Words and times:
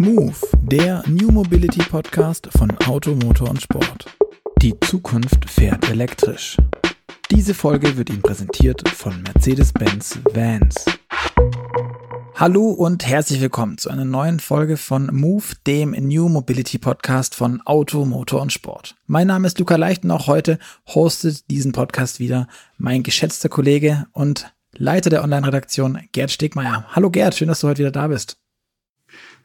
Move, 0.00 0.32
der 0.62 1.02
New 1.08 1.30
Mobility 1.30 1.80
Podcast 1.80 2.48
von 2.56 2.70
Auto, 2.86 3.14
Motor 3.16 3.50
und 3.50 3.60
Sport. 3.60 4.06
Die 4.62 4.72
Zukunft 4.80 5.50
fährt 5.50 5.90
elektrisch. 5.90 6.56
Diese 7.30 7.52
Folge 7.52 7.98
wird 7.98 8.08
Ihnen 8.08 8.22
präsentiert 8.22 8.88
von 8.88 9.20
Mercedes-Benz 9.20 10.20
Vans. 10.32 10.86
Hallo 12.34 12.70
und 12.70 13.06
herzlich 13.06 13.42
willkommen 13.42 13.76
zu 13.76 13.90
einer 13.90 14.06
neuen 14.06 14.40
Folge 14.40 14.78
von 14.78 15.14
Move, 15.14 15.44
dem 15.66 15.90
New 15.90 16.30
Mobility 16.30 16.78
Podcast 16.78 17.34
von 17.34 17.60
Auto, 17.66 18.06
Motor 18.06 18.40
und 18.40 18.54
Sport. 18.54 18.96
Mein 19.06 19.26
Name 19.26 19.46
ist 19.46 19.58
Luca 19.58 19.76
Leicht 19.76 20.04
und 20.04 20.12
auch 20.12 20.28
heute 20.28 20.58
hostet 20.86 21.50
diesen 21.50 21.72
Podcast 21.72 22.20
wieder 22.20 22.48
mein 22.78 23.02
geschätzter 23.02 23.50
Kollege 23.50 24.06
und 24.12 24.50
Leiter 24.72 25.10
der 25.10 25.22
Online-Redaktion 25.22 25.98
Gerd 26.12 26.30
Stegmeier. 26.30 26.86
Hallo 26.88 27.10
Gerd, 27.10 27.34
schön, 27.34 27.48
dass 27.48 27.60
du 27.60 27.68
heute 27.68 27.80
wieder 27.80 27.90
da 27.90 28.08
bist. 28.08 28.39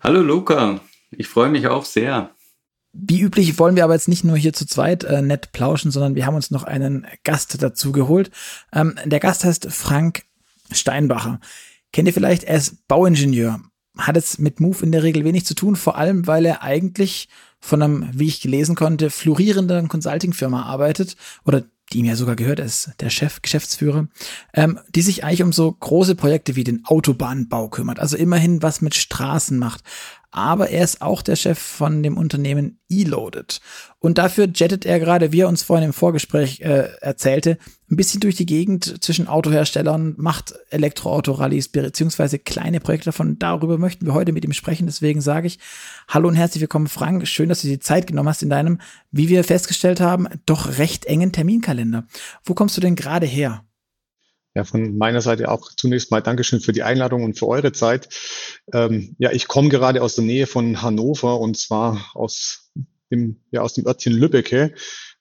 Hallo 0.06 0.22
Luca, 0.22 0.82
ich 1.10 1.28
freue 1.28 1.50
mich 1.50 1.66
auch 1.66 1.84
sehr. 1.84 2.30
Wie 2.94 3.22
üblich 3.22 3.58
wollen 3.58 3.76
wir 3.76 3.84
aber 3.84 3.96
jetzt 3.96 4.08
nicht 4.08 4.24
nur 4.24 4.38
hier 4.38 4.54
zu 4.54 4.68
zweit 4.68 5.04
äh, 5.04 5.24
nett 5.24 5.52
plauschen, 5.52 5.90
sondern 5.90 6.14
wir 6.14 6.28
haben 6.28 6.36
uns 6.36 6.52
noch 6.52 6.64
einen 6.64 7.08
Gast 7.24 7.60
dazu 7.60 7.92
geholt. 7.92 8.30
Ähm, 8.72 9.00
der 9.04 9.20
Gast 9.20 9.44
heißt 9.44 9.66
Frank 9.72 10.26
Steinbacher. 10.70 11.40
Kennt 11.92 12.08
ihr 12.08 12.14
vielleicht, 12.14 12.44
er 12.44 12.58
ist 12.58 12.88
Bauingenieur. 12.88 13.62
Hat 13.98 14.16
es 14.16 14.38
mit 14.38 14.60
Move 14.60 14.84
in 14.84 14.92
der 14.92 15.02
Regel 15.02 15.24
wenig 15.24 15.44
zu 15.44 15.56
tun, 15.56 15.76
vor 15.76 15.98
allem 15.98 16.28
weil 16.28 16.46
er 16.46 16.62
eigentlich 16.62 17.28
von 17.60 17.82
einem, 17.82 18.08
wie 18.14 18.28
ich 18.28 18.42
gelesen 18.42 18.76
konnte, 18.76 19.10
florierenden 19.10 19.88
Consulting-Firma 19.88 20.66
arbeitet 20.66 21.16
oder 21.46 21.64
die 21.92 22.00
ihm 22.00 22.06
ja 22.06 22.16
sogar 22.16 22.36
gehört, 22.36 22.60
er 22.60 22.66
ist 22.66 22.92
der 23.00 23.10
Chef, 23.10 23.42
Geschäftsführer, 23.42 24.08
ähm, 24.54 24.80
die 24.90 25.02
sich 25.02 25.24
eigentlich 25.24 25.44
um 25.44 25.54
so 25.54 25.72
große 25.72 26.16
Projekte 26.16 26.56
wie 26.56 26.64
den 26.64 26.84
Autobahnbau 26.86 27.70
kümmert. 27.70 28.00
Also 28.00 28.18
immerhin 28.18 28.62
was 28.62 28.82
mit 28.82 28.96
Straßen 28.96 29.58
macht 29.58 29.84
aber 30.36 30.70
er 30.70 30.84
ist 30.84 31.02
auch 31.02 31.22
der 31.22 31.38
Chef 31.38 31.58
von 31.58 32.04
dem 32.04 32.18
Unternehmen 32.18 32.82
E-Loaded. 32.90 33.62
Und 34.00 34.18
dafür 34.18 34.50
jettet 34.54 34.86
er 34.86 35.00
gerade, 35.00 35.32
wie 35.32 35.40
er 35.40 35.48
uns 35.48 35.64
vorhin 35.64 35.86
im 35.86 35.94
Vorgespräch 35.94 36.60
äh, 36.60 36.90
erzählte, 37.00 37.58
ein 37.90 37.96
bisschen 37.96 38.20
durch 38.20 38.36
die 38.36 38.46
Gegend 38.46 39.02
zwischen 39.02 39.30
Autoherstellern, 39.30 40.14
macht 40.18 40.54
Elektroautorallies 40.72 41.70
beziehungsweise 41.70 42.38
kleine 42.38 42.82
Projekte 42.82 43.06
davon. 43.06 43.40
Darüber 43.40 43.78
möchten 43.78 44.06
wir 44.06 44.14
heute 44.14 44.34
mit 44.34 44.44
ihm 44.44 44.52
sprechen. 44.52 44.88
Deswegen 44.88 45.22
sage 45.22 45.48
ich 45.48 45.58
Hallo 46.10 46.28
und 46.28 46.36
herzlich 46.36 46.60
willkommen, 46.60 46.88
Frank. 46.88 47.26
Schön, 47.30 47.48
dass 47.48 47.62
du 47.62 47.68
dir 47.68 47.76
die 47.76 47.80
Zeit 47.80 48.06
genommen 48.06 48.28
hast 48.28 48.44
in 48.44 48.50
deinem, 48.50 48.82
wie 49.12 49.30
wir 49.30 49.46
festgestellt 49.46 50.02
haben, 50.02 50.28
doch 50.46 50.78
recht 50.78 51.06
engen 51.06 51.32
Terminkalender. 51.32 52.08
Wo 52.44 52.56
kommst 52.56 52.76
du 52.76 52.82
denn 52.82 52.98
gerade 52.98 53.26
her? 53.26 53.64
Ja, 54.56 54.64
von 54.64 54.98
meiner 54.98 55.20
Seite 55.20 55.52
auch 55.52 55.70
zunächst 55.76 56.12
mal 56.12 56.22
Dankeschön 56.22 56.62
für 56.62 56.72
die 56.72 56.84
Einladung 56.84 57.26
und 57.26 57.38
für 57.38 57.48
eure 57.48 57.74
Zeit. 57.74 58.08
Ähm, 58.74 59.16
ja, 59.20 59.32
ich 59.32 59.50
komme 59.50 59.68
gerade 59.68 60.02
aus 60.02 60.16
der 60.16 60.24
Nähe 60.24 60.48
von 60.48 60.82
Hannover 60.82 61.42
und 61.42 61.58
zwar 61.58 62.12
aus 62.14 62.72
dem, 63.12 63.42
ja, 63.52 63.62
aus 63.62 63.74
dem 63.74 63.86
Örtchen 63.86 64.14
Lübbecke. 64.14 64.74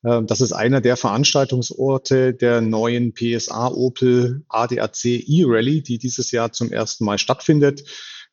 Äh, 0.05 0.23
das 0.23 0.41
ist 0.41 0.53
einer 0.53 0.81
der 0.81 0.97
Veranstaltungsorte 0.97 2.33
der 2.33 2.61
neuen 2.61 3.13
PSA 3.13 3.69
Opel 3.69 4.45
ADAC 4.49 5.05
E-Rally, 5.05 5.83
die 5.83 5.99
dieses 5.99 6.31
Jahr 6.31 6.53
zum 6.53 6.71
ersten 6.71 7.05
Mal 7.05 7.19
stattfindet. 7.19 7.83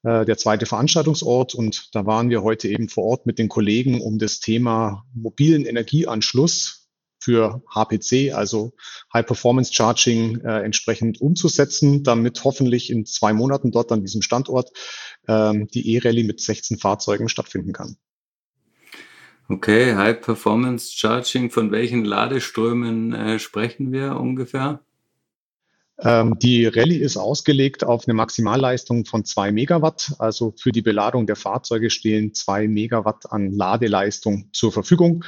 Äh, 0.03 0.25
der 0.25 0.37
zweite 0.37 0.67
Veranstaltungsort 0.67 1.55
und 1.55 1.89
da 1.93 2.05
waren 2.05 2.29
wir 2.29 2.43
heute 2.43 2.67
eben 2.67 2.89
vor 2.89 3.05
Ort 3.05 3.25
mit 3.25 3.39
den 3.39 3.49
Kollegen, 3.49 4.01
um 4.01 4.19
das 4.19 4.39
Thema 4.39 5.03
mobilen 5.15 5.65
Energieanschluss 5.65 6.80
für 7.21 7.61
HPC, 7.73 8.33
also 8.33 8.73
High 9.13 9.25
Performance 9.25 9.73
Charging, 9.73 10.41
äh, 10.41 10.63
entsprechend 10.63 11.21
umzusetzen, 11.21 12.03
damit 12.03 12.43
hoffentlich 12.43 12.89
in 12.89 13.05
zwei 13.05 13.31
Monaten 13.31 13.71
dort 13.71 13.91
an 13.91 14.01
diesem 14.01 14.21
Standort 14.21 14.71
ähm, 15.27 15.67
die 15.67 15.93
E-Rallye 15.95 16.23
mit 16.23 16.41
16 16.41 16.79
Fahrzeugen 16.79 17.29
stattfinden 17.29 17.73
kann. 17.73 17.95
Okay, 19.47 19.95
High 19.95 20.21
Performance 20.21 20.91
Charging, 20.95 21.51
von 21.51 21.71
welchen 21.71 22.05
Ladeströmen 22.05 23.13
äh, 23.13 23.37
sprechen 23.37 23.91
wir 23.91 24.17
ungefähr? 24.17 24.81
Ähm, 26.03 26.39
die 26.39 26.65
Rallye 26.65 26.97
ist 26.97 27.17
ausgelegt 27.17 27.83
auf 27.83 28.07
eine 28.07 28.15
Maximalleistung 28.15 29.05
von 29.05 29.23
zwei 29.23 29.51
Megawatt. 29.51 30.13
Also 30.17 30.53
für 30.57 30.71
die 30.71 30.81
Beladung 30.81 31.27
der 31.27 31.35
Fahrzeuge 31.35 31.91
stehen 31.91 32.33
zwei 32.33 32.67
Megawatt 32.67 33.31
an 33.31 33.51
Ladeleistung 33.51 34.49
zur 34.51 34.71
Verfügung. 34.71 35.23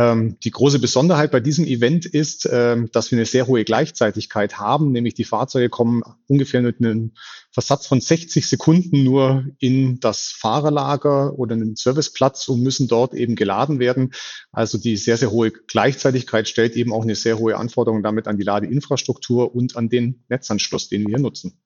Ähm, 0.00 0.38
die 0.42 0.50
große 0.50 0.78
Besonderheit 0.78 1.30
bei 1.30 1.40
diesem 1.40 1.66
Event 1.66 2.06
ist, 2.06 2.48
ähm, 2.50 2.88
dass 2.90 3.10
wir 3.10 3.18
eine 3.18 3.26
sehr 3.26 3.46
hohe 3.46 3.64
Gleichzeitigkeit 3.64 4.58
haben, 4.58 4.92
nämlich 4.92 5.12
die 5.12 5.24
Fahrzeuge 5.24 5.68
kommen 5.68 6.02
ungefähr 6.26 6.62
mit 6.62 6.78
einem 6.78 7.12
Versatz 7.52 7.86
von 7.86 8.00
60 8.00 8.48
Sekunden 8.48 9.04
nur 9.04 9.44
in 9.58 10.00
das 10.00 10.28
Fahrerlager 10.28 11.38
oder 11.38 11.54
einen 11.54 11.76
Serviceplatz 11.76 12.48
und 12.48 12.62
müssen 12.62 12.88
dort 12.88 13.12
eben 13.12 13.36
geladen 13.36 13.78
werden. 13.78 14.14
Also 14.52 14.78
die 14.78 14.96
sehr, 14.96 15.18
sehr 15.18 15.32
hohe 15.32 15.50
Gleichzeitigkeit 15.50 16.48
stellt 16.48 16.76
eben 16.76 16.94
auch 16.94 17.02
eine 17.02 17.14
sehr 17.14 17.38
hohe 17.38 17.58
Anforderung 17.58 18.02
damit 18.02 18.26
an 18.26 18.38
die 18.38 18.44
Ladeinfrastruktur 18.44 19.54
und 19.54 19.76
an 19.76 19.90
den 19.90 20.24
Netzanschluss, 20.30 20.88
den 20.88 21.06
wir 21.08 21.18
nutzen. 21.18 21.60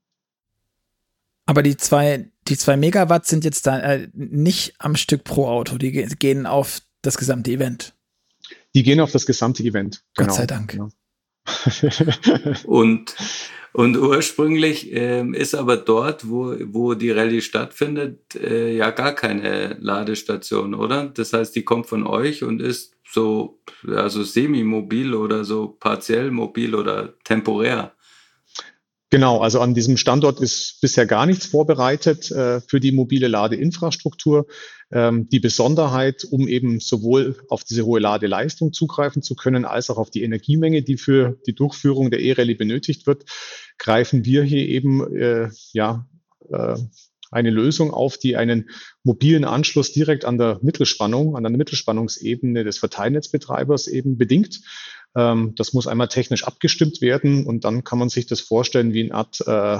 Aber 1.46 1.62
die 1.62 1.76
zwei, 1.76 2.32
die 2.48 2.56
zwei 2.56 2.76
Megawatt 2.76 3.26
sind 3.26 3.44
jetzt 3.44 3.68
da 3.68 3.78
äh, 3.78 4.08
nicht 4.12 4.74
am 4.78 4.96
Stück 4.96 5.22
pro 5.22 5.46
Auto, 5.46 5.78
die 5.78 5.92
gehen 5.92 6.46
auf 6.46 6.80
das 7.02 7.16
gesamte 7.16 7.52
Event. 7.52 7.93
Die 8.74 8.82
gehen 8.82 9.00
auf 9.00 9.12
das 9.12 9.26
gesamte 9.26 9.62
Event. 9.62 10.02
Gott 10.16 10.26
genau. 10.26 10.36
sei 10.36 10.46
Dank. 10.46 10.70
Genau. 10.70 10.88
und, 12.64 13.14
und 13.72 13.96
ursprünglich 13.96 14.92
ähm, 14.92 15.34
ist 15.34 15.54
aber 15.54 15.76
dort, 15.76 16.28
wo, 16.28 16.56
wo 16.66 16.94
die 16.94 17.10
Rallye 17.10 17.40
stattfindet, 17.40 18.34
äh, 18.34 18.74
ja 18.74 18.90
gar 18.90 19.14
keine 19.14 19.76
Ladestation, 19.80 20.74
oder? 20.74 21.06
Das 21.06 21.32
heißt, 21.32 21.54
die 21.54 21.64
kommt 21.64 21.86
von 21.86 22.06
euch 22.06 22.42
und 22.42 22.60
ist 22.60 22.94
so 23.08 23.60
also 23.86 24.22
semi-mobil 24.22 25.14
oder 25.14 25.44
so 25.44 25.68
partiell 25.68 26.30
mobil 26.30 26.74
oder 26.74 27.14
temporär. 27.24 27.93
Genau, 29.14 29.38
also 29.38 29.60
an 29.60 29.74
diesem 29.74 29.96
Standort 29.96 30.40
ist 30.40 30.80
bisher 30.80 31.06
gar 31.06 31.24
nichts 31.24 31.46
vorbereitet 31.46 32.32
äh, 32.32 32.60
für 32.60 32.80
die 32.80 32.90
mobile 32.90 33.28
Ladeinfrastruktur. 33.28 34.48
Ähm, 34.90 35.28
die 35.28 35.38
Besonderheit, 35.38 36.24
um 36.28 36.48
eben 36.48 36.80
sowohl 36.80 37.36
auf 37.48 37.62
diese 37.62 37.86
hohe 37.86 38.00
Ladeleistung 38.00 38.72
zugreifen 38.72 39.22
zu 39.22 39.36
können, 39.36 39.66
als 39.66 39.88
auch 39.88 39.98
auf 39.98 40.10
die 40.10 40.24
Energiemenge, 40.24 40.82
die 40.82 40.96
für 40.96 41.38
die 41.46 41.54
Durchführung 41.54 42.10
der 42.10 42.22
E-Rallye 42.22 42.56
benötigt 42.56 43.06
wird, 43.06 43.22
greifen 43.78 44.24
wir 44.24 44.42
hier 44.42 44.66
eben 44.66 45.16
äh, 45.16 45.48
ja 45.72 46.08
äh, 46.50 46.74
eine 47.30 47.50
Lösung 47.50 47.92
auf, 47.92 48.18
die 48.18 48.36
einen 48.36 48.68
mobilen 49.04 49.44
Anschluss 49.44 49.92
direkt 49.92 50.24
an 50.24 50.38
der 50.38 50.58
Mittelspannung, 50.62 51.36
an 51.36 51.44
der 51.44 51.52
Mittelspannungsebene 51.52 52.64
des 52.64 52.78
Verteilnetzbetreibers 52.78 53.86
eben 53.86 54.18
bedingt. 54.18 54.60
Ähm, 55.16 55.54
das 55.56 55.72
muss 55.72 55.86
einmal 55.86 56.08
technisch 56.08 56.44
abgestimmt 56.44 57.00
werden 57.00 57.46
und 57.46 57.64
dann 57.64 57.84
kann 57.84 57.98
man 57.98 58.08
sich 58.08 58.26
das 58.26 58.40
vorstellen 58.40 58.92
wie 58.92 59.04
eine 59.04 59.14
Art 59.14 59.40
äh, 59.46 59.78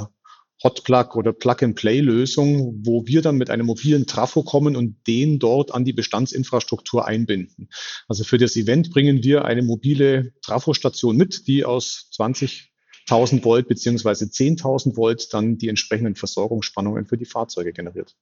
Hotplug 0.63 1.17
oder 1.17 1.33
Plug-and-Play-Lösung, 1.33 2.81
wo 2.85 3.07
wir 3.07 3.23
dann 3.23 3.37
mit 3.37 3.51
einem 3.51 3.67
mobilen 3.67 4.07
Trafo 4.07 4.43
kommen 4.43 4.77
und 4.77 5.07
den 5.07 5.39
dort 5.39 5.75
an 5.75 5.85
die 5.85 5.93
Bestandsinfrastruktur 5.93 7.07
einbinden. 7.07 7.69
Also 8.09 8.25
für 8.25 8.39
das 8.39 8.57
Event 8.57 8.91
bringen 8.91 9.23
wir 9.23 9.45
eine 9.45 9.63
mobile 9.63 10.33
Trafo-Station 10.43 11.17
mit, 11.17 11.47
die 11.49 11.65
aus 11.65 12.09
20.000 12.17 13.45
Volt 13.45 13.69
beziehungsweise 13.69 14.27
10.000 14.27 14.97
Volt 14.97 15.35
dann 15.35 15.59
die 15.59 15.69
entsprechenden 15.69 16.15
Versorgungsspannungen 16.15 17.07
für 17.07 17.19
die 17.19 17.27
Fahrzeuge 17.27 17.73
generiert. 17.73 18.15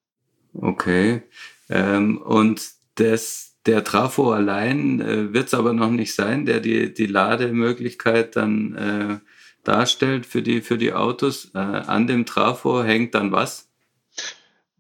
Okay. 0.54 1.22
Ähm, 1.68 2.20
und 2.20 2.62
das 2.96 3.51
der 3.66 3.84
Trafo 3.84 4.32
allein 4.32 5.00
äh, 5.00 5.32
wird 5.32 5.48
es 5.48 5.54
aber 5.54 5.72
noch 5.72 5.90
nicht 5.90 6.14
sein, 6.14 6.46
der 6.46 6.60
die, 6.60 6.92
die 6.92 7.06
Lademöglichkeit 7.06 8.36
dann 8.36 8.74
äh, 8.74 9.18
darstellt 9.64 10.26
für 10.26 10.42
die, 10.42 10.60
für 10.60 10.78
die 10.78 10.92
Autos. 10.92 11.50
Äh, 11.54 11.58
an 11.58 12.06
dem 12.06 12.26
Trafo 12.26 12.82
hängt 12.82 13.14
dann 13.14 13.32
was? 13.32 13.68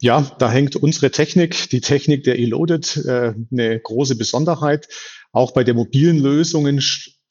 Ja, 0.00 0.32
da 0.40 0.50
hängt 0.50 0.74
unsere 0.74 1.12
Technik, 1.12 1.70
die 1.70 1.80
Technik 1.80 2.24
der 2.24 2.38
E-Loaded, 2.38 2.96
äh, 3.06 3.34
eine 3.52 3.78
große 3.78 4.16
Besonderheit. 4.16 4.88
Auch 5.30 5.52
bei 5.52 5.62
der 5.62 5.74
mobilen 5.74 6.18
Lösungen 6.18 6.82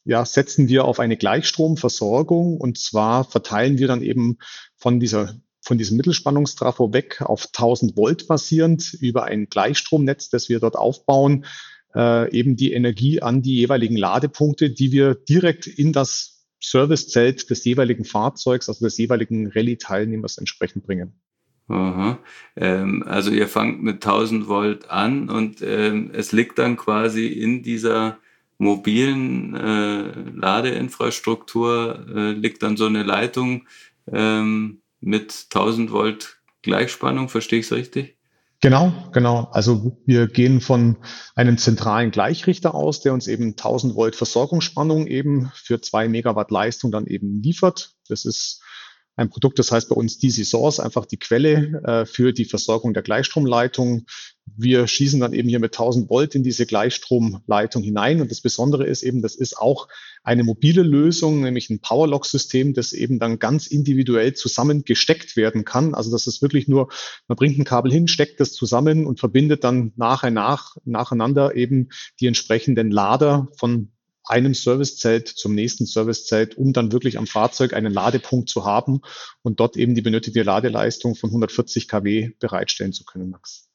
ja, 0.05 0.25
setzen 0.25 0.69
wir 0.69 0.85
auf 0.85 0.99
eine 0.99 1.17
Gleichstromversorgung 1.17 2.57
und 2.57 2.77
zwar 2.77 3.25
verteilen 3.25 3.77
wir 3.77 3.87
dann 3.87 4.01
eben 4.01 4.37
von 4.77 4.99
dieser 4.99 5.35
von 5.61 5.77
diesem 5.77 5.97
Mittelspannungstrafo 5.97 6.93
weg 6.93 7.21
auf 7.21 7.45
1000 7.47 7.95
Volt 7.95 8.27
basierend 8.27 8.93
über 8.99 9.25
ein 9.25 9.47
Gleichstromnetz, 9.47 10.29
das 10.29 10.49
wir 10.49 10.59
dort 10.59 10.75
aufbauen, 10.75 11.45
äh, 11.95 12.31
eben 12.31 12.55
die 12.55 12.73
Energie 12.73 13.21
an 13.21 13.41
die 13.41 13.55
jeweiligen 13.55 13.95
Ladepunkte, 13.95 14.69
die 14.71 14.91
wir 14.91 15.15
direkt 15.15 15.67
in 15.67 15.93
das 15.93 16.45
Servicezelt 16.59 17.49
des 17.49 17.63
jeweiligen 17.65 18.05
Fahrzeugs, 18.05 18.69
also 18.69 18.85
des 18.85 18.97
jeweiligen 18.97 19.47
Rallye-Teilnehmers 19.47 20.37
entsprechend 20.37 20.85
bringen. 20.85 21.13
Aha. 21.67 22.19
Ähm, 22.55 23.03
also 23.07 23.31
ihr 23.31 23.47
fangt 23.47 23.81
mit 23.81 23.95
1000 23.95 24.47
Volt 24.47 24.89
an 24.89 25.29
und 25.29 25.61
ähm, 25.61 26.11
es 26.13 26.31
liegt 26.31 26.59
dann 26.59 26.75
quasi 26.75 27.27
in 27.27 27.63
dieser 27.63 28.17
mobilen 28.57 29.55
äh, 29.55 30.11
Ladeinfrastruktur, 30.35 32.05
äh, 32.13 32.31
liegt 32.33 32.61
dann 32.61 32.77
so 32.77 32.85
eine 32.85 33.03
Leitung, 33.03 33.67
ähm, 34.11 34.81
mit 35.01 35.47
1000 35.49 35.91
Volt 35.91 36.37
Gleichspannung, 36.61 37.27
verstehe 37.27 37.59
ich 37.59 37.65
es 37.65 37.71
richtig? 37.71 38.17
Genau, 38.61 38.93
genau. 39.11 39.49
Also 39.51 39.97
wir 40.05 40.27
gehen 40.27 40.61
von 40.61 40.97
einem 41.35 41.57
zentralen 41.57 42.11
Gleichrichter 42.11 42.75
aus, 42.75 43.01
der 43.01 43.11
uns 43.11 43.27
eben 43.27 43.49
1000 43.49 43.95
Volt 43.95 44.15
Versorgungsspannung 44.15 45.07
eben 45.07 45.51
für 45.55 45.81
zwei 45.81 46.07
Megawatt 46.07 46.51
Leistung 46.51 46.91
dann 46.91 47.07
eben 47.07 47.41
liefert. 47.41 47.95
Das 48.07 48.23
ist 48.23 48.60
ein 49.21 49.29
Produkt, 49.29 49.59
das 49.59 49.71
heißt 49.71 49.89
bei 49.89 49.95
uns 49.95 50.19
DC 50.19 50.45
Source, 50.45 50.79
einfach 50.79 51.05
die 51.05 51.17
Quelle 51.17 51.81
äh, 51.85 52.05
für 52.05 52.33
die 52.33 52.45
Versorgung 52.45 52.93
der 52.93 53.03
Gleichstromleitung. 53.03 54.05
Wir 54.57 54.87
schießen 54.87 55.19
dann 55.19 55.33
eben 55.33 55.47
hier 55.47 55.59
mit 55.59 55.73
1000 55.73 56.09
Volt 56.09 56.35
in 56.35 56.43
diese 56.43 56.65
Gleichstromleitung 56.65 57.83
hinein. 57.83 58.21
Und 58.21 58.31
das 58.31 58.41
Besondere 58.41 58.85
ist 58.85 59.03
eben, 59.03 59.21
das 59.21 59.35
ist 59.35 59.57
auch 59.57 59.87
eine 60.23 60.43
mobile 60.43 60.83
Lösung, 60.83 61.41
nämlich 61.41 61.69
ein 61.69 61.79
Powerlock-System, 61.79 62.73
das 62.73 62.93
eben 62.93 63.19
dann 63.19 63.39
ganz 63.39 63.67
individuell 63.67 64.33
zusammengesteckt 64.33 65.35
werden 65.35 65.63
kann. 65.63 65.93
Also 65.93 66.11
das 66.11 66.27
ist 66.27 66.41
wirklich 66.41 66.67
nur, 66.67 66.89
man 67.27 67.37
bringt 67.37 67.57
ein 67.57 67.63
Kabel 67.63 67.91
hin, 67.91 68.07
steckt 68.07 68.39
das 68.39 68.51
zusammen 68.53 69.07
und 69.07 69.19
verbindet 69.19 69.63
dann 69.63 69.93
nachher 69.95 70.31
nach, 70.31 70.75
nacheinander 70.85 71.55
eben 71.55 71.89
die 72.19 72.27
entsprechenden 72.27 72.91
Lader 72.91 73.47
von 73.57 73.91
einem 74.25 74.53
Servicezelt 74.53 75.27
zum 75.27 75.55
nächsten 75.55 75.85
Servicezelt, 75.85 76.55
um 76.57 76.73
dann 76.73 76.91
wirklich 76.91 77.17
am 77.17 77.27
Fahrzeug 77.27 77.73
einen 77.73 77.93
Ladepunkt 77.93 78.49
zu 78.49 78.65
haben 78.65 79.01
und 79.41 79.59
dort 79.59 79.77
eben 79.77 79.95
die 79.95 80.01
benötigte 80.01 80.43
Ladeleistung 80.43 81.15
von 81.15 81.29
140 81.29 81.87
kW 81.87 82.31
bereitstellen 82.39 82.93
zu 82.93 83.03
können, 83.03 83.29
Max. 83.29 83.67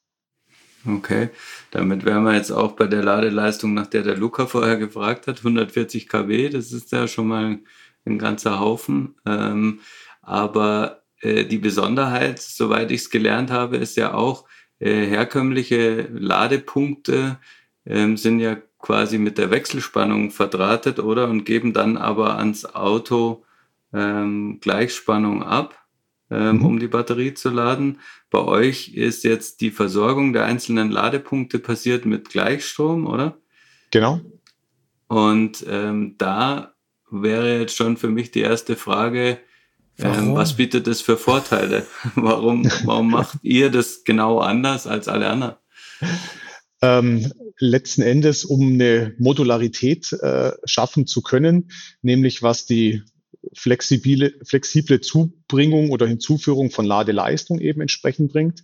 Okay, 0.85 1.29
damit 1.71 2.05
wären 2.05 2.23
wir 2.23 2.35
jetzt 2.35 2.51
auch 2.51 2.73
bei 2.73 2.87
der 2.87 3.03
Ladeleistung, 3.03 3.73
nach 3.73 3.87
der 3.87 4.03
der 4.03 4.15
Luca 4.15 4.45
vorher 4.45 4.77
gefragt 4.77 5.27
hat, 5.27 5.39
140 5.39 6.07
kW, 6.07 6.49
das 6.49 6.71
ist 6.71 6.91
ja 6.91 7.07
schon 7.07 7.27
mal 7.27 7.59
ein 8.05 8.19
ganzer 8.19 8.59
Haufen. 8.59 9.15
Ähm, 9.25 9.81
aber 10.21 11.03
äh, 11.19 11.45
die 11.45 11.57
Besonderheit, 11.57 12.39
soweit 12.39 12.91
ich 12.91 13.01
es 13.01 13.09
gelernt 13.09 13.51
habe, 13.51 13.77
ist 13.77 13.97
ja 13.97 14.13
auch, 14.13 14.47
äh, 14.79 15.07
herkömmliche 15.07 16.07
Ladepunkte 16.13 17.39
ähm, 17.85 18.15
sind 18.15 18.39
ja 18.39 18.57
quasi 18.79 19.17
mit 19.17 19.37
der 19.37 19.51
Wechselspannung 19.51 20.31
verdrahtet, 20.31 20.99
oder? 20.99 21.29
Und 21.29 21.45
geben 21.45 21.73
dann 21.73 21.97
aber 21.97 22.37
ans 22.37 22.65
Auto 22.65 23.43
ähm, 23.93 24.59
Gleichspannung 24.61 25.43
ab, 25.43 25.83
ähm, 26.29 26.57
mhm. 26.57 26.65
um 26.65 26.79
die 26.79 26.87
Batterie 26.87 27.33
zu 27.33 27.49
laden. 27.49 27.99
Bei 28.29 28.39
euch 28.39 28.89
ist 28.89 29.23
jetzt 29.23 29.61
die 29.61 29.71
Versorgung 29.71 30.33
der 30.33 30.45
einzelnen 30.45 30.91
Ladepunkte 30.91 31.59
passiert 31.59 32.05
mit 32.05 32.29
Gleichstrom, 32.29 33.07
oder? 33.07 33.37
Genau. 33.91 34.21
Und 35.07 35.65
ähm, 35.69 36.15
da 36.17 36.73
wäre 37.09 37.59
jetzt 37.59 37.75
schon 37.75 37.97
für 37.97 38.09
mich 38.09 38.31
die 38.31 38.41
erste 38.41 38.75
Frage, 38.75 39.39
ähm, 39.99 40.35
was 40.35 40.55
bietet 40.55 40.87
es 40.87 41.01
für 41.01 41.17
Vorteile? 41.17 41.85
warum, 42.15 42.69
warum 42.83 43.11
macht 43.11 43.39
ihr 43.41 43.71
das 43.71 44.03
genau 44.03 44.39
anders 44.39 44.85
als 44.85 45.07
alle 45.07 45.29
anderen? 45.29 45.55
ähm, 46.81 47.31
letzten 47.59 48.01
Endes, 48.01 48.45
um 48.45 48.73
eine 48.73 49.15
Modularität 49.17 50.13
äh, 50.13 50.51
schaffen 50.65 51.07
zu 51.07 51.21
können, 51.21 51.71
nämlich 52.01 52.43
was 52.43 52.65
die 52.65 53.01
flexible, 53.53 54.39
flexible 54.43 55.01
Zubringung 55.01 55.91
oder 55.91 56.07
Hinzuführung 56.07 56.71
von 56.71 56.85
Ladeleistung 56.85 57.59
eben 57.59 57.81
entsprechend 57.81 58.31
bringt. 58.31 58.63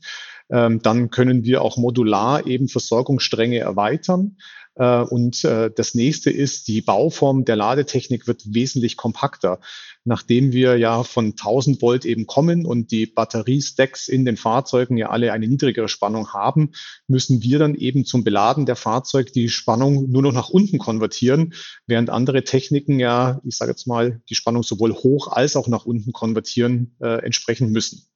Ähm, 0.50 0.82
dann 0.82 1.10
können 1.10 1.44
wir 1.44 1.62
auch 1.62 1.78
modular 1.78 2.46
eben 2.46 2.68
Versorgungsstränge 2.68 3.60
erweitern. 3.60 4.38
Äh, 4.76 5.02
und 5.02 5.44
äh, 5.44 5.72
das 5.76 5.94
nächste 5.94 6.32
ist, 6.32 6.68
die 6.68 6.82
Bauform 6.82 7.46
der 7.46 7.56
Ladetechnik 7.56 8.28
wird 8.28 8.54
wesentlich 8.54 8.98
kompakter. 8.98 9.60
Nachdem 10.06 10.52
wir 10.52 10.78
ja 10.78 11.04
von 11.04 11.28
1000 11.28 11.82
Volt 11.82 12.04
eben 12.06 12.26
kommen 12.26 12.66
und 12.66 12.92
die 12.92 13.06
Batteriestacks 13.06 14.08
in 14.08 14.26
den 14.26 14.36
Fahrzeugen 14.36 14.98
ja 14.98 15.10
alle 15.10 15.32
eine 15.32 15.48
niedrigere 15.48 15.88
Spannung 15.88 16.34
haben, 16.34 16.72
müssen 17.08 17.42
wir 17.42 17.60
dann 17.60 17.76
eben 17.76 18.04
zum 18.04 18.24
Beladen 18.24 18.66
der 18.66 18.76
Fahrzeuge 18.76 19.32
die 19.32 19.50
Spannung 19.50 20.12
nur 20.12 20.22
noch 20.22 20.34
nach 20.34 20.50
unten 20.50 20.78
konvertieren, 20.78 21.54
während 21.88 22.10
andere 22.10 22.44
Techniken 22.44 23.00
ja, 23.00 23.40
ich 23.46 23.56
sage 23.56 23.72
jetzt 23.72 23.88
mal, 23.88 24.22
die 24.30 24.36
Spannung 24.36 24.64
sowohl 24.64 24.94
hoch 24.94 25.28
als 25.32 25.56
auch 25.56 25.68
nach 25.68 25.86
unten 25.86 26.12
konvertieren 26.12 26.96
äh, 27.00 27.24
entsprechend 27.24 27.72
müssen. 27.72 28.08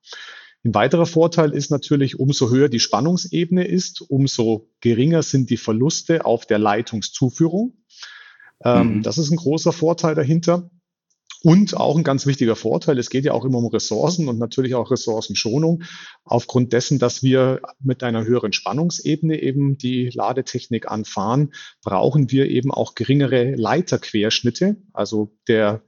Ein 0.63 0.74
weiterer 0.74 1.06
Vorteil 1.06 1.54
ist 1.54 1.71
natürlich, 1.71 2.19
umso 2.19 2.50
höher 2.50 2.69
die 2.69 2.80
Spannungsebene 2.80 3.65
ist, 3.65 4.01
umso 4.01 4.69
geringer 4.81 5.24
sind 5.24 5.50
die 5.50 5.57
Verluste 5.57 6.25
auf 6.25 6.45
der 6.45 6.59
Leitungszuführung. 6.59 7.77
Ähm, 8.63 8.98
mhm. 8.98 9.04
Das 9.04 9.18
ist 9.18 9.31
ein 9.31 9.38
großer 9.38 9.71
Vorteil 9.71 10.15
dahinter. 10.15 10.69
Und 11.44 11.77
auch 11.77 11.95
ein 11.95 12.04
ganz 12.04 12.25
wichtiger 12.25 12.56
Vorteil, 12.56 12.98
es 12.98 13.12
geht 13.12 13.24
ja 13.24 13.31
auch 13.31 13.45
immer 13.45 13.59
um 13.59 13.68
Ressourcen 13.68 14.27
und 14.27 14.39
natürlich 14.39 14.74
auch 14.74 14.89
Ressourcenschonung. 14.89 15.83
Aufgrund 16.24 16.74
dessen, 16.74 16.98
dass 16.98 17.21
wir 17.21 17.62
mit 17.80 18.01
einer 18.01 18.25
höheren 18.25 18.54
Spannungsebene 18.54 19.39
eben 19.42 19.77
die 19.77 20.09
Ladetechnik 20.09 20.89
anfahren, 20.89 21.54
brauchen 21.83 22.31
wir 22.31 22.50
eben 22.50 22.71
auch 22.71 22.95
geringere 22.95 23.54
Leiterquerschnitte. 23.56 24.77
Also 24.94 25.38
der 25.48 25.83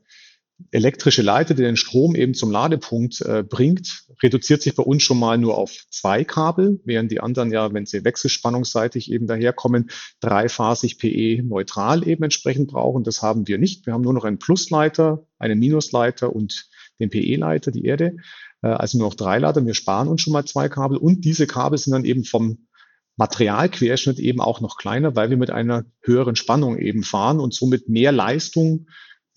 elektrische 0.71 1.21
Leiter, 1.21 1.53
der 1.53 1.67
den 1.67 1.77
Strom 1.77 2.15
eben 2.15 2.33
zum 2.33 2.51
Ladepunkt 2.51 3.21
äh, 3.21 3.43
bringt, 3.43 4.05
reduziert 4.21 4.61
sich 4.61 4.75
bei 4.75 4.83
uns 4.83 5.03
schon 5.03 5.19
mal 5.19 5.37
nur 5.37 5.57
auf 5.57 5.85
zwei 5.89 6.23
Kabel, 6.23 6.79
während 6.85 7.11
die 7.11 7.21
anderen 7.21 7.51
ja, 7.51 7.73
wenn 7.73 7.85
sie 7.85 8.03
wechselspannungsseitig 8.03 9.11
eben 9.11 9.27
daherkommen, 9.27 9.89
dreiphasig 10.19 10.97
PE 10.97 11.43
neutral 11.43 12.07
eben 12.07 12.23
entsprechend 12.23 12.71
brauchen. 12.71 13.03
Das 13.03 13.21
haben 13.21 13.47
wir 13.47 13.57
nicht. 13.57 13.85
Wir 13.85 13.93
haben 13.93 14.03
nur 14.03 14.13
noch 14.13 14.25
einen 14.25 14.39
Plusleiter, 14.39 15.25
einen 15.39 15.59
Minusleiter 15.59 16.35
und 16.35 16.69
den 16.99 17.09
PE-Leiter, 17.09 17.71
die 17.71 17.85
Erde. 17.85 18.17
Äh, 18.61 18.67
also 18.67 18.97
nur 18.97 19.07
noch 19.07 19.15
drei 19.15 19.39
Leiter. 19.39 19.65
Wir 19.65 19.73
sparen 19.73 20.07
uns 20.07 20.21
schon 20.21 20.33
mal 20.33 20.45
zwei 20.45 20.69
Kabel 20.69 20.97
und 20.97 21.25
diese 21.25 21.47
Kabel 21.47 21.77
sind 21.77 21.93
dann 21.93 22.05
eben 22.05 22.25
vom 22.25 22.67
Materialquerschnitt 23.15 24.17
eben 24.19 24.39
auch 24.39 24.61
noch 24.61 24.77
kleiner, 24.77 25.15
weil 25.15 25.29
wir 25.29 25.37
mit 25.37 25.51
einer 25.51 25.85
höheren 26.01 26.37
Spannung 26.37 26.77
eben 26.77 27.03
fahren 27.03 27.39
und 27.39 27.53
somit 27.53 27.89
mehr 27.89 28.13
Leistung 28.13 28.87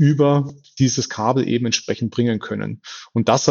über 0.02 0.52
dieses 0.80 1.08
Kabel 1.08 1.46
eben 1.48 1.66
entsprechend 1.66 2.10
bringen 2.10 2.40
können. 2.40 2.82
Und 3.12 3.28
das 3.28 3.46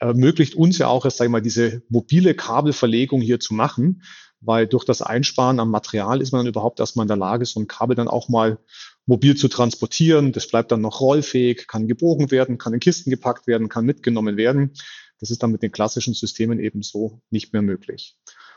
ermöglicht 0.00 0.56
uns 0.56 0.76
ja 0.78 0.88
auch, 0.88 1.08
sag 1.08 1.26
ich 1.26 1.30
mal, 1.30 1.40
diese 1.40 1.82
mobile 1.88 2.34
Kabelverlegung 2.34 3.20
hier 3.20 3.38
zu 3.38 3.54
machen, 3.54 4.02
weil 4.40 4.66
durch 4.66 4.84
das 4.84 5.02
Einsparen 5.02 5.60
am 5.60 5.70
Material 5.70 6.20
ist 6.20 6.32
man 6.32 6.40
dann 6.40 6.48
überhaupt 6.48 6.80
erstmal 6.80 7.04
in 7.04 7.08
der 7.08 7.16
Lage, 7.16 7.46
so 7.46 7.60
ein 7.60 7.68
Kabel 7.68 7.94
dann 7.94 8.08
auch 8.08 8.28
mal 8.28 8.58
mobil 9.06 9.36
zu 9.36 9.46
transportieren. 9.46 10.32
Das 10.32 10.48
bleibt 10.48 10.72
dann 10.72 10.80
noch 10.80 11.00
rollfähig, 11.00 11.68
kann 11.68 11.86
gebogen 11.86 12.32
werden, 12.32 12.58
kann 12.58 12.74
in 12.74 12.80
Kisten 12.80 13.10
gepackt 13.10 13.46
werden, 13.46 13.68
kann 13.68 13.84
mitgenommen 13.84 14.36
werden. 14.36 14.72
Das 15.20 15.30
ist 15.30 15.44
dann 15.44 15.52
mit 15.52 15.62
den 15.62 15.70
klassischen 15.70 16.14
Systemen 16.14 16.58
eben 16.58 16.82
so 16.82 17.22
nicht 17.30 17.52
mehr 17.52 17.62
möglich. 17.62 18.16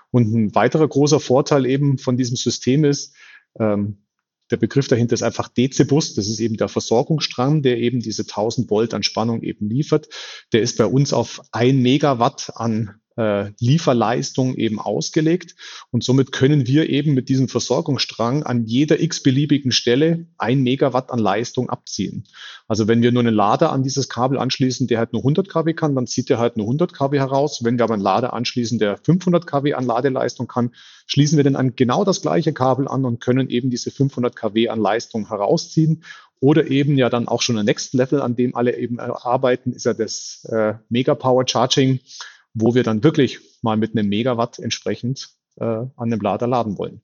Und 0.09 0.33
ein 0.33 0.55
weiterer 0.55 0.87
großer 0.87 1.19
Vorteil 1.19 1.67
eben 1.67 1.99
von 1.99 2.17
diesem 2.17 2.35
System 2.35 2.83
ist, 2.83 3.15
ähm, 3.59 4.06
der 4.51 4.57
Begriff 4.57 4.87
dahinter 4.87 5.13
ist 5.13 5.23
einfach 5.23 5.49
Dezibus. 5.49 6.13
Das 6.13 6.27
ist 6.27 6.39
eben 6.39 6.57
der 6.57 6.69
Versorgungsstrang, 6.69 7.61
der 7.61 7.77
eben 7.77 7.99
diese 7.99 8.23
1000 8.23 8.69
Volt 8.69 8.93
an 8.93 9.03
Spannung 9.03 9.41
eben 9.41 9.69
liefert. 9.69 10.07
Der 10.53 10.61
ist 10.61 10.77
bei 10.77 10.85
uns 10.85 11.13
auf 11.13 11.41
ein 11.51 11.81
Megawatt 11.81 12.51
an 12.55 13.01
äh, 13.17 13.51
Lieferleistung 13.59 14.55
eben 14.55 14.79
ausgelegt. 14.79 15.55
Und 15.91 16.03
somit 16.03 16.31
können 16.31 16.67
wir 16.67 16.89
eben 16.89 17.13
mit 17.13 17.29
diesem 17.29 17.49
Versorgungsstrang 17.49 18.43
an 18.43 18.65
jeder 18.65 18.99
x-beliebigen 18.99 19.71
Stelle 19.71 20.27
ein 20.37 20.61
Megawatt 20.61 21.11
an 21.11 21.19
Leistung 21.19 21.69
abziehen. 21.69 22.25
Also 22.67 22.87
wenn 22.87 23.01
wir 23.01 23.11
nur 23.11 23.23
einen 23.23 23.33
Lader 23.33 23.71
an 23.71 23.83
dieses 23.83 24.07
Kabel 24.07 24.37
anschließen, 24.37 24.87
der 24.87 24.99
halt 24.99 25.13
nur 25.13 25.21
100 25.21 25.49
kW 25.49 25.73
kann, 25.73 25.95
dann 25.95 26.07
zieht 26.07 26.29
er 26.29 26.37
halt 26.37 26.57
nur 26.57 26.67
100 26.67 26.93
kW 26.93 27.17
heraus. 27.17 27.63
Wenn 27.63 27.77
wir 27.77 27.83
aber 27.83 27.95
einen 27.95 28.03
Lader 28.03 28.33
anschließen, 28.33 28.79
der 28.79 28.97
500 28.97 29.47
kW 29.47 29.73
an 29.73 29.85
Ladeleistung 29.85 30.47
kann, 30.47 30.71
schließen 31.07 31.37
wir 31.37 31.43
dann 31.43 31.55
an 31.55 31.75
genau 31.75 32.03
das 32.03 32.21
gleiche 32.21 32.53
Kabel 32.53 32.87
an 32.87 33.05
und 33.05 33.19
können 33.19 33.49
eben 33.49 33.69
diese 33.69 33.91
500 33.91 34.35
kW 34.35 34.69
an 34.69 34.79
Leistung 34.79 35.27
herausziehen 35.29 36.03
oder 36.39 36.67
eben 36.67 36.97
ja 36.97 37.09
dann 37.09 37.27
auch 37.27 37.41
schon 37.41 37.57
ein 37.57 37.65
Next 37.65 37.93
Level, 37.93 38.21
an 38.21 38.35
dem 38.35 38.55
alle 38.55 38.77
eben 38.77 38.99
arbeiten, 38.99 39.71
ist 39.71 39.85
ja 39.85 39.93
das 39.93 40.47
äh, 40.51 40.75
Mega 40.89 41.15
Power 41.15 41.47
Charging 41.47 41.99
wo 42.59 42.75
wir 42.75 42.83
dann 42.83 43.03
wirklich 43.03 43.39
mal 43.61 43.77
mit 43.77 43.95
einem 43.95 44.09
Megawatt 44.09 44.59
entsprechend 44.59 45.29
äh, 45.57 45.85
an 45.95 46.09
dem 46.09 46.19
Lader 46.19 46.47
laden 46.47 46.77
wollen. 46.77 47.01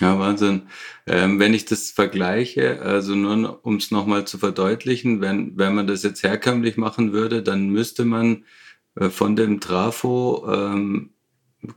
Ja, 0.00 0.18
Wahnsinn. 0.18 0.62
Ähm, 1.06 1.38
wenn 1.38 1.54
ich 1.54 1.66
das 1.66 1.90
vergleiche, 1.90 2.82
also 2.82 3.14
nur 3.14 3.64
um 3.64 3.76
es 3.76 3.92
nochmal 3.92 4.26
zu 4.26 4.38
verdeutlichen, 4.38 5.20
wenn, 5.20 5.56
wenn 5.56 5.74
man 5.74 5.86
das 5.86 6.02
jetzt 6.02 6.24
herkömmlich 6.24 6.76
machen 6.76 7.12
würde, 7.12 7.42
dann 7.42 7.68
müsste 7.68 8.04
man 8.04 8.44
äh, 8.96 9.08
von 9.08 9.36
dem 9.36 9.60
Trafo 9.60 10.46
ähm, 10.52 11.10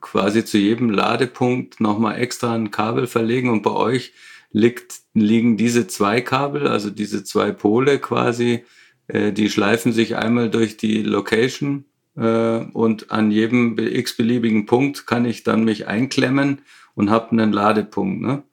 quasi 0.01 0.43
zu 0.43 0.57
jedem 0.57 0.89
Ladepunkt 0.89 1.79
nochmal 1.79 2.19
extra 2.19 2.53
ein 2.55 2.71
Kabel 2.71 3.05
verlegen 3.05 3.49
und 3.49 3.61
bei 3.61 3.71
euch 3.71 4.13
liegt, 4.51 4.95
liegen 5.13 5.55
diese 5.55 5.87
zwei 5.87 6.21
Kabel, 6.21 6.67
also 6.67 6.89
diese 6.89 7.23
zwei 7.23 7.51
Pole 7.51 7.99
quasi, 7.99 8.65
äh, 9.07 9.31
die 9.31 9.49
schleifen 9.49 9.93
sich 9.93 10.15
einmal 10.15 10.49
durch 10.49 10.77
die 10.77 11.03
Location 11.03 11.85
und 12.21 13.11
an 13.11 13.31
jedem 13.31 13.77
x-beliebigen 13.77 14.65
Punkt 14.65 15.05
kann 15.05 15.25
ich 15.25 15.43
dann 15.43 15.63
mich 15.63 15.87
einklemmen 15.87 16.61
und 16.95 17.11
habe 17.11 17.31
einen 17.31 17.53
Ladepunkt. 17.53 18.21
Ne? 18.21 18.43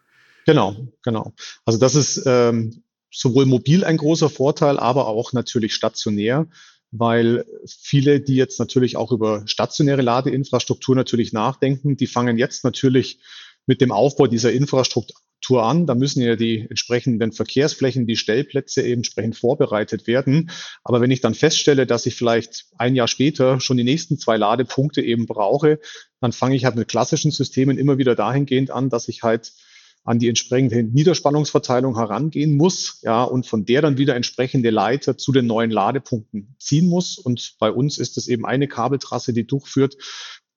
Genau, 0.46 0.76
genau. 1.02 1.32
Also 1.64 1.78
das 1.78 1.94
ist 1.94 2.22
ähm, 2.26 2.82
sowohl 3.10 3.46
mobil 3.46 3.84
ein 3.84 3.96
großer 3.96 4.28
Vorteil, 4.28 4.78
aber 4.78 5.06
auch 5.06 5.32
natürlich 5.32 5.74
stationär, 5.74 6.46
weil 6.90 7.46
viele, 7.66 8.20
die 8.20 8.36
jetzt 8.36 8.58
natürlich 8.58 8.96
auch 8.96 9.12
über 9.12 9.42
stationäre 9.46 10.02
Ladeinfrastruktur 10.02 10.94
natürlich 10.94 11.32
nachdenken, 11.32 11.96
die 11.96 12.06
fangen 12.06 12.36
jetzt 12.36 12.64
natürlich 12.64 13.18
mit 13.66 13.80
dem 13.80 13.92
Aufbau 13.92 14.26
dieser 14.26 14.52
Infrastruktur 14.52 15.62
an. 15.62 15.86
Da 15.86 15.94
müssen 15.94 16.22
ja 16.22 16.36
die 16.36 16.66
entsprechenden 16.68 17.32
Verkehrsflächen, 17.32 18.06
die 18.06 18.16
Stellplätze 18.16 18.82
eben 18.82 19.00
entsprechend 19.00 19.36
vorbereitet 19.36 20.06
werden. 20.06 20.50
Aber 20.82 21.00
wenn 21.00 21.10
ich 21.10 21.20
dann 21.20 21.34
feststelle, 21.34 21.86
dass 21.86 22.06
ich 22.06 22.14
vielleicht 22.14 22.66
ein 22.78 22.94
Jahr 22.94 23.08
später 23.08 23.60
schon 23.60 23.76
die 23.76 23.84
nächsten 23.84 24.18
zwei 24.18 24.36
Ladepunkte 24.36 25.02
eben 25.02 25.26
brauche, 25.26 25.80
dann 26.20 26.32
fange 26.32 26.56
ich 26.56 26.64
halt 26.64 26.76
mit 26.76 26.88
klassischen 26.88 27.30
Systemen 27.30 27.78
immer 27.78 27.98
wieder 27.98 28.14
dahingehend 28.14 28.70
an, 28.70 28.88
dass 28.88 29.08
ich 29.08 29.22
halt 29.22 29.52
an 30.04 30.18
die 30.18 30.28
entsprechende 30.28 30.82
Niederspannungsverteilung 30.82 31.96
herangehen 31.96 32.56
muss, 32.56 33.00
ja, 33.02 33.24
und 33.24 33.46
von 33.46 33.64
der 33.64 33.80
dann 33.80 33.96
wieder 33.96 34.14
entsprechende 34.14 34.68
Leiter 34.68 35.16
zu 35.16 35.32
den 35.32 35.46
neuen 35.46 35.70
Ladepunkten 35.70 36.54
ziehen 36.58 36.88
muss. 36.88 37.16
Und 37.16 37.56
bei 37.58 37.70
uns 37.70 37.98
ist 37.98 38.18
es 38.18 38.28
eben 38.28 38.44
eine 38.44 38.68
Kabeltrasse, 38.68 39.32
die 39.32 39.46
durchführt 39.46 39.96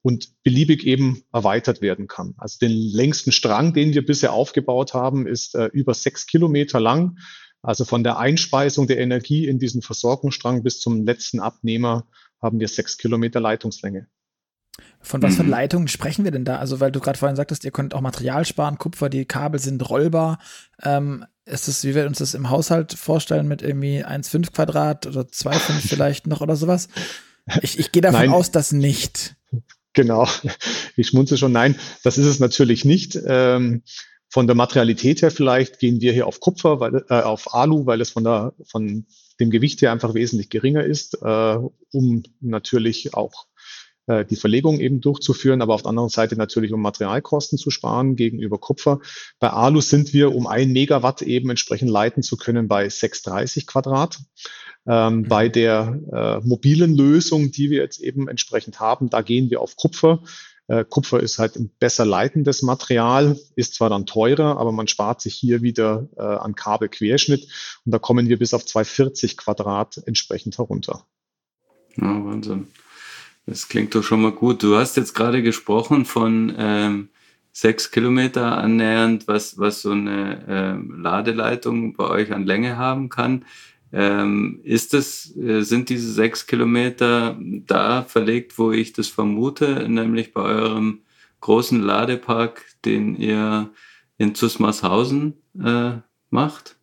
und 0.07 0.41
beliebig 0.41 0.87
eben 0.87 1.23
erweitert 1.33 1.81
werden 1.81 2.07
kann. 2.07 2.33
Also 2.37 2.59
den 2.59 2.71
längsten 2.71 3.33
Strang, 3.33 3.73
den 3.73 3.93
wir 3.93 4.05
bisher 4.05 4.31
aufgebaut 4.31 4.93
haben, 4.93 5.27
ist 5.27 5.53
äh, 5.53 5.65
über 5.73 5.93
sechs 5.93 6.27
Kilometer 6.27 6.79
lang. 6.79 7.17
Also 7.61 7.83
von 7.83 8.05
der 8.05 8.17
Einspeisung 8.17 8.87
der 8.87 8.99
Energie 8.99 9.47
in 9.47 9.59
diesen 9.59 9.81
Versorgungsstrang 9.81 10.63
bis 10.63 10.79
zum 10.79 11.03
letzten 11.03 11.41
Abnehmer 11.41 12.07
haben 12.41 12.61
wir 12.61 12.69
sechs 12.69 12.97
Kilometer 12.97 13.41
Leitungslänge. 13.41 14.07
Von 15.01 15.21
was 15.21 15.35
für 15.35 15.43
mhm. 15.43 15.49
Leitungen 15.49 15.87
sprechen 15.89 16.23
wir 16.23 16.31
denn 16.31 16.45
da? 16.45 16.55
Also, 16.55 16.79
weil 16.79 16.93
du 16.93 17.01
gerade 17.01 17.19
vorhin 17.19 17.35
sagtest, 17.35 17.65
ihr 17.65 17.71
könnt 17.71 17.93
auch 17.93 17.99
Material 17.99 18.45
sparen, 18.45 18.77
Kupfer, 18.77 19.09
die 19.09 19.25
Kabel 19.25 19.59
sind 19.59 19.89
rollbar. 19.89 20.39
Ähm, 20.83 21.25
ist 21.43 21.67
es, 21.67 21.83
wie 21.83 21.95
wir 21.95 22.05
uns 22.05 22.19
das 22.19 22.33
im 22.33 22.49
Haushalt 22.49 22.93
vorstellen, 22.93 23.49
mit 23.49 23.61
irgendwie 23.61 24.05
1,5 24.05 24.53
Quadrat 24.53 25.05
oder 25.05 25.23
2,5 25.23 25.71
vielleicht 25.85 26.27
noch 26.27 26.39
oder 26.39 26.55
sowas? 26.55 26.87
Ich, 27.61 27.77
ich 27.77 27.91
gehe 27.91 28.01
davon 28.01 28.21
Nein. 28.21 28.29
aus, 28.31 28.51
dass 28.51 28.71
nicht. 28.71 29.35
Genau, 29.97 30.27
ich 30.95 31.07
schmunze 31.07 31.37
schon. 31.39 31.51
Nein, 31.51 31.75
das 32.03 32.19
ist 32.19 32.27
es 32.27 32.39
natürlich 32.39 32.85
nicht. 32.85 33.17
Ähm, 33.25 33.81
von 34.29 34.45
der 34.45 34.55
Materialität 34.55 35.23
her 35.23 35.31
vielleicht 35.31 35.79
gehen 35.79 36.01
wir 36.01 36.13
hier 36.13 36.27
auf 36.27 36.39
Kupfer, 36.39 36.79
weil, 36.79 37.03
äh, 37.09 37.21
auf 37.21 37.55
Alu, 37.55 37.87
weil 37.87 37.99
es 37.99 38.11
von 38.11 38.23
der 38.23 38.53
von 38.63 39.07
dem 39.39 39.49
Gewicht 39.49 39.81
her 39.81 39.91
einfach 39.91 40.13
wesentlich 40.13 40.49
geringer 40.49 40.83
ist, 40.83 41.17
äh, 41.23 41.57
um 41.91 42.21
natürlich 42.41 43.15
auch 43.15 43.47
äh, 44.07 44.25
die 44.25 44.35
Verlegung 44.35 44.79
eben 44.79 45.01
durchzuführen, 45.01 45.61
aber 45.61 45.75
auf 45.75 45.83
der 45.83 45.89
anderen 45.89 46.09
Seite 46.09 46.35
natürlich, 46.35 46.73
um 46.73 46.81
Materialkosten 46.81 47.57
zu 47.57 47.69
sparen 47.69 48.15
gegenüber 48.15 48.57
Kupfer. 48.57 48.99
Bei 49.39 49.51
Alu 49.51 49.81
sind 49.81 50.13
wir, 50.13 50.33
um 50.33 50.47
ein 50.47 50.71
Megawatt 50.71 51.21
eben 51.21 51.49
entsprechend 51.49 51.89
leiten 51.89 52.23
zu 52.23 52.37
können, 52.37 52.67
bei 52.67 52.89
630 52.89 53.67
Quadrat. 53.67 54.19
Ähm, 54.87 55.17
mhm. 55.17 55.27
Bei 55.27 55.49
der 55.49 55.99
äh, 56.11 56.47
mobilen 56.47 56.95
Lösung, 56.95 57.51
die 57.51 57.69
wir 57.69 57.81
jetzt 57.81 57.99
eben 57.99 58.27
entsprechend 58.27 58.79
haben, 58.79 59.09
da 59.09 59.21
gehen 59.21 59.49
wir 59.49 59.61
auf 59.61 59.75
Kupfer. 59.75 60.23
Äh, 60.67 60.85
Kupfer 60.85 61.19
ist 61.19 61.39
halt 61.39 61.55
ein 61.55 61.69
besser 61.79 62.05
leitendes 62.05 62.61
Material, 62.61 63.37
ist 63.55 63.75
zwar 63.75 63.89
dann 63.89 64.05
teurer, 64.05 64.57
aber 64.57 64.71
man 64.71 64.87
spart 64.87 65.21
sich 65.21 65.35
hier 65.35 65.61
wieder 65.61 66.07
äh, 66.17 66.21
an 66.21 66.55
Kabelquerschnitt 66.55 67.47
und 67.85 67.91
da 67.91 67.99
kommen 67.99 68.27
wir 68.27 68.37
bis 68.39 68.53
auf 68.53 68.65
240 68.65 69.37
Quadrat 69.37 70.01
entsprechend 70.05 70.57
herunter. 70.57 71.05
Ja, 71.95 72.23
Wahnsinn. 72.23 72.67
Das 73.47 73.69
klingt 73.69 73.95
doch 73.95 74.03
schon 74.03 74.21
mal 74.21 74.33
gut. 74.33 74.61
Du 74.61 74.75
hast 74.75 74.97
jetzt 74.97 75.15
gerade 75.15 75.41
gesprochen 75.41 76.03
von 76.03 76.53
ähm, 76.57 77.09
sechs 77.53 77.91
Kilometer 77.91 78.57
annähernd, 78.57 79.25
was, 79.29 79.57
was 79.57 79.81
so 79.81 79.91
eine 79.91 80.45
ähm, 80.49 81.01
Ladeleitung 81.01 81.93
bei 81.93 82.09
euch 82.09 82.33
an 82.33 82.45
Länge 82.45 82.75
haben 82.75 83.07
kann. 83.07 83.45
Ähm, 83.93 84.59
ist 84.63 84.93
es, 84.93 85.33
äh, 85.37 85.61
sind 85.61 85.87
diese 85.87 86.11
sechs 86.11 86.45
Kilometer 86.45 87.39
da 87.39 88.03
verlegt, 88.03 88.59
wo 88.59 88.73
ich 88.73 88.91
das 88.91 89.07
vermute, 89.07 89.87
nämlich 89.87 90.33
bei 90.33 90.41
eurem 90.41 91.03
großen 91.39 91.81
Ladepark, 91.81 92.65
den 92.83 93.15
ihr 93.15 93.71
in 94.17 94.35
Zusmarshausen 94.35 95.35
äh, 95.63 95.93
macht? 96.31 96.75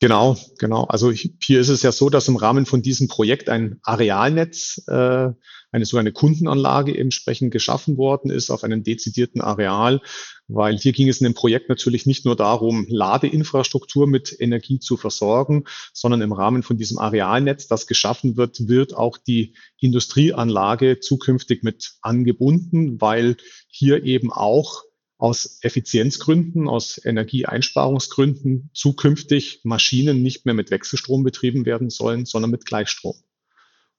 Genau, 0.00 0.36
genau. 0.58 0.84
Also 0.84 1.10
hier 1.10 1.60
ist 1.60 1.68
es 1.70 1.82
ja 1.82 1.90
so, 1.90 2.08
dass 2.08 2.28
im 2.28 2.36
Rahmen 2.36 2.66
von 2.66 2.82
diesem 2.82 3.08
Projekt 3.08 3.48
ein 3.48 3.80
Arealnetz 3.82 4.84
äh, 4.86 5.30
eine 5.72 5.84
so 5.84 5.96
eine 5.98 6.12
Kundenanlage 6.12 6.96
entsprechend 6.96 7.50
geschaffen 7.50 7.96
worden 7.96 8.30
ist 8.30 8.50
auf 8.50 8.62
einem 8.62 8.84
dezidierten 8.84 9.40
Areal, 9.40 10.00
weil 10.46 10.78
hier 10.78 10.92
ging 10.92 11.08
es 11.08 11.20
in 11.20 11.24
dem 11.24 11.34
Projekt 11.34 11.68
natürlich 11.68 12.06
nicht 12.06 12.24
nur 12.24 12.36
darum, 12.36 12.86
Ladeinfrastruktur 12.88 14.06
mit 14.06 14.34
Energie 14.38 14.78
zu 14.78 14.96
versorgen, 14.96 15.64
sondern 15.92 16.22
im 16.22 16.32
Rahmen 16.32 16.62
von 16.62 16.78
diesem 16.78 16.98
Arealnetz, 16.98 17.66
das 17.66 17.86
geschaffen 17.88 18.36
wird, 18.36 18.68
wird 18.68 18.94
auch 18.94 19.18
die 19.18 19.54
Industrieanlage 19.78 21.00
zukünftig 21.00 21.64
mit 21.64 21.94
angebunden, 22.02 23.00
weil 23.00 23.36
hier 23.68 24.04
eben 24.04 24.32
auch 24.32 24.84
aus 25.18 25.58
Effizienzgründen, 25.62 26.68
aus 26.68 27.00
Energieeinsparungsgründen 27.04 28.70
zukünftig 28.72 29.60
Maschinen 29.64 30.22
nicht 30.22 30.46
mehr 30.46 30.54
mit 30.54 30.70
Wechselstrom 30.70 31.24
betrieben 31.24 31.66
werden 31.66 31.90
sollen, 31.90 32.24
sondern 32.24 32.52
mit 32.52 32.64
Gleichstrom. 32.64 33.16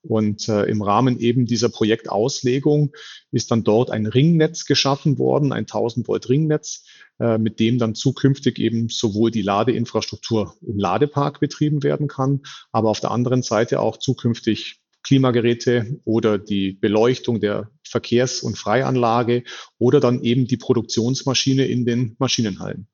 Und 0.02 0.48
äh, 0.48 0.64
im 0.64 0.82
Rahmen 0.82 1.20
eben 1.20 1.46
dieser 1.46 1.68
Projektauslegung 1.68 2.94
ist 3.32 3.52
dann 3.52 3.66
dort 3.66 3.92
ein 3.92 4.06
Ringnetz 4.06 4.66
geschaffen 4.66 5.18
worden, 5.18 5.52
ein 5.52 5.64
1000 5.64 6.08
Volt 6.08 6.30
Ringnetz, 6.30 6.86
äh, 7.20 7.38
mit 7.38 7.60
dem 7.60 7.78
dann 7.80 7.96
zukünftig 7.96 8.60
eben 8.60 8.88
sowohl 8.88 9.30
die 9.30 9.42
Ladeinfrastruktur 9.42 10.56
im 10.62 10.80
Ladepark 10.80 11.42
betrieben 11.42 11.84
werden 11.84 12.08
kann, 12.08 12.44
aber 12.72 12.90
auf 12.90 13.02
der 13.02 13.12
anderen 13.12 13.42
Seite 13.42 13.82
auch 13.82 13.98
zukünftig 13.98 14.79
Klimageräte 15.04 16.00
oder 16.04 16.38
die 16.38 16.74
Beleuchtung 16.74 17.40
der 17.40 17.70
Verkehrs- 17.84 18.42
und 18.42 18.58
Freianlage 18.58 19.44
oder 19.78 20.00
dann 20.00 20.22
eben 20.24 20.46
die 20.46 20.58
Produktionsmaschine 20.58 21.66
in 21.66 21.86
den 21.86 22.16
Maschinenhallen. 22.20 22.88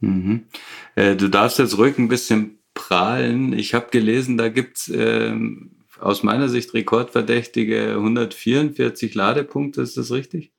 Mhm. 0.00 0.46
Äh, 0.94 1.16
du 1.16 1.28
darfst 1.28 1.58
jetzt 1.58 1.76
ruhig 1.78 1.98
ein 1.98 2.08
bisschen 2.08 2.58
prahlen. 2.74 3.52
Ich 3.52 3.74
habe 3.74 3.88
gelesen, 3.90 4.38
da 4.38 4.48
gibt's 4.48 4.88
ähm, 4.94 5.84
aus 5.98 6.22
meiner 6.22 6.48
Sicht 6.48 6.72
rekordverdächtige 6.74 7.94
144 7.94 9.14
Ladepunkte, 9.14 9.82
ist 9.82 9.96
das 9.96 10.12
richtig? 10.12 10.52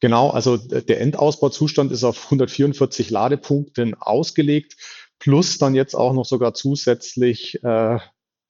Genau, 0.00 0.30
also 0.30 0.56
der 0.56 1.00
Endausbauzustand 1.00 1.92
ist 1.92 2.02
auf 2.02 2.24
144 2.24 3.10
Ladepunkten 3.10 3.94
ausgelegt, 3.94 4.76
plus 5.20 5.58
dann 5.58 5.76
jetzt 5.76 5.94
auch 5.94 6.12
noch 6.12 6.24
sogar 6.24 6.54
zusätzlich 6.54 7.62
äh, 7.62 7.98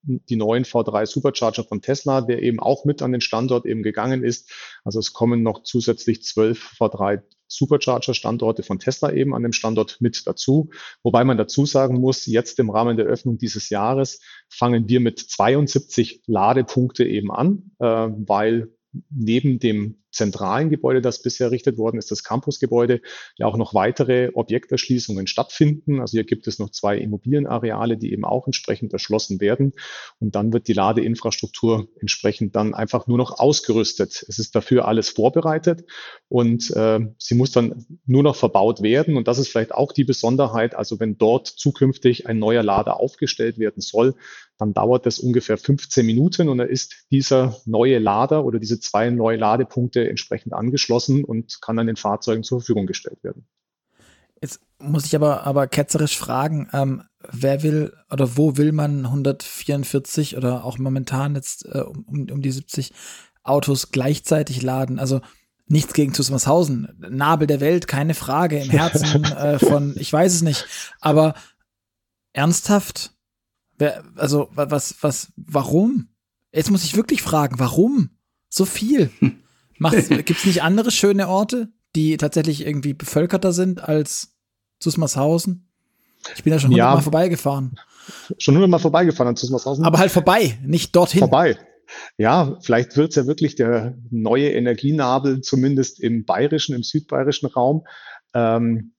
die 0.06 0.37
neuen 0.37 0.64
V3 0.64 1.06
Supercharger 1.06 1.64
von 1.64 1.80
Tesla, 1.80 2.20
der 2.20 2.42
eben 2.42 2.61
auch 2.61 2.84
mit 2.84 3.02
an 3.02 3.12
den 3.12 3.20
Standort 3.20 3.66
eben 3.66 3.82
gegangen 3.82 4.23
ist. 4.23 4.50
Also 4.84 4.99
es 4.99 5.12
kommen 5.12 5.42
noch 5.42 5.62
zusätzlich 5.62 6.23
zwölf 6.23 6.75
V3 6.78 7.23
Supercharger-Standorte 7.49 8.62
von 8.62 8.78
Tesla 8.78 9.12
eben 9.12 9.34
an 9.34 9.42
dem 9.42 9.52
Standort 9.52 10.00
mit 10.00 10.26
dazu. 10.26 10.70
Wobei 11.02 11.25
man 11.25 11.37
dazu 11.37 11.66
sagen 11.66 12.00
muss, 12.00 12.26
jetzt 12.26 12.58
im 12.58 12.70
Rahmen 12.70 12.96
der 12.96 13.06
Öffnung 13.06 13.38
dieses 13.38 13.70
Jahres 13.70 14.20
fangen 14.49 14.88
wir 14.88 15.00
mit 15.00 15.18
72 15.18 16.23
Ladepunkte 16.26 17.04
eben 17.04 17.30
an, 17.30 17.70
äh, 17.78 17.87
weil 17.87 18.73
neben 19.11 19.58
dem 19.58 20.03
zentralen 20.14 20.71
Gebäude, 20.71 21.00
das 21.00 21.23
bisher 21.23 21.49
errichtet 21.49 21.76
worden 21.78 21.99
ist, 21.99 22.11
das 22.11 22.25
Campusgebäude, 22.25 23.00
ja 23.37 23.47
auch 23.47 23.56
noch 23.56 23.75
weitere 23.75 24.30
Objekterschließungen 24.35 25.26
stattfinden. 25.26 26.00
Also 26.00 26.12
hier 26.12 26.25
gibt 26.25 26.47
es 26.47 26.59
noch 26.59 26.71
zwei 26.71 26.97
Immobilienareale, 26.99 27.97
die 27.97 28.12
eben 28.12 28.25
auch 28.25 28.47
entsprechend 28.47 28.92
erschlossen 28.92 29.40
werden. 29.40 29.73
Und 30.21 30.35
dann 30.35 30.52
wird 30.52 30.68
die 30.68 30.73
Ladeinfrastruktur 30.73 31.88
entsprechend 32.00 32.56
dann 32.56 32.75
einfach 32.75 33.06
nur 33.06 33.18
noch 33.18 33.38
ausgerüstet. 33.38 34.25
Es 34.28 34.38
ist 34.38 34.54
dafür 34.54 34.87
alles 34.87 35.11
vorbereitet 35.11 35.85
und 36.28 36.71
äh, 36.71 37.00
sie 37.18 37.35
muss 37.35 37.52
dann 37.52 37.85
nur 38.06 38.23
noch 38.23 38.37
verbaut 38.37 38.83
werden. 38.83 39.16
Und 39.16 39.28
das 39.28 39.38
ist 39.38 39.49
vielleicht 39.49 39.75
auch 39.75 39.92
die 39.92 40.04
Besonderheit. 40.04 40.75
Also 40.75 41.00
wenn 41.00 41.18
dort 41.18 41.49
zukünftig 41.49 42.26
ein 42.26 42.38
neuer 42.38 42.62
Lader 42.62 43.00
aufgestellt 43.00 43.59
werden 43.59 43.80
soll, 43.80 44.14
dann 44.59 44.73
dauert 44.73 45.06
das 45.06 45.18
ungefähr 45.18 45.59
15 45.59 46.06
Minuten 46.06 46.49
und 46.49 46.59
dann 46.59 46.68
ist 46.68 47.06
dieser 47.11 47.56
neue 47.66 47.99
Lader 47.99 48.44
oder 48.44 48.59
diese 48.59 48.78
zwei 48.78 49.11
neue 49.11 49.37
Ladepunkte 49.37 50.03
entsprechend 50.08 50.52
angeschlossen 50.52 51.25
und 51.25 51.61
kann 51.61 51.76
dann 51.76 51.87
den 51.87 51.96
Fahrzeugen 51.96 52.42
zur 52.42 52.61
Verfügung 52.61 52.87
gestellt 52.87 53.23
werden. 53.23 53.46
Jetzt 54.40 54.61
muss 54.78 55.06
ich 55.06 55.16
aber, 55.16 55.44
aber 55.46 55.66
ketzerisch 55.66 56.18
fragen, 56.18 56.68
ähm, 56.73 57.04
wer 57.30 57.62
will 57.62 57.94
oder 58.11 58.37
wo 58.37 58.56
will 58.56 58.73
man 58.73 59.06
144 59.06 60.37
oder 60.37 60.64
auch 60.64 60.78
momentan 60.78 61.34
jetzt 61.34 61.64
äh, 61.66 61.80
um, 61.80 62.04
um 62.30 62.42
die 62.42 62.50
70 62.50 62.92
Autos 63.42 63.90
gleichzeitig 63.90 64.61
laden? 64.61 64.99
Also 64.99 65.20
nichts 65.66 65.94
gegen 65.94 66.12
Zusmarshausen, 66.12 66.88
Nabel 66.99 67.46
der 67.46 67.61
Welt, 67.61 67.87
keine 67.87 68.14
Frage, 68.14 68.58
im 68.58 68.70
Herzen 68.70 69.25
äh, 69.25 69.58
von, 69.58 69.94
ich 69.99 70.12
weiß 70.12 70.34
es 70.34 70.42
nicht, 70.42 70.66
aber 71.00 71.34
ernsthaft, 72.34 73.14
Wer, 73.76 74.04
also, 74.16 74.49
was, 74.52 74.96
was, 75.00 75.32
warum? 75.37 76.08
Jetzt 76.52 76.70
muss 76.70 76.84
ich 76.84 76.96
wirklich 76.96 77.23
fragen, 77.23 77.58
warum? 77.58 78.11
So 78.49 78.64
viel? 78.64 79.11
Gibt 79.81 80.31
es 80.31 80.47
nicht 80.47 80.62
andere 80.62 80.90
schöne 80.90 81.28
Orte, 81.28 81.69
die 81.95 82.16
tatsächlich 82.16 82.66
irgendwie 82.66 82.95
bevölkerter 82.95 83.52
sind 83.52 83.83
als 83.83 84.35
Susmarshausen? 84.81 85.69
Ich 86.37 86.45
bin 86.45 86.52
da 86.52 86.59
schon 86.59 86.73
ja. 86.73 86.95
mal 86.95 87.02
vorbeigefahren. 87.02 87.78
schon 88.38 88.54
hundertmal 88.54 88.81
vorbeigefahren 88.81 89.28
an 89.31 89.37
Zusmarshausen. 89.37 89.85
Aber 89.85 89.99
halt 89.99 90.11
vorbei, 90.11 90.59
nicht 90.64 90.97
dorthin. 90.97 91.21
Vorbei. 91.21 91.59
Ja, 92.16 92.59
vielleicht 92.62 92.97
wird 92.97 93.11
es 93.11 93.16
ja 93.16 93.26
wirklich 93.26 93.57
der 93.57 93.97
neue 94.11 94.50
Energienabel, 94.50 95.43
zumindest 95.43 96.00
im 96.00 96.25
bayerischen, 96.25 96.75
im 96.75 96.83
südbayerischen 96.83 97.49
Raum. 97.49 97.87
Ähm, 98.33 98.94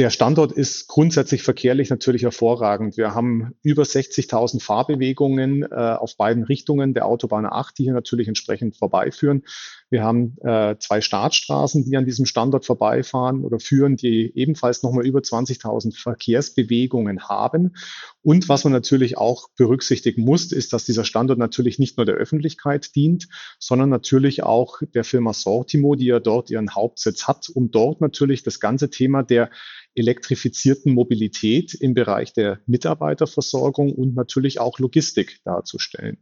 der 0.00 0.08
Standort 0.08 0.50
ist 0.50 0.88
grundsätzlich 0.88 1.42
verkehrlich 1.42 1.90
natürlich 1.90 2.22
hervorragend. 2.22 2.96
Wir 2.96 3.14
haben 3.14 3.52
über 3.62 3.82
60.000 3.82 4.62
Fahrbewegungen 4.62 5.62
äh, 5.62 5.74
auf 5.74 6.16
beiden 6.16 6.42
Richtungen 6.44 6.94
der 6.94 7.04
Autobahn 7.04 7.44
8, 7.44 7.76
die 7.76 7.82
hier 7.82 7.92
natürlich 7.92 8.26
entsprechend 8.26 8.78
vorbeiführen. 8.78 9.42
Wir 9.90 10.02
haben 10.02 10.38
äh, 10.40 10.76
zwei 10.78 11.02
Startstraßen, 11.02 11.84
die 11.84 11.98
an 11.98 12.06
diesem 12.06 12.24
Standort 12.24 12.64
vorbeifahren 12.64 13.44
oder 13.44 13.60
führen, 13.60 13.96
die 13.96 14.32
ebenfalls 14.34 14.82
nochmal 14.82 15.04
über 15.04 15.18
20.000 15.18 15.94
Verkehrsbewegungen 15.94 17.28
haben. 17.28 17.76
Und 18.22 18.48
was 18.48 18.64
man 18.64 18.72
natürlich 18.72 19.18
auch 19.18 19.48
berücksichtigen 19.54 20.24
muss, 20.24 20.50
ist, 20.50 20.72
dass 20.72 20.86
dieser 20.86 21.04
Standort 21.04 21.38
natürlich 21.38 21.78
nicht 21.78 21.98
nur 21.98 22.06
der 22.06 22.14
Öffentlichkeit 22.14 22.94
dient, 22.94 23.28
sondern 23.58 23.90
natürlich 23.90 24.44
auch 24.44 24.80
der 24.94 25.04
Firma 25.04 25.34
Sortimo, 25.34 25.94
die 25.94 26.06
ja 26.06 26.20
dort 26.20 26.48
ihren 26.48 26.74
Hauptsitz 26.74 27.28
hat, 27.28 27.50
um 27.52 27.70
dort 27.70 28.00
natürlich 28.00 28.42
das 28.42 28.60
ganze 28.60 28.88
Thema 28.88 29.22
der 29.22 29.50
elektrifizierten 29.94 30.92
Mobilität 30.92 31.74
im 31.74 31.94
Bereich 31.94 32.32
der 32.32 32.60
Mitarbeiterversorgung 32.66 33.92
und 33.92 34.14
natürlich 34.14 34.60
auch 34.60 34.78
Logistik 34.78 35.40
darzustellen. 35.44 36.18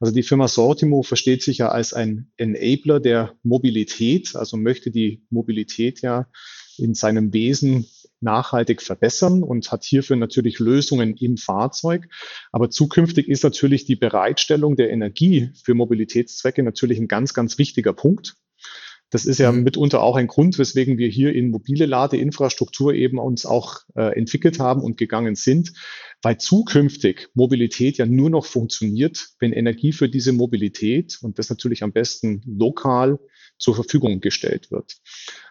Also 0.00 0.12
die 0.12 0.22
Firma 0.22 0.48
Sortimo 0.48 1.02
versteht 1.02 1.42
sich 1.42 1.58
ja 1.58 1.68
als 1.68 1.92
ein 1.92 2.32
Enabler 2.36 3.00
der 3.00 3.34
Mobilität, 3.42 4.34
also 4.34 4.56
möchte 4.56 4.90
die 4.90 5.24
Mobilität 5.30 6.02
ja 6.02 6.28
in 6.78 6.94
seinem 6.94 7.32
Wesen 7.32 7.86
nachhaltig 8.22 8.82
verbessern 8.82 9.42
und 9.42 9.70
hat 9.70 9.84
hierfür 9.84 10.16
natürlich 10.16 10.58
Lösungen 10.58 11.16
im 11.16 11.36
Fahrzeug. 11.36 12.08
Aber 12.52 12.70
zukünftig 12.70 13.28
ist 13.28 13.44
natürlich 13.44 13.84
die 13.84 13.96
Bereitstellung 13.96 14.76
der 14.76 14.90
Energie 14.90 15.50
für 15.62 15.74
Mobilitätszwecke 15.74 16.62
natürlich 16.62 16.98
ein 16.98 17.08
ganz, 17.08 17.34
ganz 17.34 17.58
wichtiger 17.58 17.92
Punkt. 17.92 18.36
Das 19.12 19.26
ist 19.26 19.38
ja 19.38 19.52
mhm. 19.52 19.62
mitunter 19.62 20.02
auch 20.02 20.16
ein 20.16 20.26
Grund, 20.26 20.58
weswegen 20.58 20.96
wir 20.96 21.06
hier 21.06 21.34
in 21.34 21.50
mobile 21.50 21.84
Ladeinfrastruktur 21.84 22.94
eben 22.94 23.18
uns 23.18 23.44
auch 23.44 23.80
äh, 23.94 24.16
entwickelt 24.18 24.58
haben 24.58 24.80
und 24.80 24.96
gegangen 24.96 25.34
sind, 25.34 25.74
weil 26.22 26.38
zukünftig 26.38 27.28
Mobilität 27.34 27.98
ja 27.98 28.06
nur 28.06 28.30
noch 28.30 28.46
funktioniert, 28.46 29.28
wenn 29.38 29.52
Energie 29.52 29.92
für 29.92 30.08
diese 30.08 30.32
Mobilität 30.32 31.18
und 31.20 31.38
das 31.38 31.50
natürlich 31.50 31.82
am 31.82 31.92
besten 31.92 32.42
lokal 32.46 33.18
zur 33.58 33.74
Verfügung 33.74 34.20
gestellt 34.20 34.70
wird. 34.70 34.96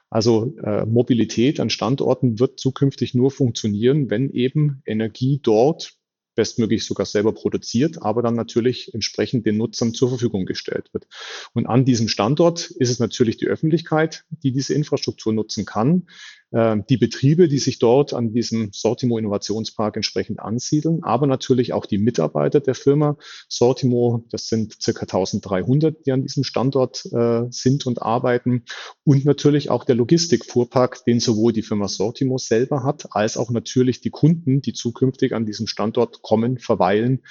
Also 0.09 0.55
äh, 0.63 0.85
Mobilität 0.87 1.59
an 1.59 1.69
Standorten 1.69 2.39
wird 2.39 2.59
zukünftig 2.59 3.13
nur 3.13 3.29
funktionieren, 3.29 4.09
wenn 4.09 4.31
eben 4.31 4.81
Energie 4.87 5.39
dort 5.41 6.00
bestmöglich 6.35 6.85
sogar 6.85 7.05
selber 7.05 7.33
produziert, 7.33 8.01
aber 8.01 8.21
dann 8.21 8.35
natürlich 8.35 8.93
entsprechend 8.93 9.45
den 9.45 9.57
Nutzern 9.57 9.93
zur 9.93 10.09
Verfügung 10.09 10.45
gestellt 10.45 10.89
wird. 10.93 11.07
Und 11.53 11.67
an 11.67 11.85
diesem 11.85 12.07
Standort 12.07 12.71
ist 12.71 12.89
es 12.89 13.00
natürlich 13.00 13.38
die 13.38 13.47
Öffentlichkeit, 13.47 14.25
die 14.29 14.51
diese 14.51 14.73
Infrastruktur 14.73 15.33
nutzen 15.33 15.65
kann. 15.65 16.07
Ähm, 16.53 16.84
die 16.89 16.98
Betriebe, 16.98 17.48
die 17.48 17.60
sich 17.60 17.79
dort 17.79 18.13
an 18.13 18.34
diesem 18.34 18.72
Sortimo 18.74 19.17
Innovationspark 19.17 19.96
entsprechend 19.96 20.39
ansiedeln, 20.39 21.03
aber 21.03 21.27
natürlich 21.27 21.72
auch 21.72 21.86
die 21.86 21.98
Mitarbeiter 21.98 22.60
der 22.60 22.75
Firma 22.75 23.17
Sortimo, 23.48 24.25
das 24.31 24.48
sind 24.48 24.81
circa 24.81 25.01
1300, 25.01 26.05
die 26.05 26.12
an 26.12 26.24
diesem 26.24 26.43
Standort 26.43 27.05
äh, 27.13 27.43
sind 27.50 27.86
und 27.86 28.01
arbeiten 28.01 28.65
und 29.05 29.24
natürlich 29.24 29.70
auch 29.70 29.86
der 29.86 29.96
Logistikfuhrpark, 29.96 31.05
den 31.05 31.20
sowohl 31.20 31.53
die 31.53 31.63
Firma 31.63 31.88
Sortimo 31.88 32.38
selber 32.38 32.84
hat, 32.84 33.08
als 33.12 33.38
auch 33.38 33.50
natürlich 33.50 34.01
die 34.01 34.10
Kunden, 34.10 34.62
die 34.62 34.74
zukünftig 34.74 35.34
an 35.34 35.46
diesem 35.46 35.67
Standort 35.67 36.22
kommen, 36.22 36.58
verweilen 36.58 37.24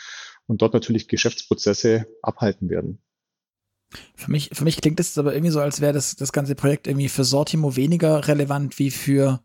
und 0.46 0.62
dort 0.62 0.72
natürlich 0.72 1.08
Geschäftsprozesse 1.08 2.06
abhalten 2.22 2.70
werden. 2.70 3.00
Für 4.14 4.30
mich, 4.30 4.50
für 4.52 4.64
mich 4.64 4.80
klingt 4.80 4.98
das 4.98 5.18
aber 5.18 5.34
irgendwie 5.34 5.52
so, 5.52 5.60
als 5.60 5.80
wäre 5.80 5.92
das, 5.92 6.16
das 6.16 6.32
ganze 6.32 6.54
Projekt 6.54 6.86
irgendwie 6.86 7.08
für 7.08 7.24
Sortimo 7.24 7.76
weniger 7.76 8.28
relevant 8.28 8.78
wie 8.78 8.90
für, 8.90 9.40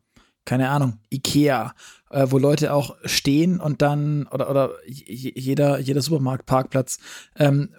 keine 0.45 0.69
Ahnung, 0.69 0.99
Ikea, 1.11 1.73
äh, 2.11 2.27
wo 2.29 2.37
Leute 2.37 2.73
auch 2.73 2.95
stehen 3.05 3.59
und 3.59 3.81
dann, 3.81 4.27
oder, 4.27 4.49
oder 4.49 4.71
jeder, 4.85 5.79
jeder 5.79 6.01
Supermarktparkplatz, 6.01 6.99
ähm, 7.37 7.69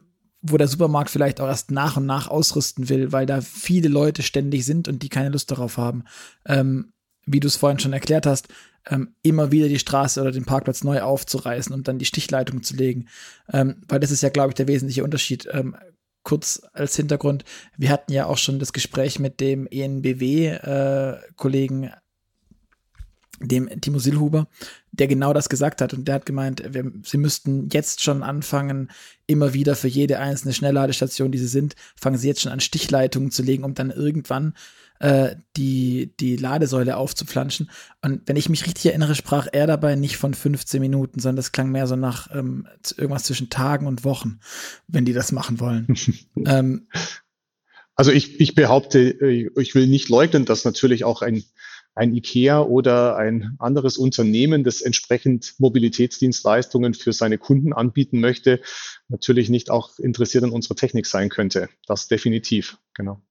wo 0.42 0.56
der 0.56 0.68
Supermarkt 0.68 1.10
vielleicht 1.10 1.40
auch 1.40 1.48
erst 1.48 1.70
nach 1.70 1.96
und 1.96 2.06
nach 2.06 2.28
ausrüsten 2.28 2.88
will, 2.88 3.12
weil 3.12 3.26
da 3.26 3.40
viele 3.40 3.88
Leute 3.88 4.22
ständig 4.22 4.64
sind 4.64 4.88
und 4.88 5.02
die 5.02 5.08
keine 5.08 5.30
Lust 5.30 5.50
darauf 5.50 5.76
haben. 5.76 6.04
Ähm, 6.46 6.92
wie 7.26 7.40
du 7.40 7.48
es 7.48 7.56
vorhin 7.56 7.80
schon 7.80 7.92
erklärt 7.92 8.26
hast, 8.26 8.48
ähm, 8.88 9.14
immer 9.22 9.50
wieder 9.50 9.68
die 9.68 9.80
Straße 9.80 10.20
oder 10.20 10.30
den 10.30 10.44
Parkplatz 10.44 10.84
neu 10.84 11.02
aufzureißen 11.02 11.74
und 11.74 11.88
dann 11.88 11.98
die 11.98 12.04
Stichleitung 12.04 12.62
zu 12.62 12.76
legen. 12.76 13.08
Ähm, 13.52 13.82
weil 13.88 14.00
das 14.00 14.12
ist 14.12 14.22
ja, 14.22 14.28
glaube 14.28 14.50
ich, 14.50 14.54
der 14.54 14.68
wesentliche 14.68 15.02
Unterschied. 15.02 15.48
Ähm, 15.50 15.76
kurz 16.26 16.60
als 16.72 16.96
Hintergrund, 16.96 17.44
wir 17.78 17.90
hatten 17.90 18.12
ja 18.12 18.26
auch 18.26 18.36
schon 18.36 18.58
das 18.58 18.72
Gespräch 18.72 19.20
mit 19.20 19.40
dem 19.40 19.68
ENBW-Kollegen, 19.68 21.84
äh, 21.84 21.90
dem 23.40 23.68
Timo 23.80 23.98
Silhuber, 23.98 24.48
der 24.92 25.06
genau 25.06 25.32
das 25.32 25.48
gesagt 25.48 25.80
hat. 25.80 25.94
Und 25.94 26.08
der 26.08 26.16
hat 26.16 26.26
gemeint, 26.26 26.74
wir, 26.74 26.90
sie 27.04 27.18
müssten 27.18 27.68
jetzt 27.70 28.02
schon 28.02 28.24
anfangen, 28.24 28.90
immer 29.26 29.54
wieder 29.54 29.76
für 29.76 29.88
jede 29.88 30.18
einzelne 30.18 30.52
Schnellladestation, 30.52 31.30
die 31.30 31.38
sie 31.38 31.46
sind, 31.46 31.76
fangen 31.94 32.18
sie 32.18 32.28
jetzt 32.28 32.40
schon 32.40 32.52
an 32.52 32.60
Stichleitungen 32.60 33.30
zu 33.30 33.42
legen, 33.42 33.62
um 33.62 33.74
dann 33.74 33.90
irgendwann 33.90 34.54
äh, 34.98 35.36
die, 35.56 36.12
die 36.18 36.36
Ladesäule 36.36 36.96
aufzupflanschen. 36.96 37.70
Und 38.02 38.22
wenn 38.26 38.36
ich 38.36 38.48
mich 38.48 38.66
richtig 38.66 38.86
erinnere, 38.86 39.14
sprach 39.14 39.46
er 39.52 39.66
dabei 39.66 39.96
nicht 39.96 40.16
von 40.16 40.34
15 40.34 40.80
Minuten, 40.80 41.20
sondern 41.20 41.36
das 41.36 41.52
klang 41.52 41.70
mehr 41.70 41.86
so 41.86 41.96
nach 41.96 42.28
ähm, 42.34 42.66
irgendwas 42.96 43.24
zwischen 43.24 43.50
Tagen 43.50 43.86
und 43.86 44.04
Wochen, 44.04 44.40
wenn 44.88 45.04
die 45.04 45.12
das 45.12 45.32
machen 45.32 45.60
wollen. 45.60 45.86
ähm, 46.46 46.88
also 47.94 48.12
ich, 48.12 48.40
ich 48.40 48.54
behaupte, 48.54 49.00
äh, 49.00 49.50
ich 49.58 49.74
will 49.74 49.86
nicht 49.86 50.08
leugnen, 50.08 50.44
dass 50.44 50.64
natürlich 50.64 51.04
auch 51.04 51.22
ein, 51.22 51.42
ein 51.94 52.14
IKEA 52.14 52.60
oder 52.60 53.16
ein 53.16 53.56
anderes 53.58 53.96
Unternehmen, 53.96 54.64
das 54.64 54.82
entsprechend 54.82 55.54
Mobilitätsdienstleistungen 55.58 56.92
für 56.92 57.14
seine 57.14 57.38
Kunden 57.38 57.72
anbieten 57.72 58.20
möchte, 58.20 58.60
natürlich 59.08 59.48
nicht 59.48 59.70
auch 59.70 59.98
interessiert 59.98 60.44
an 60.44 60.50
unserer 60.50 60.76
Technik 60.76 61.06
sein 61.06 61.30
könnte. 61.30 61.70
Das 61.86 62.06
definitiv, 62.06 62.76
genau. 62.94 63.22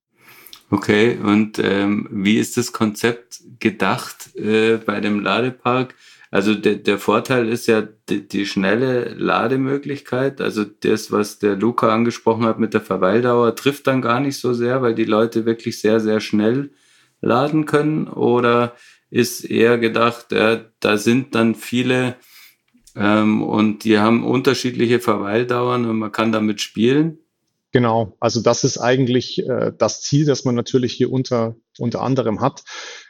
Okay, 0.71 1.17
und 1.21 1.59
ähm, 1.59 2.07
wie 2.11 2.37
ist 2.37 2.57
das 2.57 2.73
Konzept 2.73 3.41
gedacht 3.59 4.35
äh, 4.35 4.77
bei 4.77 4.99
dem 4.99 5.19
Ladepark? 5.19 5.93
Also 6.31 6.55
der, 6.55 6.75
der 6.75 6.97
Vorteil 6.97 7.47
ist 7.47 7.67
ja 7.67 7.83
die, 8.09 8.27
die 8.27 8.45
schnelle 8.45 9.13
Lademöglichkeit. 9.13 10.41
Also 10.41 10.65
das, 10.65 11.11
was 11.11 11.39
der 11.39 11.55
Luca 11.55 11.93
angesprochen 11.93 12.45
hat 12.45 12.59
mit 12.59 12.73
der 12.73 12.81
Verweildauer, 12.81 13.55
trifft 13.55 13.87
dann 13.87 14.01
gar 14.01 14.19
nicht 14.19 14.37
so 14.37 14.53
sehr, 14.53 14.81
weil 14.81 14.95
die 14.95 15.05
Leute 15.05 15.45
wirklich 15.45 15.79
sehr, 15.79 15.99
sehr 15.99 16.19
schnell 16.19 16.71
laden 17.21 17.65
können. 17.65 18.07
Oder 18.07 18.75
ist 19.09 19.45
eher 19.45 19.77
gedacht, 19.77 20.31
äh, 20.31 20.65
da 20.79 20.97
sind 20.97 21.35
dann 21.35 21.55
viele 21.55 22.15
ähm, 22.95 23.43
und 23.43 23.83
die 23.83 23.99
haben 23.99 24.25
unterschiedliche 24.25 24.99
Verweildauern 24.99 25.85
und 25.85 25.99
man 25.99 26.11
kann 26.11 26.31
damit 26.31 26.59
spielen. 26.59 27.19
Genau, 27.75 28.15
also 28.21 28.39
das 28.39 28.63
ist 28.63 28.77
eigentlich 28.77 29.45
äh, 29.49 29.73
das 29.77 30.01
Ziel, 30.01 30.25
das 30.25 30.45
man 30.45 30.55
natürlich 30.55 30.93
hier 30.93 31.11
unter, 31.11 31.57
unter 31.77 32.03
anderem 32.03 32.39
hat. 32.39 32.63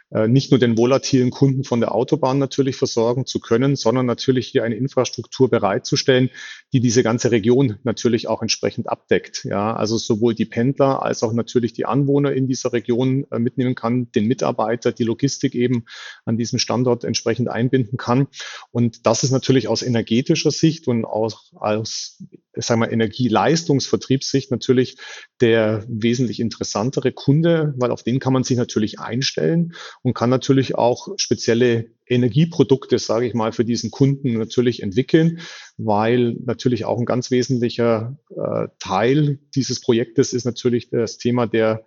Äh, 0.10 0.28
nicht 0.28 0.50
nur 0.50 0.60
den 0.60 0.76
volatilen 0.76 1.30
Kunden 1.30 1.64
von 1.64 1.82
der 1.82 1.94
Autobahn 1.94 2.40
natürlich 2.40 2.76
versorgen 2.76 3.28
zu 3.28 3.40
können, 3.40 3.76
sondern 3.76 4.08
natürlich 4.08 4.48
hier 4.48 4.64
eine 4.64 4.74
Infrastruktur 4.74 5.50
bereitzustellen, 5.50 6.32
die 6.74 6.80
diese 6.80 7.04
ganze 7.04 7.30
Region 7.30 7.78
natürlich 7.84 8.28
auch 8.28 8.42
entsprechend 8.42 8.90
abdeckt. 8.90 9.44
Ja, 9.44 9.76
also 9.76 9.98
sowohl 9.98 10.34
die 10.34 10.46
Pendler 10.46 11.04
als 11.04 11.22
auch 11.22 11.34
natürlich 11.34 11.74
die 11.74 11.86
Anwohner 11.86 12.34
in 12.34 12.48
dieser 12.48 12.74
Region 12.74 13.28
äh, 13.30 13.38
mitnehmen 13.38 13.76
kann, 13.76 14.12
den 14.14 14.26
Mitarbeiter, 14.26 14.92
die 14.92 15.04
Logistik 15.04 15.54
eben 15.54 15.86
an 16.24 16.38
diesem 16.38 16.58
Standort 16.58 17.04
entsprechend 17.04 17.50
einbinden 17.50 17.98
kann. 17.98 18.28
Und 18.72 19.06
das 19.06 19.24
ist 19.24 19.32
natürlich 19.32 19.68
aus 19.68 19.84
energetischer 19.84 20.52
Sicht 20.52 20.88
und 20.88 21.06
auch 21.06 21.44
aus 21.54 22.24
sagen 22.58 22.82
wir, 22.82 22.92
Energieleistungsvertriebssicht 22.92 24.52
natürlich 24.52 24.98
der 25.42 25.84
wesentlich 25.88 26.40
interessantere 26.40 27.12
Kunde, 27.12 27.74
weil 27.78 27.92
auf 27.92 28.04
den 28.04 28.20
kann 28.20 28.34
man 28.34 28.44
sich 28.44 28.58
natürlich 28.58 29.00
einstellen 29.00 29.74
und 30.02 30.14
kann 30.14 30.30
natürlich 30.30 30.76
auch 30.76 31.10
spezielle 31.18 31.88
Energieprodukte, 32.08 33.00
sage 33.00 33.28
ich 33.28 33.34
mal, 33.34 33.52
für 33.52 33.66
diesen 33.66 33.92
Kunden 33.92 34.34
natürlich 34.34 34.84
entwickeln, 34.84 35.40
weil 35.78 36.36
natürlich 36.46 36.86
auch 36.86 37.00
ein 37.00 37.06
ganz 37.06 37.32
wesentlicher 37.32 38.18
äh, 38.30 38.68
Teil 38.80 39.40
dieses 39.56 39.82
Projektes 39.82 40.34
ist 40.34 40.46
natürlich 40.46 40.90
das 40.90 41.18
Thema 41.18 41.48
der 41.48 41.86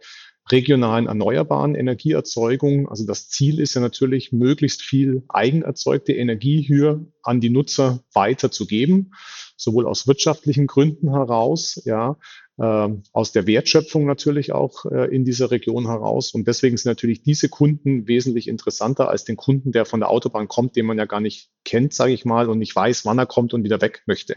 regionalen 0.50 1.06
erneuerbaren 1.06 1.74
Energieerzeugung. 1.74 2.88
Also 2.88 3.06
das 3.06 3.28
Ziel 3.28 3.60
ist 3.60 3.74
ja 3.74 3.80
natürlich, 3.80 4.32
möglichst 4.32 4.82
viel 4.82 5.22
eigenerzeugte 5.28 6.12
Energie 6.12 6.62
hier 6.62 7.06
an 7.22 7.40
die 7.40 7.50
Nutzer 7.50 8.02
weiterzugeben, 8.12 9.12
sowohl 9.58 9.86
aus 9.86 10.06
wirtschaftlichen 10.06 10.68
Gründen 10.68 11.10
heraus, 11.10 11.82
ja, 11.84 12.16
äh, 12.58 12.88
aus 13.12 13.32
der 13.32 13.46
Wertschöpfung 13.46 14.06
natürlich 14.06 14.52
auch 14.52 14.86
äh, 14.86 15.14
in 15.14 15.24
dieser 15.24 15.50
Region 15.50 15.86
heraus. 15.88 16.32
Und 16.32 16.46
deswegen 16.46 16.76
sind 16.76 16.90
natürlich 16.90 17.22
diese 17.22 17.48
Kunden 17.48 18.06
wesentlich 18.06 18.46
interessanter 18.46 19.08
als 19.10 19.24
den 19.24 19.36
Kunden, 19.36 19.72
der 19.72 19.84
von 19.84 20.00
der 20.00 20.10
Autobahn 20.10 20.46
kommt, 20.46 20.76
den 20.76 20.86
man 20.86 20.96
ja 20.96 21.06
gar 21.06 21.20
nicht 21.20 21.50
kennt, 21.64 21.92
sage 21.92 22.12
ich 22.12 22.24
mal, 22.24 22.48
und 22.48 22.58
nicht 22.58 22.74
weiß, 22.74 23.04
wann 23.04 23.18
er 23.18 23.26
kommt 23.26 23.52
und 23.52 23.64
wieder 23.64 23.80
weg 23.80 24.02
möchte. 24.06 24.36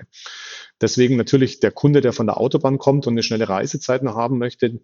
Deswegen 0.81 1.17
natürlich 1.17 1.59
der 1.59 1.71
Kunde, 1.71 2.01
der 2.01 2.13
von 2.13 2.25
der 2.25 2.37
Autobahn 2.37 2.79
kommt 2.79 3.05
und 3.05 3.13
eine 3.13 3.23
schnelle 3.23 3.47
Reisezeit 3.47 4.01
noch 4.01 4.15
haben 4.15 4.39
möchte, 4.39 4.81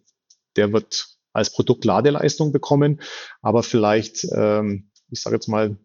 der 0.55 0.71
wird 0.71 1.17
als 1.33 1.51
Produkt 1.51 1.83
Ladeleistung 1.83 2.51
bekommen, 2.51 3.01
aber 3.41 3.63
vielleicht, 3.63 4.27
ähm, 4.31 4.91
ich 5.09 5.21
sage 5.21 5.35
jetzt 5.35 5.47
mal, 5.47 5.77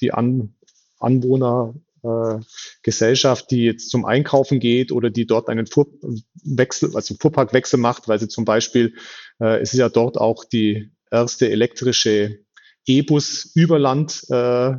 die 0.00 0.12
An 0.12 0.54
Anwohner 1.00 1.74
äh, 2.02 2.38
Gesellschaft, 2.82 3.50
die 3.50 3.64
jetzt 3.64 3.90
zum 3.90 4.04
Einkaufen 4.04 4.60
geht 4.60 4.92
oder 4.92 5.10
die 5.10 5.26
dort 5.26 5.48
einen 5.48 5.66
Fuhrwechsel, 5.66 6.94
also 6.94 7.14
Fuhrparkwechsel 7.18 7.78
macht, 7.78 8.08
weil 8.08 8.18
sie 8.18 8.28
zum 8.28 8.44
Beispiel, 8.44 8.94
äh, 9.40 9.60
es 9.60 9.72
ist 9.72 9.78
ja 9.78 9.88
dort 9.88 10.18
auch 10.18 10.44
die 10.44 10.92
erste 11.10 11.50
elektrische 11.50 12.40
E-Bus 12.86 13.52
über 13.54 13.78
Land 13.78 14.24
äh, 14.30 14.74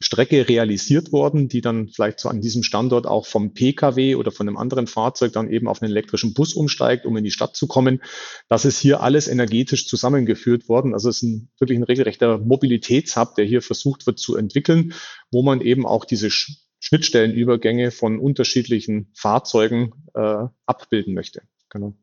Strecke 0.00 0.48
realisiert 0.48 1.12
worden, 1.12 1.48
die 1.48 1.60
dann 1.60 1.88
vielleicht 1.88 2.20
so 2.20 2.28
an 2.28 2.40
diesem 2.40 2.62
Standort 2.62 3.06
auch 3.06 3.26
vom 3.26 3.52
Pkw 3.52 4.14
oder 4.14 4.30
von 4.30 4.46
einem 4.46 4.56
anderen 4.56 4.86
Fahrzeug 4.86 5.32
dann 5.32 5.50
eben 5.50 5.66
auf 5.66 5.82
einen 5.82 5.90
elektrischen 5.90 6.34
Bus 6.34 6.54
umsteigt, 6.54 7.04
um 7.04 7.16
in 7.16 7.24
die 7.24 7.32
Stadt 7.32 7.56
zu 7.56 7.66
kommen. 7.66 8.00
Das 8.48 8.64
ist 8.64 8.78
hier 8.78 9.02
alles 9.02 9.26
energetisch 9.26 9.88
zusammengeführt 9.88 10.68
worden. 10.68 10.94
Also 10.94 11.08
es 11.08 11.16
ist 11.16 11.22
ein, 11.24 11.50
wirklich 11.58 11.78
ein 11.78 11.84
regelrechter 11.84 12.38
Mobilitätshub, 12.38 13.34
der 13.34 13.44
hier 13.44 13.60
versucht 13.60 14.06
wird 14.06 14.20
zu 14.20 14.36
entwickeln, 14.36 14.94
wo 15.32 15.42
man 15.42 15.60
eben 15.60 15.84
auch 15.84 16.04
diese 16.04 16.30
Schnittstellenübergänge 16.30 17.90
von 17.90 18.20
unterschiedlichen 18.20 19.10
Fahrzeugen 19.14 19.92
äh, 20.14 20.46
abbilden 20.66 21.14
möchte. 21.14 21.42
Genau. 21.70 21.96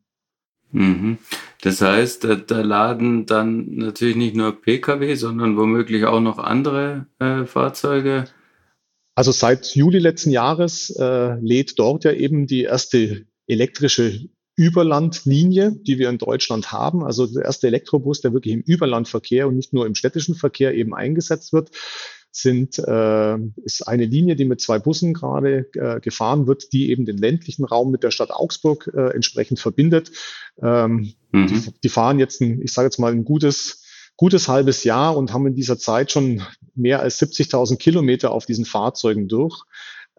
Mhm. 0.71 1.17
Das 1.61 1.81
heißt, 1.81 2.27
da, 2.47 2.61
laden 2.61 3.25
dann 3.25 3.75
natürlich 3.75 4.15
nicht 4.15 4.35
nur 4.35 4.61
Pkw, 4.61 5.15
sondern 5.15 5.57
womöglich 5.57 6.05
auch 6.05 6.19
noch 6.19 6.37
andere 6.37 7.07
äh, 7.19 7.45
Fahrzeuge. 7.45 8.25
Also 9.15 9.31
seit 9.31 9.75
Juli 9.75 9.99
letzten 9.99 10.31
Jahres 10.31 10.89
äh, 10.99 11.35
lädt 11.39 11.79
dort 11.79 12.03
ja 12.03 12.11
eben 12.11 12.47
die 12.47 12.63
erste 12.63 13.25
elektrische 13.47 14.27
Überlandlinie, 14.57 15.71
die 15.71 15.99
wir 15.99 16.09
in 16.09 16.17
Deutschland 16.17 16.71
haben. 16.71 17.03
Also 17.03 17.25
der 17.25 17.45
erste 17.45 17.67
Elektrobus, 17.67 18.21
der 18.21 18.33
wirklich 18.33 18.53
im 18.53 18.61
Überlandverkehr 18.61 19.47
und 19.47 19.55
nicht 19.55 19.73
nur 19.73 19.85
im 19.85 19.95
städtischen 19.95 20.35
Verkehr 20.35 20.73
eben 20.73 20.93
eingesetzt 20.93 21.53
wird 21.53 21.71
sind, 22.35 22.77
äh, 22.79 23.37
ist 23.63 23.87
eine 23.87 24.05
Linie, 24.05 24.35
die 24.35 24.45
mit 24.45 24.61
zwei 24.61 24.79
Bussen 24.79 25.13
gerade 25.13 25.69
äh, 25.73 25.99
gefahren 25.99 26.47
wird, 26.47 26.73
die 26.73 26.89
eben 26.89 27.05
den 27.05 27.17
ländlichen 27.17 27.65
Raum 27.65 27.91
mit 27.91 28.03
der 28.03 28.11
Stadt 28.11 28.31
Augsburg 28.31 28.91
äh, 28.93 29.13
entsprechend 29.13 29.59
verbindet. 29.59 30.11
Ähm, 30.61 31.13
mhm. 31.31 31.47
die, 31.47 31.73
die, 31.83 31.89
fahren 31.89 32.19
jetzt, 32.19 32.41
ein, 32.41 32.61
ich 32.61 32.73
sage 32.73 32.87
jetzt 32.87 32.99
mal, 32.99 33.11
ein 33.11 33.23
gutes, 33.23 33.83
gutes 34.17 34.47
halbes 34.47 34.83
Jahr 34.83 35.15
und 35.15 35.33
haben 35.33 35.47
in 35.47 35.55
dieser 35.55 35.77
Zeit 35.77 36.11
schon 36.11 36.41
mehr 36.75 36.99
als 36.99 37.21
70.000 37.21 37.77
Kilometer 37.77 38.31
auf 38.31 38.45
diesen 38.45 38.65
Fahrzeugen 38.65 39.27
durch, 39.27 39.63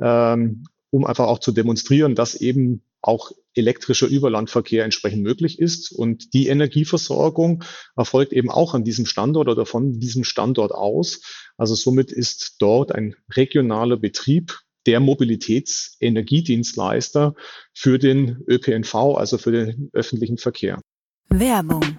ähm, 0.00 0.64
um 0.90 1.04
einfach 1.04 1.26
auch 1.26 1.38
zu 1.38 1.52
demonstrieren, 1.52 2.14
dass 2.14 2.34
eben 2.34 2.82
auch 3.02 3.30
elektrischer 3.56 4.06
Überlandverkehr 4.06 4.84
entsprechend 4.84 5.22
möglich 5.22 5.58
ist. 5.58 5.92
Und 5.92 6.34
die 6.34 6.48
Energieversorgung 6.48 7.64
erfolgt 7.96 8.32
eben 8.32 8.50
auch 8.50 8.74
an 8.74 8.84
diesem 8.84 9.06
Standort 9.06 9.48
oder 9.48 9.64
von 9.66 9.98
diesem 9.98 10.22
Standort 10.24 10.72
aus. 10.72 11.22
Also 11.56 11.74
somit 11.74 12.12
ist 12.12 12.56
dort 12.58 12.92
ein 12.92 13.16
regionaler 13.34 13.96
Betrieb 13.96 14.60
der 14.86 15.00
Mobilitätsenergiedienstleister 15.00 17.34
für 17.72 17.98
den 17.98 18.44
ÖPNV, 18.48 18.94
also 19.16 19.38
für 19.38 19.52
den 19.52 19.88
öffentlichen 19.92 20.36
Verkehr. 20.38 20.80
Werbung 21.28 21.98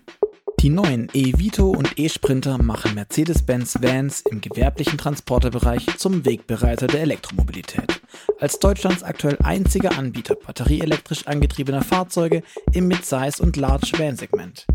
die 0.60 0.70
neuen 0.70 1.08
E-Vito 1.14 1.70
und 1.70 2.00
E-Sprinter 2.00 2.58
machen 2.58 2.96
Mercedes-Benz 2.96 3.78
Vans 3.82 4.22
im 4.30 4.42
gewerblichen 4.42 4.98
Transporterbereich 4.98 5.86
zum 5.98 6.26
Wegbereiter 6.26 6.88
der 6.88 7.02
Elektromobilität. 7.02 8.02
Als 8.40 8.58
Deutschlands 8.58 9.04
aktuell 9.04 9.38
einziger 9.44 9.98
Anbieter 9.98 10.36
batterieelektrisch 10.36 11.28
angetriebener 11.28 11.84
Fahrzeuge 11.84 12.42
im 12.74 12.88
Midsize- 12.88 13.42
und 13.42 13.56
Large-Van-Segment. 13.56 14.66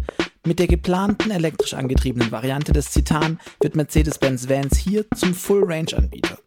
Mit 0.45 0.61
der 0.61 0.69
geplanten 0.69 1.31
elektrisch 1.31 1.75
angetriebenen 1.75 2.31
Variante 2.31 2.73
des 2.73 2.93
Citan 2.93 3.41
wird 3.61 3.75
Mercedes-Benz 3.75 4.49
Vans 4.49 4.79
hier 4.79 5.05
zum 5.17 5.35
Full-Range-Anbieter. 5.35 6.39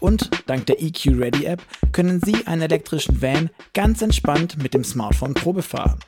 Und 0.00 0.30
dank 0.46 0.66
der 0.66 0.82
EQ 0.82 1.18
Ready 1.18 1.44
App 1.44 1.62
können 1.92 2.20
Sie 2.24 2.46
einen 2.46 2.62
elektrischen 2.62 3.22
Van 3.22 3.50
ganz 3.72 4.02
entspannt 4.02 4.60
mit 4.62 4.74
dem 4.74 4.82
Smartphone 4.82 5.34
Probe 5.34 5.62
fahren. 5.62 6.00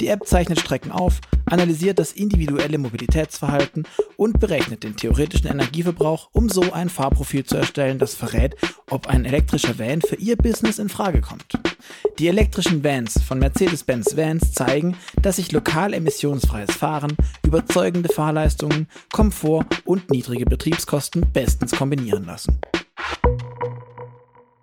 Die 0.00 0.08
App 0.08 0.26
zeichnet 0.26 0.60
Strecken 0.60 0.92
auf, 0.92 1.20
analysiert 1.46 1.98
das 1.98 2.12
individuelle 2.12 2.78
Mobilitätsverhalten 2.78 3.84
und 4.16 4.40
berechnet 4.40 4.84
den 4.84 4.96
theoretischen 4.96 5.48
Energieverbrauch, 5.48 6.28
um 6.32 6.48
so 6.48 6.72
ein 6.72 6.88
Fahrprofil 6.88 7.44
zu 7.44 7.56
erstellen, 7.56 7.98
das 7.98 8.14
verrät, 8.14 8.56
ob 8.88 9.08
ein 9.08 9.24
elektrischer 9.24 9.78
Van 9.78 10.00
für 10.00 10.16
Ihr 10.16 10.36
Business 10.36 10.78
in 10.78 10.88
Frage 10.88 11.20
kommt. 11.20 11.58
Die 12.18 12.28
elektrischen 12.28 12.84
Vans 12.84 13.20
von 13.22 13.38
Mercedes-Benz 13.38 14.16
Vans 14.16 14.52
zeigen, 14.52 14.96
dass 15.20 15.36
sich 15.36 15.52
lokal 15.52 15.94
emissionsfreies 15.94 16.72
Fahren, 16.72 17.16
überzeugende 17.44 18.08
Fahrleistungen, 18.08 18.88
Komfort 19.12 19.66
und 19.84 20.10
niedrige 20.10 20.44
Betriebskosten 20.44 21.26
bestens 21.32 21.72
kombinieren 21.72 22.26
lassen. 22.26 22.60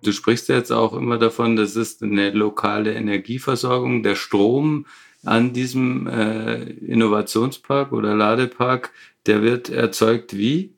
Du 0.02 0.12
sprichst 0.12 0.48
jetzt 0.48 0.70
auch 0.70 0.94
immer 0.94 1.18
davon, 1.18 1.56
das 1.56 1.76
ist 1.76 2.02
eine 2.02 2.30
lokale 2.30 2.94
Energieversorgung. 2.94 4.02
Der 4.02 4.14
Strom 4.14 4.86
an 5.24 5.52
diesem 5.52 6.06
äh, 6.06 6.62
Innovationspark 6.62 7.92
oder 7.92 8.14
Ladepark, 8.14 8.92
der 9.26 9.42
wird 9.42 9.68
erzeugt 9.68 10.36
wie? 10.36 10.77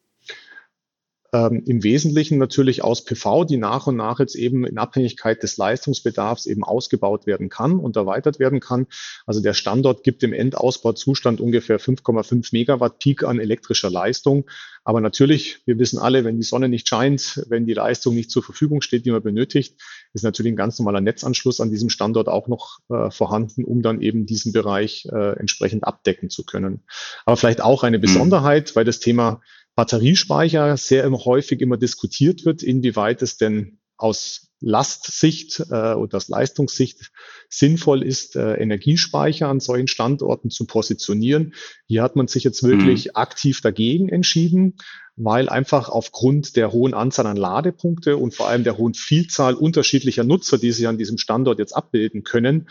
Ähm, 1.32 1.62
im 1.66 1.82
Wesentlichen 1.82 2.38
natürlich 2.38 2.82
aus 2.82 3.04
PV, 3.04 3.44
die 3.44 3.56
nach 3.56 3.86
und 3.86 3.96
nach 3.96 4.18
jetzt 4.18 4.34
eben 4.34 4.66
in 4.66 4.78
Abhängigkeit 4.78 5.42
des 5.42 5.56
Leistungsbedarfs 5.56 6.46
eben 6.46 6.64
ausgebaut 6.64 7.26
werden 7.26 7.48
kann 7.48 7.78
und 7.78 7.96
erweitert 7.96 8.38
werden 8.38 8.60
kann. 8.60 8.86
Also 9.26 9.40
der 9.40 9.54
Standort 9.54 10.02
gibt 10.02 10.22
im 10.22 10.32
Endausbauzustand 10.32 11.40
ungefähr 11.40 11.78
5,5 11.78 12.48
Megawatt 12.52 12.98
Peak 12.98 13.22
an 13.22 13.38
elektrischer 13.38 13.90
Leistung. 13.90 14.48
Aber 14.82 15.00
natürlich, 15.00 15.60
wir 15.66 15.78
wissen 15.78 15.98
alle, 15.98 16.24
wenn 16.24 16.36
die 16.36 16.42
Sonne 16.42 16.68
nicht 16.68 16.88
scheint, 16.88 17.44
wenn 17.48 17.66
die 17.66 17.74
Leistung 17.74 18.14
nicht 18.14 18.30
zur 18.30 18.42
Verfügung 18.42 18.80
steht, 18.80 19.04
die 19.04 19.10
man 19.10 19.22
benötigt, 19.22 19.78
ist 20.14 20.24
natürlich 20.24 20.52
ein 20.52 20.56
ganz 20.56 20.78
normaler 20.78 21.00
Netzanschluss 21.00 21.60
an 21.60 21.70
diesem 21.70 21.90
Standort 21.90 22.28
auch 22.28 22.48
noch 22.48 22.78
äh, 22.88 23.10
vorhanden, 23.10 23.64
um 23.64 23.82
dann 23.82 24.00
eben 24.00 24.26
diesen 24.26 24.52
Bereich 24.52 25.06
äh, 25.12 25.38
entsprechend 25.38 25.84
abdecken 25.84 26.30
zu 26.30 26.44
können. 26.44 26.82
Aber 27.26 27.36
vielleicht 27.36 27.60
auch 27.60 27.84
eine 27.84 27.98
mhm. 27.98 28.02
Besonderheit, 28.02 28.74
weil 28.74 28.84
das 28.84 29.00
Thema 29.00 29.42
Batteriespeicher 29.74 30.76
sehr 30.76 31.04
immer 31.04 31.24
häufig 31.24 31.60
immer 31.60 31.76
diskutiert 31.76 32.44
wird, 32.44 32.62
inwieweit 32.62 33.22
es 33.22 33.36
denn 33.36 33.80
aus 33.96 34.50
Lastsicht 34.60 35.60
äh, 35.70 35.94
oder 35.94 36.16
aus 36.16 36.28
Leistungssicht 36.28 37.10
sinnvoll 37.48 38.02
ist, 38.02 38.36
äh, 38.36 38.54
Energiespeicher 38.54 39.48
an 39.48 39.60
solchen 39.60 39.88
Standorten 39.88 40.50
zu 40.50 40.66
positionieren. 40.66 41.54
Hier 41.86 42.02
hat 42.02 42.16
man 42.16 42.28
sich 42.28 42.44
jetzt 42.44 42.62
wirklich 42.62 43.06
mhm. 43.06 43.10
aktiv 43.14 43.60
dagegen 43.62 44.08
entschieden, 44.08 44.76
weil 45.16 45.48
einfach 45.48 45.88
aufgrund 45.88 46.56
der 46.56 46.72
hohen 46.72 46.94
Anzahl 46.94 47.26
an 47.26 47.36
Ladepunkte 47.36 48.16
und 48.16 48.34
vor 48.34 48.48
allem 48.48 48.64
der 48.64 48.76
hohen 48.76 48.94
Vielzahl 48.94 49.54
unterschiedlicher 49.54 50.24
Nutzer, 50.24 50.58
die 50.58 50.72
sie 50.72 50.86
an 50.86 50.98
diesem 50.98 51.18
Standort 51.18 51.58
jetzt 51.58 51.72
abbilden 51.72 52.22
können, 52.22 52.68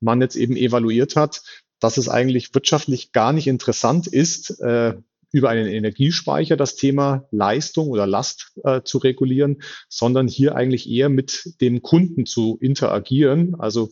man 0.00 0.20
jetzt 0.20 0.36
eben 0.36 0.56
evaluiert 0.56 1.16
hat, 1.16 1.42
dass 1.80 1.96
es 1.96 2.08
eigentlich 2.08 2.54
wirtschaftlich 2.54 3.12
gar 3.12 3.32
nicht 3.32 3.46
interessant 3.48 4.06
ist, 4.06 4.60
äh, 4.60 4.94
über 5.32 5.48
einen 5.48 5.66
Energiespeicher 5.66 6.56
das 6.56 6.76
Thema 6.76 7.26
Leistung 7.30 7.88
oder 7.88 8.06
Last 8.06 8.52
äh, 8.64 8.82
zu 8.84 8.98
regulieren, 8.98 9.62
sondern 9.88 10.28
hier 10.28 10.54
eigentlich 10.54 10.88
eher 10.88 11.08
mit 11.08 11.54
dem 11.60 11.82
Kunden 11.82 12.26
zu 12.26 12.58
interagieren. 12.60 13.56
Also 13.58 13.90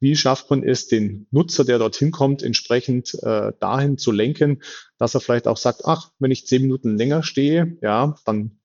wie 0.00 0.16
schafft 0.16 0.50
man 0.50 0.62
es, 0.62 0.88
den 0.88 1.26
Nutzer, 1.30 1.64
der 1.64 1.78
dorthin 1.78 2.10
kommt, 2.10 2.42
entsprechend 2.42 3.14
äh, 3.22 3.52
dahin 3.60 3.98
zu 3.98 4.10
lenken, 4.10 4.62
dass 4.98 5.14
er 5.14 5.20
vielleicht 5.20 5.46
auch 5.46 5.56
sagt, 5.56 5.82
ach, 5.84 6.10
wenn 6.18 6.30
ich 6.30 6.46
zehn 6.46 6.62
Minuten 6.62 6.96
länger 6.96 7.22
stehe, 7.22 7.78
ja, 7.80 8.16
dann 8.26 8.58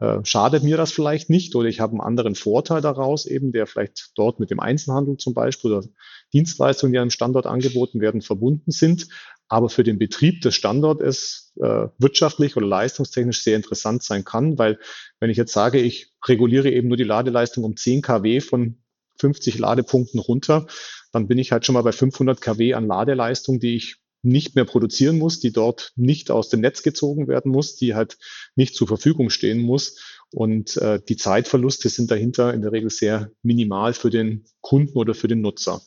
äh, 0.00 0.18
schadet 0.24 0.62
mir 0.62 0.76
das 0.76 0.92
vielleicht 0.92 1.30
nicht 1.30 1.54
oder 1.54 1.68
ich 1.68 1.80
habe 1.80 1.92
einen 1.92 2.00
anderen 2.00 2.34
Vorteil 2.34 2.80
daraus 2.80 3.24
eben, 3.24 3.52
der 3.52 3.66
vielleicht 3.66 4.12
dort 4.16 4.38
mit 4.38 4.50
dem 4.50 4.60
Einzelhandel 4.60 5.16
zum 5.16 5.32
Beispiel 5.32 5.72
oder 5.72 5.88
Dienstleistungen, 6.32 6.92
die 6.92 6.98
einem 6.98 7.10
Standort 7.10 7.46
angeboten 7.46 8.00
werden, 8.00 8.22
verbunden 8.22 8.70
sind 8.70 9.08
aber 9.48 9.70
für 9.70 9.82
den 9.82 9.98
Betrieb 9.98 10.42
des 10.42 10.54
Standortes 10.54 11.52
äh, 11.56 11.88
wirtschaftlich 11.98 12.56
oder 12.56 12.66
leistungstechnisch 12.66 13.42
sehr 13.42 13.56
interessant 13.56 14.02
sein 14.02 14.24
kann, 14.24 14.58
weil 14.58 14.78
wenn 15.20 15.30
ich 15.30 15.38
jetzt 15.38 15.52
sage, 15.52 15.80
ich 15.80 16.12
reguliere 16.26 16.70
eben 16.70 16.88
nur 16.88 16.98
die 16.98 17.04
Ladeleistung 17.04 17.64
um 17.64 17.76
10 17.76 18.02
kW 18.02 18.40
von 18.40 18.76
50 19.18 19.58
Ladepunkten 19.58 20.20
runter, 20.20 20.66
dann 21.12 21.26
bin 21.26 21.38
ich 21.38 21.50
halt 21.50 21.64
schon 21.64 21.72
mal 21.72 21.82
bei 21.82 21.92
500 21.92 22.40
kW 22.40 22.74
an 22.74 22.86
Ladeleistung, 22.86 23.58
die 23.58 23.76
ich 23.76 23.96
nicht 24.22 24.54
mehr 24.54 24.64
produzieren 24.64 25.18
muss, 25.18 25.40
die 25.40 25.52
dort 25.52 25.92
nicht 25.96 26.30
aus 26.30 26.48
dem 26.50 26.60
Netz 26.60 26.82
gezogen 26.82 27.28
werden 27.28 27.50
muss, 27.50 27.76
die 27.76 27.94
halt 27.94 28.18
nicht 28.56 28.74
zur 28.74 28.86
Verfügung 28.86 29.30
stehen 29.30 29.60
muss. 29.60 30.18
Und 30.32 30.76
äh, 30.76 31.00
die 31.08 31.16
Zeitverluste 31.16 31.88
sind 31.88 32.10
dahinter 32.10 32.52
in 32.52 32.60
der 32.60 32.72
Regel 32.72 32.90
sehr 32.90 33.30
minimal 33.42 33.94
für 33.94 34.10
den 34.10 34.44
Kunden 34.60 34.98
oder 34.98 35.14
für 35.14 35.28
den 35.28 35.40
Nutzer. 35.40 35.80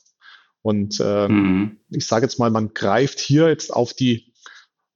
Und 0.61 1.01
ähm, 1.03 1.31
mhm. 1.31 1.77
ich 1.89 2.05
sage 2.05 2.25
jetzt 2.25 2.39
mal, 2.39 2.51
man 2.51 2.73
greift 2.73 3.19
hier 3.19 3.47
jetzt 3.47 3.73
auf 3.73 3.93
die 3.93 4.31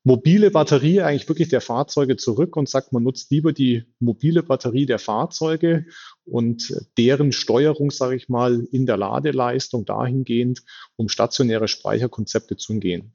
mobile 0.05 0.51
Batterie 0.51 1.01
eigentlich 1.01 1.27
wirklich 1.27 1.49
der 1.49 1.61
Fahrzeuge 1.61 2.15
zurück 2.15 2.55
und 2.55 2.69
sagt, 2.69 2.93
man 2.93 3.03
nutzt 3.03 3.31
lieber 3.31 3.51
die 3.51 3.85
mobile 3.99 4.43
Batterie 4.43 4.85
der 4.85 4.99
Fahrzeuge 4.99 5.87
und 6.25 6.73
deren 6.97 7.31
Steuerung, 7.31 7.89
sage 7.89 8.15
ich 8.15 8.29
mal, 8.29 8.67
in 8.71 8.85
der 8.85 8.97
Ladeleistung 8.97 9.83
dahingehend, 9.83 10.61
um 10.95 11.09
stationäre 11.09 11.67
Speicherkonzepte 11.67 12.55
zu 12.55 12.73
umgehen. 12.73 13.13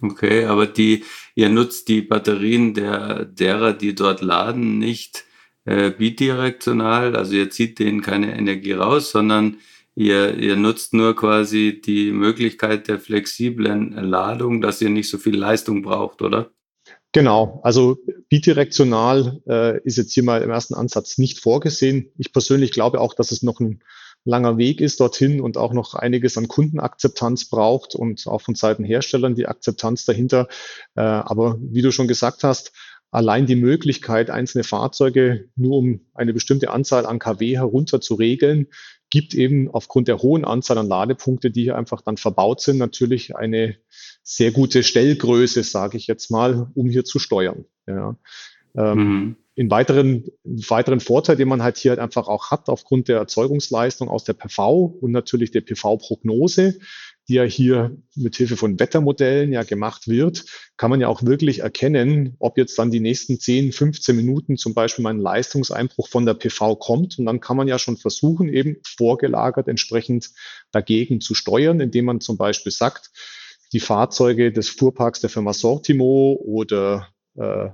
Okay, 0.00 0.44
aber 0.44 0.66
die, 0.66 1.04
ihr 1.34 1.50
nutzt 1.50 1.88
die 1.88 2.00
Batterien 2.00 2.72
der, 2.72 3.26
derer, 3.26 3.74
die 3.74 3.94
dort 3.94 4.22
laden, 4.22 4.78
nicht 4.78 5.24
äh, 5.64 5.90
bidirektional, 5.90 7.16
also 7.16 7.34
ihr 7.34 7.50
zieht 7.50 7.78
denen 7.78 8.00
keine 8.00 8.34
Energie 8.34 8.72
raus, 8.72 9.10
sondern 9.10 9.58
ihr, 9.98 10.38
ihr 10.38 10.56
nutzt 10.56 10.94
nur 10.94 11.16
quasi 11.16 11.80
die 11.84 12.12
Möglichkeit 12.12 12.86
der 12.86 13.00
flexiblen 13.00 13.90
Ladung, 13.92 14.60
dass 14.60 14.80
ihr 14.80 14.90
nicht 14.90 15.10
so 15.10 15.18
viel 15.18 15.36
Leistung 15.36 15.82
braucht, 15.82 16.22
oder? 16.22 16.50
Genau, 17.12 17.60
also 17.64 17.98
bidirektional 18.28 19.40
äh, 19.48 19.80
ist 19.82 19.96
jetzt 19.96 20.12
hier 20.12 20.22
mal 20.22 20.42
im 20.42 20.50
ersten 20.50 20.74
Ansatz 20.74 21.18
nicht 21.18 21.40
vorgesehen. 21.40 22.12
Ich 22.16 22.32
persönlich 22.32 22.70
glaube 22.70 23.00
auch, 23.00 23.14
dass 23.14 23.32
es 23.32 23.42
noch 23.42 23.58
ein 23.58 23.82
langer 24.24 24.56
Weg 24.56 24.80
ist 24.80 25.00
dorthin 25.00 25.40
und 25.40 25.56
auch 25.56 25.72
noch 25.72 25.94
einiges 25.94 26.36
an 26.38 26.46
Kundenakzeptanz 26.46 27.46
braucht 27.46 27.94
und 27.94 28.26
auch 28.28 28.42
von 28.42 28.54
Seiten 28.54 28.84
Herstellern 28.84 29.34
die 29.34 29.46
Akzeptanz 29.46 30.04
dahinter. 30.04 30.46
Äh, 30.94 31.00
aber 31.00 31.56
wie 31.60 31.82
du 31.82 31.90
schon 31.90 32.08
gesagt 32.08 32.44
hast, 32.44 32.72
allein 33.10 33.46
die 33.46 33.56
Möglichkeit, 33.56 34.30
einzelne 34.30 34.64
Fahrzeuge 34.64 35.46
nur 35.56 35.78
um 35.78 36.00
eine 36.14 36.34
bestimmte 36.34 36.70
Anzahl 36.70 37.06
an 37.06 37.18
kW 37.18 37.56
herunter 37.56 38.00
zu 38.00 38.14
regeln, 38.14 38.68
gibt 39.10 39.34
eben 39.34 39.70
aufgrund 39.70 40.08
der 40.08 40.18
hohen 40.18 40.44
Anzahl 40.44 40.78
an 40.78 40.88
Ladepunkte, 40.88 41.50
die 41.50 41.64
hier 41.64 41.76
einfach 41.76 42.02
dann 42.02 42.16
verbaut 42.16 42.60
sind, 42.60 42.78
natürlich 42.78 43.36
eine 43.36 43.76
sehr 44.22 44.52
gute 44.52 44.82
Stellgröße, 44.82 45.62
sage 45.62 45.96
ich 45.96 46.06
jetzt 46.06 46.30
mal, 46.30 46.70
um 46.74 46.88
hier 46.88 47.04
zu 47.04 47.18
steuern. 47.18 47.64
Ja. 47.86 48.16
Ähm, 48.76 48.98
mhm. 48.98 49.36
In 49.54 49.70
weiteren, 49.70 50.24
weiteren 50.44 51.00
Vorteil, 51.00 51.36
den 51.36 51.48
man 51.48 51.62
halt 51.62 51.78
hier 51.78 51.90
halt 51.90 51.98
einfach 51.98 52.28
auch 52.28 52.50
hat, 52.50 52.68
aufgrund 52.68 53.08
der 53.08 53.18
Erzeugungsleistung 53.18 54.08
aus 54.08 54.24
der 54.24 54.34
PV 54.34 54.84
und 55.00 55.10
natürlich 55.10 55.50
der 55.50 55.62
PV-Prognose, 55.62 56.78
die 57.28 57.34
ja 57.34 57.44
hier 57.44 57.96
mit 58.14 58.36
Hilfe 58.36 58.56
von 58.56 58.80
Wettermodellen 58.80 59.52
ja 59.52 59.62
gemacht 59.62 60.08
wird, 60.08 60.46
kann 60.76 60.90
man 60.90 61.00
ja 61.00 61.08
auch 61.08 61.22
wirklich 61.22 61.60
erkennen, 61.60 62.36
ob 62.38 62.56
jetzt 62.56 62.78
dann 62.78 62.90
die 62.90 63.00
nächsten 63.00 63.38
10, 63.38 63.72
15 63.72 64.16
Minuten 64.16 64.56
zum 64.56 64.72
Beispiel 64.72 65.02
mal 65.02 65.10
ein 65.10 65.20
Leistungseinbruch 65.20 66.08
von 66.08 66.24
der 66.24 66.34
PV 66.34 66.76
kommt. 66.76 67.18
Und 67.18 67.26
dann 67.26 67.40
kann 67.40 67.56
man 67.56 67.68
ja 67.68 67.78
schon 67.78 67.98
versuchen, 67.98 68.48
eben 68.48 68.78
vorgelagert 68.82 69.68
entsprechend 69.68 70.30
dagegen 70.72 71.20
zu 71.20 71.34
steuern, 71.34 71.80
indem 71.80 72.06
man 72.06 72.20
zum 72.20 72.38
Beispiel 72.38 72.72
sagt, 72.72 73.10
die 73.72 73.80
Fahrzeuge 73.80 74.50
des 74.50 74.70
Fuhrparks 74.70 75.20
der 75.20 75.28
Firma 75.28 75.52
Sortimo 75.52 76.40
oder 76.42 77.08
äh, 77.36 77.68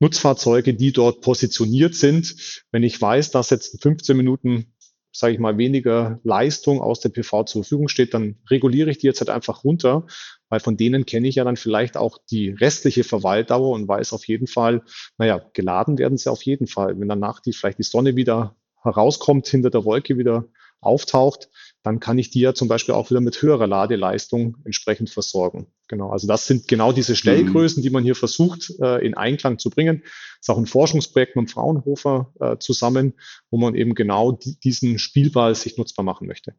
Nutzfahrzeuge, 0.00 0.74
die 0.74 0.92
dort 0.92 1.22
positioniert 1.22 1.94
sind. 1.94 2.62
Wenn 2.70 2.82
ich 2.82 3.00
weiß, 3.00 3.30
dass 3.30 3.50
jetzt 3.50 3.82
15 3.82 4.16
Minuten, 4.16 4.73
sage 5.16 5.32
ich 5.32 5.38
mal, 5.38 5.56
weniger 5.56 6.18
Leistung 6.24 6.80
aus 6.80 6.98
der 6.98 7.08
PV 7.10 7.44
zur 7.44 7.62
Verfügung 7.62 7.88
steht, 7.88 8.14
dann 8.14 8.36
reguliere 8.50 8.90
ich 8.90 8.98
die 8.98 9.06
jetzt 9.06 9.20
halt 9.20 9.30
einfach 9.30 9.62
runter, 9.62 10.06
weil 10.48 10.58
von 10.58 10.76
denen 10.76 11.06
kenne 11.06 11.28
ich 11.28 11.36
ja 11.36 11.44
dann 11.44 11.56
vielleicht 11.56 11.96
auch 11.96 12.18
die 12.30 12.50
restliche 12.50 13.04
Verweildauer 13.04 13.70
und 13.70 13.86
weiß 13.86 14.12
auf 14.12 14.26
jeden 14.26 14.48
Fall, 14.48 14.82
naja, 15.16 15.40
geladen 15.52 15.98
werden 15.98 16.18
sie 16.18 16.30
auf 16.30 16.42
jeden 16.42 16.66
Fall. 16.66 16.98
Wenn 16.98 17.08
danach 17.08 17.38
die, 17.40 17.52
vielleicht 17.52 17.78
die 17.78 17.84
Sonne 17.84 18.16
wieder 18.16 18.56
herauskommt, 18.82 19.46
hinter 19.46 19.70
der 19.70 19.84
Wolke 19.84 20.18
wieder 20.18 20.46
auftaucht, 20.80 21.48
dann 21.84 22.00
kann 22.00 22.16
ich 22.16 22.30
die 22.30 22.40
ja 22.40 22.54
zum 22.54 22.66
Beispiel 22.66 22.94
auch 22.94 23.10
wieder 23.10 23.20
mit 23.20 23.40
höherer 23.40 23.66
Ladeleistung 23.66 24.56
entsprechend 24.64 25.10
versorgen. 25.10 25.66
Genau, 25.86 26.10
also 26.10 26.26
das 26.26 26.46
sind 26.46 26.66
genau 26.66 26.92
diese 26.92 27.14
Stellgrößen, 27.14 27.82
die 27.82 27.90
man 27.90 28.02
hier 28.02 28.14
versucht 28.14 28.72
äh, 28.80 29.06
in 29.06 29.14
Einklang 29.14 29.58
zu 29.58 29.68
bringen. 29.68 30.00
Das 30.02 30.40
ist 30.40 30.50
auch 30.50 30.56
ein 30.56 30.66
Forschungsprojekt 30.66 31.36
mit 31.36 31.46
dem 31.46 31.48
Fraunhofer 31.48 32.32
äh, 32.40 32.56
zusammen, 32.56 33.12
wo 33.50 33.58
man 33.58 33.74
eben 33.74 33.94
genau 33.94 34.32
die, 34.32 34.58
diesen 34.58 34.98
Spielball 34.98 35.54
sich 35.54 35.76
nutzbar 35.76 36.06
machen 36.06 36.26
möchte. 36.26 36.54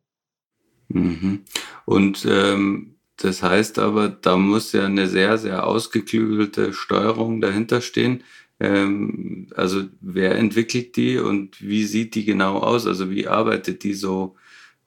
Mhm. 0.90 1.42
Und 1.86 2.28
ähm, 2.30 2.98
das 3.18 3.42
heißt 3.42 3.80
aber, 3.80 4.10
da 4.10 4.38
muss 4.38 4.74
ja 4.74 4.86
eine 4.86 5.08
sehr, 5.08 5.40
sehr 5.40 5.66
ausgeklügelte 5.66 6.72
Steuerung 6.72 7.42
dahinter 7.42 7.82
stehen. 7.82 8.24
Ähm, 8.60 9.48
also 9.56 9.86
wer 10.02 10.36
entwickelt 10.36 10.96
die 10.98 11.18
und 11.18 11.68
wie 11.68 11.86
sieht 11.86 12.14
die 12.14 12.26
genau 12.26 12.60
aus? 12.60 12.86
Also 12.86 13.10
wie 13.10 13.28
arbeitet 13.28 13.84
die 13.84 13.96
so 13.96 14.36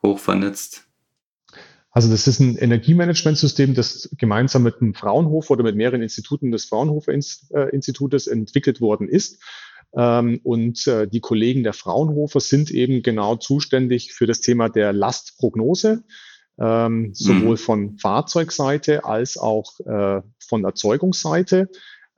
hoch 0.02 0.18
vernetzt? 0.18 0.88
Also 1.90 2.10
das 2.10 2.28
ist 2.28 2.38
ein 2.38 2.56
Energiemanagementsystem, 2.56 3.74
das 3.74 4.10
gemeinsam 4.18 4.62
mit 4.62 4.80
dem 4.80 4.94
Fraunhofer 4.94 5.52
oder 5.52 5.64
mit 5.64 5.74
mehreren 5.74 6.02
Instituten 6.02 6.52
des 6.52 6.66
Fraunhofer 6.66 7.12
äh, 7.12 7.68
Institutes 7.70 8.26
entwickelt 8.26 8.80
worden 8.80 9.08
ist. 9.08 9.42
Ähm, 9.96 10.40
und 10.44 10.86
äh, 10.86 11.08
die 11.08 11.20
Kollegen 11.20 11.62
der 11.62 11.72
Fraunhofer 11.72 12.40
sind 12.40 12.70
eben 12.70 13.02
genau 13.02 13.36
zuständig 13.36 14.12
für 14.12 14.26
das 14.26 14.40
Thema 14.40 14.68
der 14.68 14.92
Lastprognose, 14.92 16.04
ähm, 16.60 17.10
sowohl 17.14 17.52
mhm. 17.52 17.56
von 17.56 17.98
Fahrzeugseite 17.98 19.04
als 19.04 19.38
auch 19.38 19.80
äh, 19.80 20.20
von 20.38 20.64
Erzeugungsseite. 20.64 21.68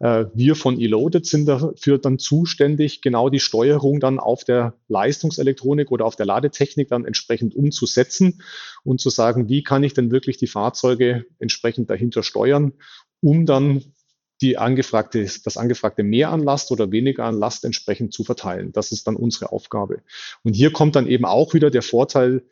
Äh, 0.00 0.26
wir 0.34 0.56
von 0.56 0.80
Eloaded 0.80 1.26
sind 1.26 1.46
dafür 1.46 1.98
dann 1.98 2.18
zuständig, 2.18 3.02
genau 3.02 3.28
die 3.28 3.38
Steuerung 3.38 4.00
dann 4.00 4.18
auf 4.18 4.44
der 4.44 4.74
Leistungselektronik 4.88 5.92
oder 5.92 6.06
auf 6.06 6.16
der 6.16 6.26
Ladetechnik 6.26 6.88
dann 6.88 7.04
entsprechend 7.04 7.54
umzusetzen 7.54 8.42
und 8.82 9.00
zu 9.00 9.10
sagen, 9.10 9.48
wie 9.48 9.62
kann 9.62 9.84
ich 9.84 9.94
denn 9.94 10.10
wirklich 10.10 10.38
die 10.38 10.46
Fahrzeuge 10.46 11.26
entsprechend 11.38 11.90
dahinter 11.90 12.22
steuern, 12.22 12.72
um 13.20 13.46
dann 13.46 13.84
die 14.40 14.56
angefragte, 14.56 15.28
das 15.44 15.58
angefragte 15.58 16.02
mehr 16.02 16.30
an 16.30 16.42
Last 16.42 16.70
oder 16.70 16.90
weniger 16.90 17.26
an 17.26 17.38
Last 17.38 17.66
entsprechend 17.66 18.14
zu 18.14 18.24
verteilen. 18.24 18.72
Das 18.72 18.90
ist 18.90 19.06
dann 19.06 19.16
unsere 19.16 19.52
Aufgabe. 19.52 20.02
Und 20.42 20.54
hier 20.54 20.72
kommt 20.72 20.96
dann 20.96 21.06
eben 21.06 21.26
auch 21.26 21.52
wieder 21.52 21.70
der 21.70 21.82
Vorteil 21.82 22.42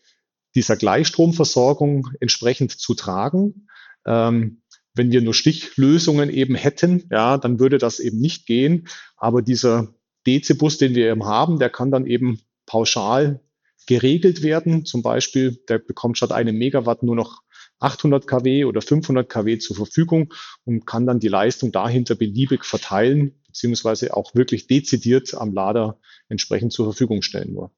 dieser 0.54 0.76
Gleichstromversorgung 0.76 2.10
entsprechend 2.20 2.72
zu 2.72 2.94
tragen. 2.94 3.68
Ähm, 4.06 4.60
wenn 4.98 5.12
wir 5.12 5.22
nur 5.22 5.34
Stichlösungen 5.34 6.28
eben 6.28 6.54
hätten, 6.54 7.04
ja, 7.10 7.38
dann 7.38 7.58
würde 7.58 7.78
das 7.78 8.00
eben 8.00 8.18
nicht 8.18 8.46
gehen. 8.46 8.88
Aber 9.16 9.40
dieser 9.40 9.94
DC-Bus, 10.26 10.78
den 10.78 10.94
wir 10.94 11.10
eben 11.10 11.24
haben, 11.24 11.58
der 11.58 11.70
kann 11.70 11.90
dann 11.90 12.06
eben 12.06 12.40
pauschal 12.66 13.40
geregelt 13.86 14.42
werden. 14.42 14.84
Zum 14.84 15.02
Beispiel, 15.02 15.58
der 15.68 15.78
bekommt 15.78 16.18
statt 16.18 16.32
einem 16.32 16.58
Megawatt 16.58 17.02
nur 17.02 17.16
noch 17.16 17.42
800 17.80 18.26
kW 18.26 18.64
oder 18.64 18.82
500 18.82 19.28
kW 19.28 19.58
zur 19.58 19.76
Verfügung 19.76 20.34
und 20.64 20.84
kann 20.84 21.06
dann 21.06 21.20
die 21.20 21.28
Leistung 21.28 21.72
dahinter 21.72 22.14
beliebig 22.14 22.64
verteilen, 22.64 23.40
beziehungsweise 23.46 24.16
auch 24.16 24.34
wirklich 24.34 24.66
dezidiert 24.66 25.34
am 25.34 25.54
Lader 25.54 25.98
entsprechend 26.28 26.72
zur 26.72 26.86
Verfügung 26.86 27.22
stellen 27.22 27.52
nur. 27.52 27.70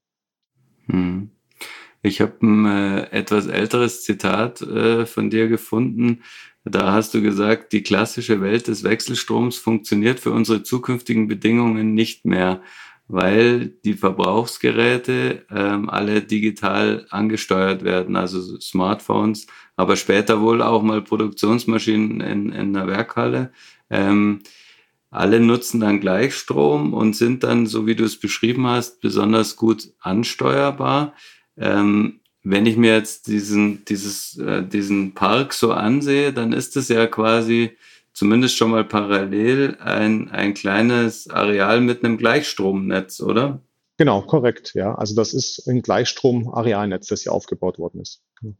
Hm. 0.87 1.31
Ich 2.01 2.19
habe 2.21 2.33
ein 2.41 2.65
äh, 2.65 3.11
etwas 3.11 3.47
älteres 3.47 4.03
Zitat 4.03 4.61
äh, 4.61 5.05
von 5.05 5.29
dir 5.29 5.47
gefunden. 5.47 6.23
Da 6.63 6.91
hast 6.91 7.13
du 7.13 7.21
gesagt, 7.21 7.73
die 7.73 7.83
klassische 7.83 8.41
Welt 8.41 8.67
des 8.67 8.83
Wechselstroms 8.83 9.57
funktioniert 9.57 10.19
für 10.19 10.31
unsere 10.31 10.63
zukünftigen 10.63 11.27
Bedingungen 11.27 11.93
nicht 11.93 12.25
mehr, 12.25 12.61
weil 13.07 13.67
die 13.83 13.93
Verbrauchsgeräte 13.93 15.45
ähm, 15.51 15.89
alle 15.89 16.21
digital 16.21 17.07
angesteuert 17.09 17.83
werden, 17.83 18.15
also 18.15 18.59
Smartphones, 18.59 19.47
aber 19.75 19.95
später 19.95 20.41
wohl 20.41 20.61
auch 20.61 20.81
mal 20.83 21.01
Produktionsmaschinen 21.01 22.21
in, 22.21 22.51
in 22.51 22.75
einer 22.75 22.87
Werkhalle. 22.87 23.51
Ähm, 23.89 24.39
alle 25.09 25.41
nutzen 25.41 25.81
dann 25.81 25.99
Gleichstrom 25.99 26.93
und 26.93 27.15
sind 27.15 27.43
dann, 27.43 27.65
so 27.65 27.85
wie 27.85 27.95
du 27.95 28.05
es 28.05 28.19
beschrieben 28.19 28.65
hast, 28.67 29.01
besonders 29.01 29.57
gut 29.57 29.89
ansteuerbar. 29.99 31.13
Ähm, 31.57 32.21
wenn 32.43 32.65
ich 32.65 32.77
mir 32.77 32.95
jetzt 32.95 33.27
diesen, 33.27 33.85
dieses, 33.85 34.37
äh, 34.37 34.63
diesen 34.63 35.13
Park 35.13 35.53
so 35.53 35.73
ansehe, 35.73 36.33
dann 36.33 36.53
ist 36.53 36.75
es 36.75 36.87
ja 36.87 37.07
quasi 37.07 37.77
zumindest 38.13 38.57
schon 38.57 38.71
mal 38.71 38.83
parallel 38.83 39.77
ein, 39.79 40.29
ein 40.31 40.53
kleines 40.53 41.29
Areal 41.29 41.81
mit 41.81 42.03
einem 42.03 42.17
Gleichstromnetz, 42.17 43.21
oder? 43.21 43.61
Genau, 43.97 44.21
korrekt, 44.23 44.73
ja. 44.73 44.95
Also 44.95 45.15
das 45.15 45.33
ist 45.33 45.67
ein 45.67 45.83
Gleichstrom-Arealnetz, 45.83 47.07
das 47.07 47.21
hier 47.21 47.31
aufgebaut 47.31 47.77
worden 47.77 48.01
ist. 48.01 48.23
Genau. 48.39 48.55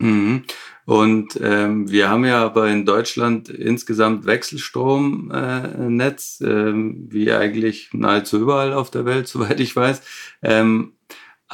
Mhm. 0.00 0.42
Und 0.86 1.38
ähm, 1.40 1.90
wir 1.90 2.10
haben 2.10 2.24
ja 2.24 2.44
aber 2.44 2.68
in 2.68 2.84
Deutschland 2.84 3.48
insgesamt 3.48 4.26
Wechselstromnetz, 4.26 6.40
äh, 6.40 6.46
ähm, 6.46 7.06
wie 7.08 7.32
eigentlich 7.32 7.90
nahezu 7.92 8.38
überall 8.38 8.72
auf 8.72 8.90
der 8.90 9.04
Welt, 9.06 9.28
soweit 9.28 9.60
ich 9.60 9.74
weiß. 9.74 10.02
Ähm, 10.42 10.92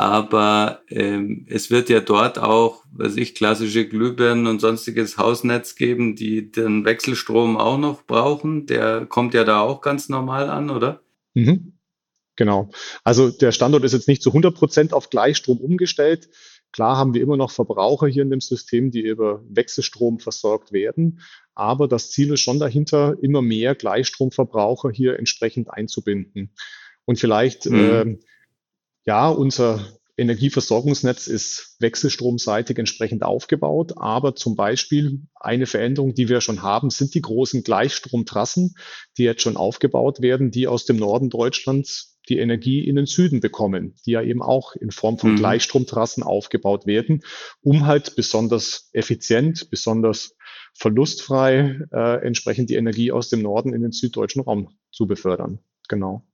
aber 0.01 0.81
ähm, 0.89 1.45
es 1.47 1.71
wird 1.71 1.91
ja 1.91 2.01
dort 2.01 2.39
auch, 2.39 2.87
was 2.91 3.17
ich, 3.17 3.35
klassische 3.35 3.87
Glühbirnen 3.87 4.47
und 4.47 4.59
sonstiges 4.59 5.19
Hausnetz 5.19 5.75
geben, 5.75 6.17
die 6.17 6.51
den 6.51 6.87
Wechselstrom 6.87 7.59
auch 7.59 7.77
noch 7.77 8.07
brauchen. 8.07 8.65
Der 8.65 9.05
kommt 9.05 9.35
ja 9.35 9.45
da 9.45 9.61
auch 9.61 9.83
ganz 9.83 10.09
normal 10.09 10.49
an, 10.49 10.71
oder? 10.71 11.03
Mhm. 11.35 11.75
Genau. 12.37 12.71
Also 13.05 13.29
der 13.29 13.53
Standort 13.53 13.85
ist 13.85 13.93
jetzt 13.93 14.09
nicht 14.09 14.23
zu 14.23 14.31
100 14.31 14.55
Prozent 14.55 14.95
auf 14.95 15.11
Gleichstrom 15.11 15.59
umgestellt. 15.59 16.31
Klar 16.73 16.97
haben 16.97 17.13
wir 17.13 17.21
immer 17.21 17.37
noch 17.37 17.51
Verbraucher 17.51 18.07
hier 18.07 18.23
in 18.23 18.31
dem 18.31 18.41
System, 18.41 18.91
die 18.91 19.03
über 19.03 19.45
Wechselstrom 19.51 20.19
versorgt 20.19 20.73
werden. 20.73 21.21
Aber 21.55 21.89
das 21.89 22.11
Ziel 22.11 22.33
ist 22.33 22.41
schon 22.41 22.59
dahinter, 22.59 23.17
immer 23.21 23.43
mehr 23.43 23.75
Gleichstromverbraucher 23.75 24.89
hier 24.89 25.19
entsprechend 25.19 25.71
einzubinden. 25.71 26.55
Und 27.05 27.19
vielleicht, 27.19 27.67
mhm. 27.67 27.79
äh, 27.79 28.19
ja, 29.05 29.29
unser 29.29 29.81
Energieversorgungsnetz 30.21 31.27
ist 31.27 31.77
wechselstromseitig 31.81 32.79
entsprechend 32.79 33.23
aufgebaut, 33.23 33.95
aber 33.97 34.35
zum 34.35 34.55
Beispiel 34.55 35.23
eine 35.35 35.65
Veränderung, 35.67 36.15
die 36.15 36.29
wir 36.29 36.43
schon 36.43 36.63
haben, 36.63 36.91
sind 36.91 37.15
die 37.15 37.23
großen 37.23 37.63
Gleichstromtrassen, 37.63 38.75
die 39.17 39.25
jetzt 39.25 39.41
schon 39.43 39.57
aufgebaut 39.57 40.21
werden, 40.21 40.51
die 40.51 40.67
aus 40.67 40.85
dem 40.85 40.97
Norden 40.97 41.31
Deutschlands 41.31 42.19
die 42.29 42.39
Energie 42.39 42.87
in 42.87 42.97
den 42.97 43.07
Süden 43.07 43.41
bekommen, 43.41 43.95
die 44.05 44.13
ja 44.13 44.23
eben 44.23 44.43
auch 44.43 44.77
in 44.77 44.91
Form 44.91 45.19
von 45.19 45.33
mhm. 45.33 45.37
Gleichstromtrassen 45.37 46.23
aufgebaut 46.23 46.87
werden, 46.87 47.23
um 47.63 47.87
halt 47.87 48.15
besonders 48.15 48.91
effizient, 48.93 49.71
besonders 49.71 50.37
verlustfrei 50.75 51.81
äh, 51.93 52.25
entsprechend 52.25 52.69
die 52.69 52.77
Energie 52.77 53.11
aus 53.11 53.31
dem 53.31 53.41
Norden 53.41 53.73
in 53.73 53.81
den 53.81 53.93
süddeutschen 53.93 54.43
Raum 54.43 54.77
zu 54.93 55.07
befördern. 55.07 55.61
Genau. 55.89 56.30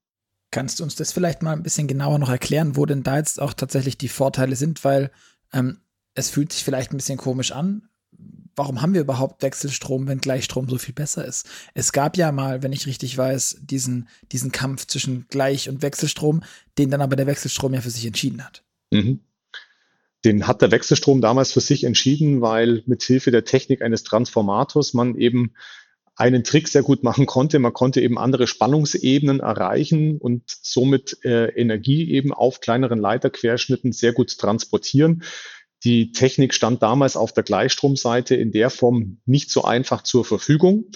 Kannst 0.50 0.78
du 0.78 0.84
uns 0.84 0.94
das 0.94 1.12
vielleicht 1.12 1.42
mal 1.42 1.52
ein 1.52 1.62
bisschen 1.62 1.88
genauer 1.88 2.18
noch 2.18 2.28
erklären, 2.28 2.76
wo 2.76 2.86
denn 2.86 3.02
da 3.02 3.18
jetzt 3.18 3.40
auch 3.40 3.52
tatsächlich 3.52 3.98
die 3.98 4.08
Vorteile 4.08 4.56
sind? 4.56 4.84
Weil 4.84 5.10
ähm, 5.52 5.78
es 6.14 6.30
fühlt 6.30 6.52
sich 6.52 6.64
vielleicht 6.64 6.92
ein 6.92 6.96
bisschen 6.96 7.18
komisch 7.18 7.52
an. 7.52 7.88
Warum 8.54 8.80
haben 8.80 8.94
wir 8.94 9.02
überhaupt 9.02 9.42
Wechselstrom, 9.42 10.08
wenn 10.08 10.18
Gleichstrom 10.18 10.68
so 10.68 10.78
viel 10.78 10.94
besser 10.94 11.26
ist? 11.26 11.46
Es 11.74 11.92
gab 11.92 12.16
ja 12.16 12.32
mal, 12.32 12.62
wenn 12.62 12.72
ich 12.72 12.86
richtig 12.86 13.16
weiß, 13.18 13.58
diesen, 13.60 14.08
diesen 14.32 14.50
Kampf 14.50 14.86
zwischen 14.86 15.26
Gleich- 15.28 15.68
und 15.68 15.82
Wechselstrom, 15.82 16.42
den 16.78 16.90
dann 16.90 17.02
aber 17.02 17.16
der 17.16 17.26
Wechselstrom 17.26 17.74
ja 17.74 17.82
für 17.82 17.90
sich 17.90 18.06
entschieden 18.06 18.42
hat. 18.42 18.64
Mhm. 18.90 19.20
Den 20.24 20.46
hat 20.46 20.62
der 20.62 20.70
Wechselstrom 20.70 21.20
damals 21.20 21.52
für 21.52 21.60
sich 21.60 21.84
entschieden, 21.84 22.40
weil 22.40 22.82
mit 22.86 23.02
Hilfe 23.02 23.30
der 23.30 23.44
Technik 23.44 23.82
eines 23.82 24.04
Transformators 24.04 24.94
man 24.94 25.16
eben 25.16 25.52
einen 26.16 26.44
Trick 26.44 26.66
sehr 26.68 26.82
gut 26.82 27.02
machen 27.02 27.26
konnte. 27.26 27.58
Man 27.58 27.74
konnte 27.74 28.00
eben 28.00 28.18
andere 28.18 28.46
Spannungsebenen 28.46 29.40
erreichen 29.40 30.18
und 30.18 30.42
somit 30.46 31.18
äh, 31.24 31.48
Energie 31.50 32.10
eben 32.10 32.32
auf 32.32 32.60
kleineren 32.60 32.98
Leiterquerschnitten 32.98 33.92
sehr 33.92 34.12
gut 34.12 34.38
transportieren. 34.38 35.22
Die 35.84 36.12
Technik 36.12 36.54
stand 36.54 36.82
damals 36.82 37.16
auf 37.16 37.32
der 37.32 37.42
Gleichstromseite 37.44 38.34
in 38.34 38.50
der 38.50 38.70
Form 38.70 39.18
nicht 39.26 39.50
so 39.50 39.64
einfach 39.64 40.02
zur 40.02 40.24
Verfügung. 40.24 40.86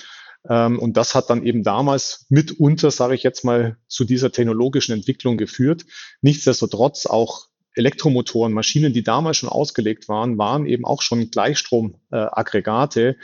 Ähm, 0.49 0.79
und 0.79 0.97
das 0.97 1.15
hat 1.15 1.29
dann 1.29 1.45
eben 1.45 1.63
damals 1.63 2.25
mitunter, 2.31 2.91
sage 2.91 3.15
ich 3.15 3.23
jetzt 3.23 3.45
mal, 3.45 3.77
zu 3.89 4.05
dieser 4.05 4.33
technologischen 4.33 4.93
Entwicklung 4.93 5.37
geführt. 5.37 5.85
Nichtsdestotrotz 6.23 7.05
auch 7.05 7.47
Elektromotoren, 7.75 8.53
Maschinen, 8.53 8.93
die 8.93 9.03
damals 9.03 9.37
schon 9.37 9.49
ausgelegt 9.49 10.09
waren, 10.09 10.39
waren 10.39 10.67
eben 10.67 10.85
auch 10.85 11.03
schon 11.03 11.31
Gleichstromaggregate, 11.31 13.01
äh, 13.11 13.15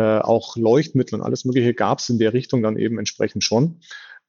auch 0.00 0.56
Leuchtmittel 0.56 1.18
und 1.18 1.24
alles 1.24 1.44
Mögliche 1.44 1.74
gab 1.74 2.00
es 2.00 2.08
in 2.08 2.18
der 2.18 2.32
Richtung 2.32 2.62
dann 2.62 2.76
eben 2.76 2.98
entsprechend 2.98 3.44
schon. 3.44 3.80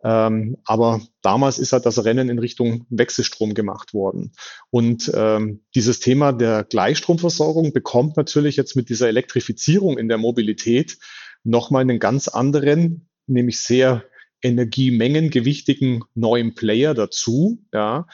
Ähm, 0.04 0.58
aber 0.66 1.02
damals 1.22 1.58
ist 1.58 1.74
halt 1.74 1.86
das 1.86 2.04
Rennen 2.04 2.30
in 2.30 2.40
Richtung 2.40 2.86
Wechselstrom 2.90 3.54
gemacht 3.54 3.94
worden. 3.94 4.34
Und 4.70 5.12
ähm, 5.16 5.62
dieses 5.74 6.00
Thema 6.00 6.34
der 6.34 6.64
Gleichstromversorgung 6.64 7.74
bekommt 7.74 8.16
natürlich 8.16 8.58
jetzt 8.58 8.76
mit 8.76 8.90
dieser 8.90 9.08
Elektrifizierung 9.08 9.98
in 9.98 10.08
der 10.08 10.20
Mobilität 10.20 10.98
nochmal 11.44 11.82
einen 11.82 12.00
ganz 12.00 12.28
anderen, 12.28 13.10
nämlich 13.26 13.60
sehr 13.60 14.04
energiemengengewichtigen 14.44 16.04
neuen 16.14 16.54
Player 16.54 16.94
dazu, 16.94 17.64
ja, 17.74 18.06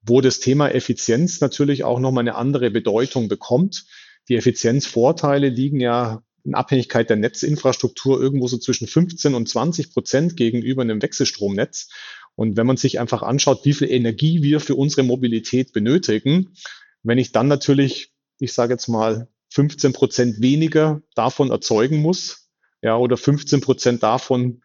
wo 0.00 0.20
das 0.20 0.38
Thema 0.38 0.68
Effizienz 0.68 1.40
natürlich 1.40 1.82
auch 1.82 1.98
nochmal 1.98 2.22
eine 2.22 2.36
andere 2.36 2.70
Bedeutung 2.70 3.28
bekommt. 3.28 3.84
Die 4.28 4.36
Effizienzvorteile 4.36 5.48
liegen 5.48 5.80
ja 5.80 6.22
in 6.44 6.54
Abhängigkeit 6.54 7.08
der 7.08 7.16
Netzinfrastruktur 7.16 8.20
irgendwo 8.20 8.48
so 8.48 8.58
zwischen 8.58 8.86
15 8.86 9.34
und 9.34 9.48
20 9.48 9.92
Prozent 9.92 10.36
gegenüber 10.36 10.82
einem 10.82 11.02
Wechselstromnetz. 11.02 11.88
Und 12.34 12.56
wenn 12.56 12.66
man 12.66 12.76
sich 12.76 12.98
einfach 12.98 13.22
anschaut, 13.22 13.64
wie 13.64 13.74
viel 13.74 13.90
Energie 13.90 14.42
wir 14.42 14.60
für 14.60 14.74
unsere 14.74 15.02
Mobilität 15.02 15.72
benötigen, 15.72 16.54
wenn 17.02 17.18
ich 17.18 17.32
dann 17.32 17.48
natürlich, 17.48 18.12
ich 18.38 18.52
sage 18.52 18.72
jetzt 18.72 18.88
mal, 18.88 19.28
15 19.50 19.92
Prozent 19.92 20.40
weniger 20.40 21.02
davon 21.14 21.50
erzeugen 21.50 21.98
muss, 21.98 22.48
ja, 22.80 22.96
oder 22.96 23.16
15 23.16 23.60
Prozent 23.60 24.02
davon 24.02 24.62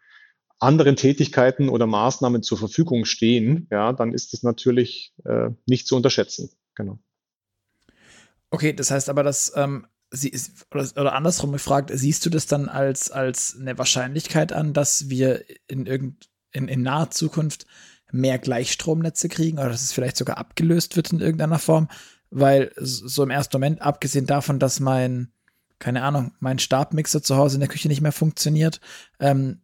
anderen 0.58 0.96
Tätigkeiten 0.96 1.68
oder 1.68 1.86
Maßnahmen 1.86 2.42
zur 2.42 2.58
Verfügung 2.58 3.04
stehen, 3.04 3.68
ja, 3.70 3.92
dann 3.92 4.12
ist 4.12 4.34
es 4.34 4.42
natürlich 4.42 5.12
äh, 5.24 5.50
nicht 5.66 5.86
zu 5.86 5.94
unterschätzen. 5.94 6.50
Genau. 6.74 6.98
Okay, 8.50 8.72
das 8.72 8.90
heißt 8.90 9.08
aber, 9.08 9.22
dass 9.22 9.52
ähm, 9.56 9.86
sie, 10.10 10.32
oder, 10.70 10.88
oder 10.96 11.14
andersrum 11.14 11.52
gefragt, 11.52 11.90
siehst 11.92 12.24
du 12.24 12.30
das 12.30 12.46
dann 12.46 12.68
als, 12.68 13.10
als 13.10 13.56
eine 13.58 13.76
Wahrscheinlichkeit 13.78 14.52
an, 14.52 14.72
dass 14.72 15.08
wir 15.08 15.44
in 15.66 15.86
irgend, 15.86 16.28
in, 16.52 16.68
in 16.68 16.82
naher 16.82 17.10
Zukunft 17.10 17.66
mehr 18.10 18.38
Gleichstromnetze 18.38 19.28
kriegen 19.28 19.58
oder 19.58 19.68
dass 19.68 19.82
es 19.82 19.92
vielleicht 19.92 20.16
sogar 20.16 20.38
abgelöst 20.38 20.96
wird 20.96 21.12
in 21.12 21.20
irgendeiner 21.20 21.58
Form? 21.58 21.88
Weil 22.30 22.72
so 22.76 23.22
im 23.22 23.30
ersten 23.30 23.56
Moment, 23.56 23.82
abgesehen 23.82 24.26
davon, 24.26 24.58
dass 24.58 24.80
mein, 24.80 25.32
keine 25.78 26.02
Ahnung, 26.02 26.32
mein 26.40 26.58
Stabmixer 26.58 27.22
zu 27.22 27.36
Hause 27.36 27.56
in 27.56 27.60
der 27.60 27.68
Küche 27.68 27.88
nicht 27.88 28.00
mehr 28.00 28.12
funktioniert, 28.12 28.80
ähm, 29.20 29.60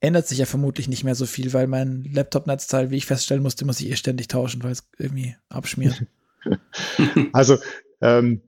ändert 0.00 0.26
sich 0.26 0.38
ja 0.38 0.46
vermutlich 0.46 0.88
nicht 0.88 1.04
mehr 1.04 1.14
so 1.14 1.26
viel, 1.26 1.52
weil 1.52 1.68
mein 1.68 2.02
Laptop-Netzteil, 2.12 2.90
wie 2.90 2.96
ich 2.96 3.06
feststellen 3.06 3.42
musste, 3.42 3.64
muss 3.64 3.80
ich 3.80 3.88
eh 3.88 3.96
ständig 3.96 4.26
tauschen, 4.26 4.62
weil 4.64 4.72
es 4.72 4.88
irgendwie 4.98 5.36
abschmiert. 5.48 6.06
Also 7.32 7.58
ähm, 8.00 8.42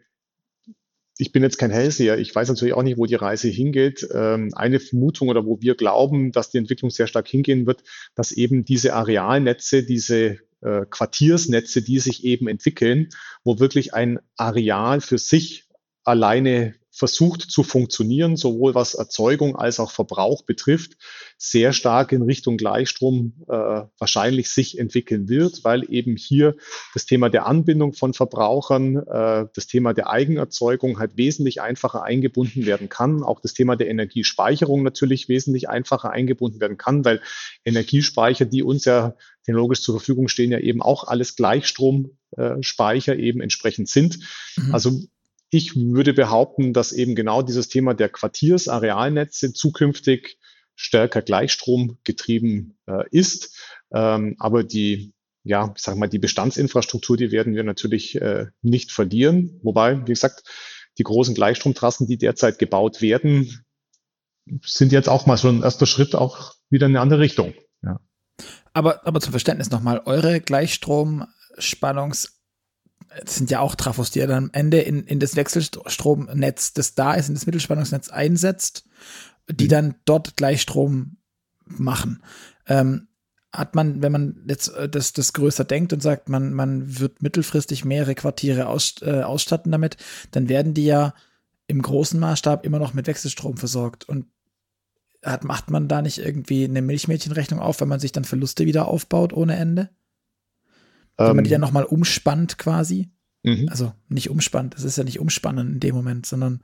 ich 1.17 1.33
bin 1.33 1.43
jetzt 1.43 1.59
kein 1.59 1.71
Hellseher. 1.71 2.19
Ich 2.19 2.35
weiß 2.35 2.49
natürlich 2.49 2.75
auch 2.75 2.83
nicht, 2.83 2.99
wo 2.99 3.07
die 3.07 3.15
Reise 3.15 3.49
hingeht. 3.49 4.07
Ähm, 4.13 4.51
eine 4.55 4.81
Vermutung 4.81 5.29
oder 5.29 5.47
wo 5.47 5.61
wir 5.61 5.77
glauben, 5.77 6.33
dass 6.33 6.51
die 6.51 6.59
Entwicklung 6.59 6.91
sehr 6.91 7.07
stark 7.07 7.29
hingehen 7.29 7.67
wird, 7.67 7.85
dass 8.15 8.33
eben 8.33 8.65
diese 8.65 8.95
Arealnetze, 8.95 9.85
diese 9.85 10.39
äh, 10.61 10.87
Quartiersnetze, 10.91 11.83
die 11.83 12.01
sich 12.01 12.25
eben 12.25 12.49
entwickeln, 12.49 13.11
wo 13.45 13.61
wirklich 13.61 13.95
ein 13.95 14.19
Areal 14.37 15.01
für 15.01 15.19
sich 15.19 15.69
alleine 16.03 16.75
versucht 16.95 17.43
zu 17.43 17.65
funktionieren, 17.65 18.37
sowohl 18.37 18.77
was 18.77 18.95
Erzeugung 18.95 19.57
als 19.57 19.81
auch 19.81 19.91
Verbrauch 19.91 20.43
betrifft, 20.43 20.93
sehr 21.37 21.73
stark 21.73 22.13
in 22.13 22.23
Richtung 22.23 22.57
Gleichstrom 22.57 23.35
äh, 23.49 23.83
wahrscheinlich 23.99 24.51
sich 24.51 24.79
entwickeln 24.79 25.29
wird, 25.29 25.65
weil 25.65 25.93
eben 25.93 26.17
hier 26.17 26.55
das 26.95 27.05
Thema 27.05 27.31
der 27.31 27.47
Anbindung 27.47 27.95
von 27.95 28.15
Verbrauchern, 28.15 28.99
äh, 28.99 29.47
das 29.53 29.67
Thema 29.67 29.93
der 29.93 30.09
Eigenerzeugung 30.09 31.01
halt 31.01 31.17
wesentlich 31.17 31.61
einfacher 31.61 32.05
eingebunden 32.05 32.65
werden 32.65 32.89
kann. 32.89 33.25
Auch 33.25 33.41
das 33.41 33.55
Thema 33.55 33.75
der 33.75 33.89
Energiespeicherung 33.89 34.85
natürlich 34.85 35.29
wesentlich 35.29 35.69
einfacher 35.69 36.11
eingebunden 36.11 36.61
werden 36.61 36.79
kann, 36.79 37.05
weil 37.05 37.21
Energiespeicher, 37.65 38.45
die 38.45 38.63
uns 38.63 38.85
ja 38.85 39.17
technologisch 39.45 39.83
zur 39.83 39.99
Verfügung 39.99 40.29
stehen, 40.29 40.53
ja 40.53 40.61
eben 40.61 40.81
auch 40.81 41.05
alles 41.05 41.35
Gleichstromspeicher 41.35 43.17
eben 43.17 43.41
entsprechend 43.41 43.89
sind. 43.89 44.21
Mhm. 44.57 44.73
Also 44.73 45.01
ich 45.55 45.77
würde 45.77 46.15
behaupten, 46.15 46.73
dass 46.73 46.91
eben 46.91 47.15
genau 47.15 47.41
dieses 47.41 47.69
Thema 47.69 47.95
der 47.95 48.09
Quartiersarealnetze 48.09 49.53
zukünftig 49.53 50.37
stärker 50.75 51.23
gleichstromgetrieben 51.23 52.77
äh, 52.87 53.05
ist. 53.13 53.57
Ähm, 53.93 54.35
aber 54.41 54.65
die, 54.65 55.15
ja, 55.45 55.73
ich 55.77 55.81
sage 55.81 55.97
mal, 55.97 56.09
die 56.09 56.19
Bestandsinfrastruktur, 56.19 57.17
die 57.17 57.31
werden 57.31 57.55
wir 57.55 57.63
natürlich 57.63 58.21
äh, 58.21 58.47
nicht 58.63 58.91
verlieren. 58.91 59.61
Wobei, 59.63 60.01
wie 60.01 60.13
gesagt, 60.13 60.43
die 60.99 61.05
großen 61.05 61.37
Gleichstromtrassen, 61.37 62.09
die 62.09 62.19
derzeit 62.19 62.59
gebaut 62.59 63.01
werden, 63.01 63.65
sind 64.65 64.91
jetzt 64.91 65.09
auch 65.09 65.27
mal 65.27 65.37
so 65.37 65.49
ein 65.49 65.63
erster 65.63 65.87
Schritt 65.87 66.17
auch 66.17 66.55
wieder 66.69 66.87
in 66.87 66.93
eine 66.93 67.01
andere 67.01 67.21
Richtung. 67.21 67.55
Ja. 67.85 68.01
Aber, 68.73 69.07
aber 69.07 69.21
zum 69.21 69.31
Verständnis 69.31 69.71
nochmal, 69.71 70.03
eure 70.05 70.41
Gleichstromspannungs 70.41 72.34
das 73.23 73.37
sind 73.37 73.51
ja 73.51 73.61
auch 73.61 73.75
Trafos, 73.75 74.11
die 74.11 74.21
er 74.21 74.27
dann 74.27 74.45
am 74.45 74.51
Ende 74.53 74.81
in, 74.81 75.05
in 75.05 75.21
das 75.21 75.37
Wechselstromnetz, 75.37 76.73
das 76.73 76.95
da 76.95 77.15
ist, 77.15 77.29
in 77.29 77.35
das 77.35 77.47
Mittelspannungsnetz 77.47 78.09
einsetzt, 78.09 78.85
die 79.51 79.65
mhm. 79.65 79.71
dann 79.71 79.95
dort 80.05 80.37
Gleichstrom 80.37 81.17
machen. 81.65 82.23
Ähm, 82.67 83.09
hat 83.53 83.75
man, 83.75 84.03
wenn 84.03 84.13
man 84.13 84.45
jetzt 84.49 84.69
äh, 84.69 84.89
das, 84.89 85.13
das 85.13 85.33
größer 85.33 85.65
denkt 85.65 85.93
und 85.93 86.03
sagt, 86.03 86.29
man, 86.29 86.53
man 86.53 86.99
wird 86.99 87.23
mittelfristig 87.23 87.85
mehrere 87.85 88.15
Quartiere 88.15 88.67
aus, 88.67 88.97
äh, 89.03 89.23
ausstatten 89.23 89.71
damit, 89.71 89.97
dann 90.33 90.49
werden 90.49 90.75
die 90.75 90.87
ja 90.87 91.15
im 91.67 91.81
großen 91.81 92.19
Maßstab 92.19 92.67
immer 92.67 92.79
noch 92.79 92.95
mit 92.95 93.07
Wechselstrom 93.07 93.57
versorgt. 93.57 94.09
Und 94.09 94.27
hat, 95.23 95.45
macht 95.45 95.71
man 95.71 95.89
da 95.89 96.03
nicht 96.03 96.19
irgendwie 96.19 96.65
eine 96.65 96.83
Milchmädchenrechnung 96.83 97.61
auf, 97.61 97.81
wenn 97.81 97.89
man 97.89 98.01
sich 98.01 98.13
dann 98.13 98.25
Verluste 98.25 98.67
wieder 98.67 98.89
aufbaut 98.89 99.33
ohne 99.33 99.57
Ende? 99.57 99.91
Wenn 101.17 101.31
ähm, 101.31 101.37
man 101.37 101.45
die 101.45 101.51
dann 101.51 101.61
nochmal 101.61 101.85
umspannt 101.85 102.59
quasi. 102.59 103.11
Mhm. 103.45 103.69
Also 103.69 103.93
nicht 104.09 104.31
umspannt, 104.31 104.75
das 104.75 104.83
ist 104.83 104.99
ja 104.99 105.05
nicht 105.05 105.21
umspannen 105.21 105.75
in 105.75 105.81
dem 105.81 105.95
Moment, 105.95 106.27
sondern 106.27 106.61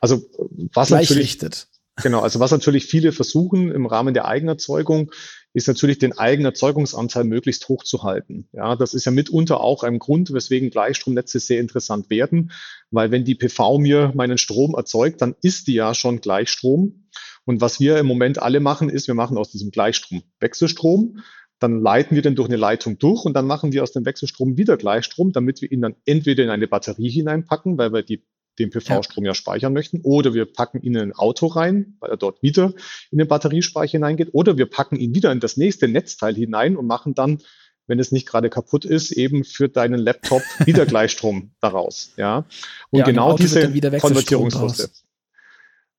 also 0.00 0.24
was 0.72 0.88
gleichrichtet. 0.88 1.68
Genau, 1.96 2.20
also 2.20 2.40
was 2.40 2.50
natürlich 2.50 2.86
viele 2.86 3.12
versuchen 3.12 3.70
im 3.70 3.84
Rahmen 3.84 4.14
der 4.14 4.24
Eigenerzeugung, 4.26 5.10
ist 5.52 5.68
natürlich 5.68 5.98
den 5.98 6.16
Eigenerzeugungsanteil 6.16 7.24
möglichst 7.24 7.68
hoch 7.68 7.84
zu 7.84 8.02
halten. 8.02 8.48
Ja, 8.52 8.76
das 8.76 8.94
ist 8.94 9.04
ja 9.04 9.12
mitunter 9.12 9.60
auch 9.60 9.82
ein 9.82 9.98
Grund, 9.98 10.32
weswegen 10.32 10.70
Gleichstromnetze 10.70 11.38
sehr 11.38 11.60
interessant 11.60 12.08
werden, 12.08 12.52
weil 12.90 13.10
wenn 13.10 13.24
die 13.24 13.34
PV 13.34 13.78
mir 13.78 14.12
meinen 14.14 14.38
Strom 14.38 14.74
erzeugt, 14.74 15.20
dann 15.20 15.34
ist 15.42 15.66
die 15.66 15.74
ja 15.74 15.94
schon 15.94 16.22
Gleichstrom. 16.22 17.04
Und 17.44 17.60
was 17.60 17.80
wir 17.80 17.98
im 17.98 18.06
Moment 18.06 18.40
alle 18.40 18.60
machen, 18.60 18.88
ist, 18.88 19.08
wir 19.08 19.14
machen 19.14 19.36
aus 19.36 19.50
diesem 19.50 19.70
Gleichstrom 19.70 20.22
Wechselstrom. 20.40 21.18
Dann 21.62 21.80
leiten 21.80 22.14
wir 22.14 22.22
den 22.22 22.34
durch 22.34 22.48
eine 22.48 22.56
Leitung 22.56 22.98
durch 22.98 23.24
und 23.24 23.34
dann 23.34 23.46
machen 23.46 23.72
wir 23.72 23.82
aus 23.82 23.92
dem 23.92 24.04
Wechselstrom 24.04 24.56
wieder 24.56 24.76
Gleichstrom, 24.76 25.32
damit 25.32 25.62
wir 25.62 25.70
ihn 25.70 25.82
dann 25.82 25.94
entweder 26.04 26.42
in 26.42 26.50
eine 26.50 26.66
Batterie 26.66 27.08
hineinpacken, 27.08 27.78
weil 27.78 27.92
wir 27.92 28.02
die 28.02 28.24
den 28.58 28.70
PV-Strom 28.70 29.24
ja. 29.24 29.34
speichern 29.34 29.72
möchten. 29.72 30.00
Oder 30.02 30.34
wir 30.34 30.44
packen 30.44 30.80
ihn 30.82 30.94
in 30.94 31.00
ein 31.00 31.12
Auto 31.12 31.46
rein, 31.46 31.96
weil 32.00 32.10
er 32.10 32.16
dort 32.16 32.42
wieder 32.42 32.74
in 33.10 33.18
den 33.18 33.28
Batteriespeicher 33.28 33.92
hineingeht. 33.92 34.30
Oder 34.32 34.58
wir 34.58 34.66
packen 34.66 34.96
ihn 34.96 35.14
wieder 35.14 35.32
in 35.32 35.40
das 35.40 35.56
nächste 35.56 35.88
Netzteil 35.88 36.34
hinein 36.34 36.76
und 36.76 36.86
machen 36.86 37.14
dann, 37.14 37.38
wenn 37.86 37.98
es 37.98 38.12
nicht 38.12 38.28
gerade 38.28 38.50
kaputt 38.50 38.84
ist, 38.84 39.10
eben 39.10 39.44
für 39.44 39.68
deinen 39.68 39.98
Laptop 39.98 40.42
wieder 40.66 40.86
Gleichstrom 40.86 41.52
daraus. 41.60 42.12
Ja. 42.16 42.44
Und 42.90 43.00
ja, 43.00 43.04
genau 43.04 43.36
diese 43.36 43.70
Konvertierungsschritte. 43.98 44.90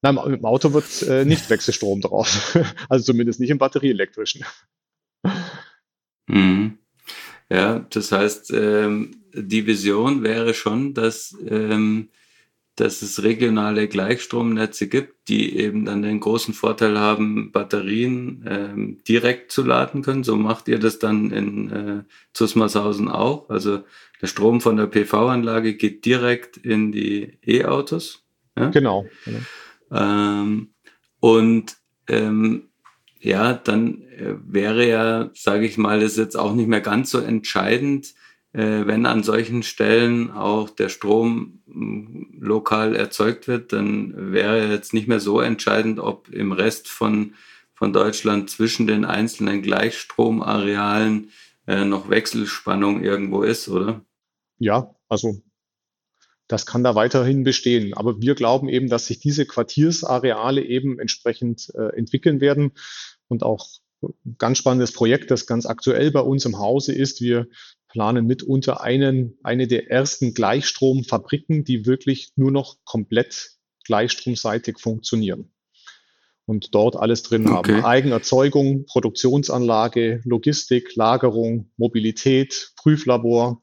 Nein, 0.02 0.18
im 0.18 0.44
Auto 0.44 0.74
wird 0.74 1.02
äh, 1.04 1.24
nicht 1.24 1.50
Wechselstrom 1.50 2.02
drauf. 2.02 2.58
also 2.90 3.06
zumindest 3.06 3.40
nicht 3.40 3.50
im 3.50 3.58
batterieelektrischen. 3.58 4.44
Mhm. 6.28 6.78
Ja, 7.50 7.80
das 7.90 8.12
heißt, 8.12 8.52
ähm, 8.54 9.16
die 9.34 9.66
Vision 9.68 10.24
wäre 10.24 10.54
schon, 10.54 10.94
dass 10.94 11.36
ähm, 11.46 12.10
dass 12.76 13.04
es 13.04 13.22
regionale 13.22 13.88
Gleichstromnetze 13.88 14.88
gibt, 14.88 15.28
die 15.30 15.58
eben 15.58 15.86
dann 15.86 16.02
den 16.02 16.20
großen 16.20 16.56
Vorteil 16.56 17.00
haben, 17.00 17.52
Batterien 17.52 18.44
ähm, 18.48 19.04
direkt 19.08 19.52
zu 19.52 19.64
laden 19.64 20.02
können. 20.02 20.24
So 20.24 20.36
macht 20.36 20.68
ihr 20.68 20.80
das 20.80 20.98
dann 20.98 21.30
in 21.30 21.72
äh, 21.72 22.04
Zusmarshausen 22.34 23.10
auch. 23.10 23.50
Also 23.50 23.84
der 24.22 24.28
Strom 24.28 24.60
von 24.60 24.78
der 24.78 24.88
PV-Anlage 24.88 25.76
geht 25.76 26.06
direkt 26.06 26.58
in 26.58 26.92
die 26.92 27.38
E-Autos. 27.46 28.24
Ja? 28.58 28.70
Genau. 28.70 29.06
genau. 29.24 29.40
Ähm, 29.92 30.74
und 31.20 31.78
ähm, 32.08 32.70
ja, 33.24 33.54
dann 33.54 34.02
äh, 34.02 34.36
wäre 34.46 34.88
ja, 34.88 35.30
sage 35.34 35.66
ich 35.66 35.78
mal, 35.78 36.02
ist 36.02 36.18
jetzt 36.18 36.36
auch 36.36 36.54
nicht 36.54 36.68
mehr 36.68 36.82
ganz 36.82 37.10
so 37.10 37.20
entscheidend, 37.20 38.14
äh, 38.52 38.86
wenn 38.86 39.06
an 39.06 39.24
solchen 39.24 39.64
Stellen 39.64 40.30
auch 40.30 40.70
der 40.70 40.90
Strom 40.90 41.62
mm, 41.66 42.42
lokal 42.42 42.96
erzeugt 42.98 43.48
wird, 43.48 43.72
dann 43.72 44.34
wäre 44.34 44.70
jetzt 44.70 44.94
nicht 44.94 45.08
mehr 45.08 45.22
so 45.22 45.40
entscheidend, 45.40 46.00
ob 46.00 46.30
im 46.30 46.52
Rest 46.52 46.90
von, 46.90 47.34
von 47.74 47.94
Deutschland 47.94 48.50
zwischen 48.50 48.88
den 48.88 49.06
einzelnen 49.06 49.62
Gleichstromarealen 49.62 51.30
äh, 51.66 51.86
noch 51.86 52.10
Wechselspannung 52.10 53.04
irgendwo 53.04 53.44
ist, 53.44 53.70
oder? 53.70 54.02
Ja, 54.60 54.94
also 55.08 55.42
das 56.48 56.66
kann 56.66 56.84
da 56.84 56.94
weiterhin 56.94 57.44
bestehen. 57.44 57.94
Aber 57.94 58.22
wir 58.22 58.36
glauben 58.36 58.68
eben, 58.68 58.90
dass 58.90 59.08
sich 59.08 59.20
diese 59.20 59.46
Quartiersareale 59.46 60.62
eben 60.62 61.00
entsprechend 61.00 61.72
äh, 61.74 61.96
entwickeln 61.96 62.42
werden 62.42 62.74
und 63.34 63.44
auch 63.44 63.68
ein 64.04 64.36
ganz 64.38 64.60
spannendes 64.60 64.94
Projekt, 64.94 65.32
das 65.32 65.46
ganz 65.48 65.66
aktuell 65.66 66.12
bei 66.12 66.20
uns 66.22 66.46
im 66.46 66.60
Hause 66.60 66.94
ist. 66.94 67.20
Wir 67.22 67.48
planen 67.90 68.26
mitunter 68.26 68.82
einen, 68.82 69.38
eine 69.44 69.68
der 69.68 69.90
ersten 69.90 70.34
Gleichstromfabriken, 70.34 71.64
die 71.64 71.86
wirklich 71.86 72.32
nur 72.36 72.52
noch 72.52 72.78
komplett 72.86 73.52
gleichstromseitig 73.86 74.80
funktionieren. 74.80 75.52
Und 76.46 76.76
dort 76.76 76.96
alles 76.96 77.24
drin 77.24 77.48
okay. 77.48 77.74
haben. 77.76 77.86
Eigenerzeugung, 77.86 78.86
Produktionsanlage, 78.86 80.22
Logistik, 80.26 80.96
Lagerung, 80.96 81.72
Mobilität, 81.78 82.74
Prüflabor, 82.76 83.62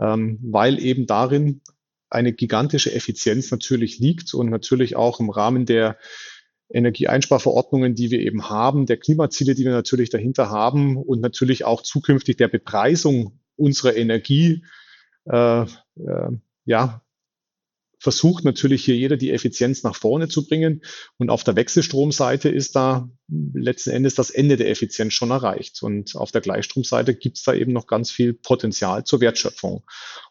ähm, 0.00 0.38
weil 0.42 0.80
eben 0.80 1.06
darin 1.06 1.62
eine 2.10 2.32
gigantische 2.32 2.92
Effizienz 2.92 3.50
natürlich 3.52 4.00
liegt 4.00 4.34
und 4.34 4.50
natürlich 4.50 4.96
auch 4.96 5.20
im 5.20 5.30
Rahmen 5.30 5.64
der 5.64 5.96
Energieeinsparverordnungen, 6.70 7.94
die 7.94 8.10
wir 8.10 8.20
eben 8.20 8.50
haben, 8.50 8.86
der 8.86 8.98
Klimaziele, 8.98 9.54
die 9.54 9.64
wir 9.64 9.72
natürlich 9.72 10.10
dahinter 10.10 10.50
haben 10.50 10.96
und 10.96 11.20
natürlich 11.20 11.64
auch 11.64 11.82
zukünftig 11.82 12.36
der 12.36 12.48
Bepreisung 12.48 13.40
unserer 13.56 13.96
Energie, 13.96 14.64
äh, 15.24 15.62
äh, 15.62 16.30
ja, 16.64 17.02
versucht 18.00 18.44
natürlich 18.44 18.84
hier 18.84 18.96
jeder 18.96 19.16
die 19.16 19.32
Effizienz 19.32 19.82
nach 19.82 19.96
vorne 19.96 20.28
zu 20.28 20.46
bringen. 20.46 20.82
Und 21.16 21.30
auf 21.30 21.42
der 21.42 21.56
Wechselstromseite 21.56 22.48
ist 22.48 22.76
da 22.76 23.08
letzten 23.28 23.90
Endes 23.90 24.14
das 24.14 24.30
Ende 24.30 24.56
der 24.56 24.70
Effizienz 24.70 25.14
schon 25.14 25.30
erreicht. 25.30 25.82
Und 25.82 26.14
auf 26.14 26.30
der 26.30 26.40
Gleichstromseite 26.40 27.14
gibt 27.14 27.38
es 27.38 27.42
da 27.42 27.54
eben 27.54 27.72
noch 27.72 27.86
ganz 27.86 28.10
viel 28.10 28.34
Potenzial 28.34 29.04
zur 29.04 29.20
Wertschöpfung. 29.20 29.82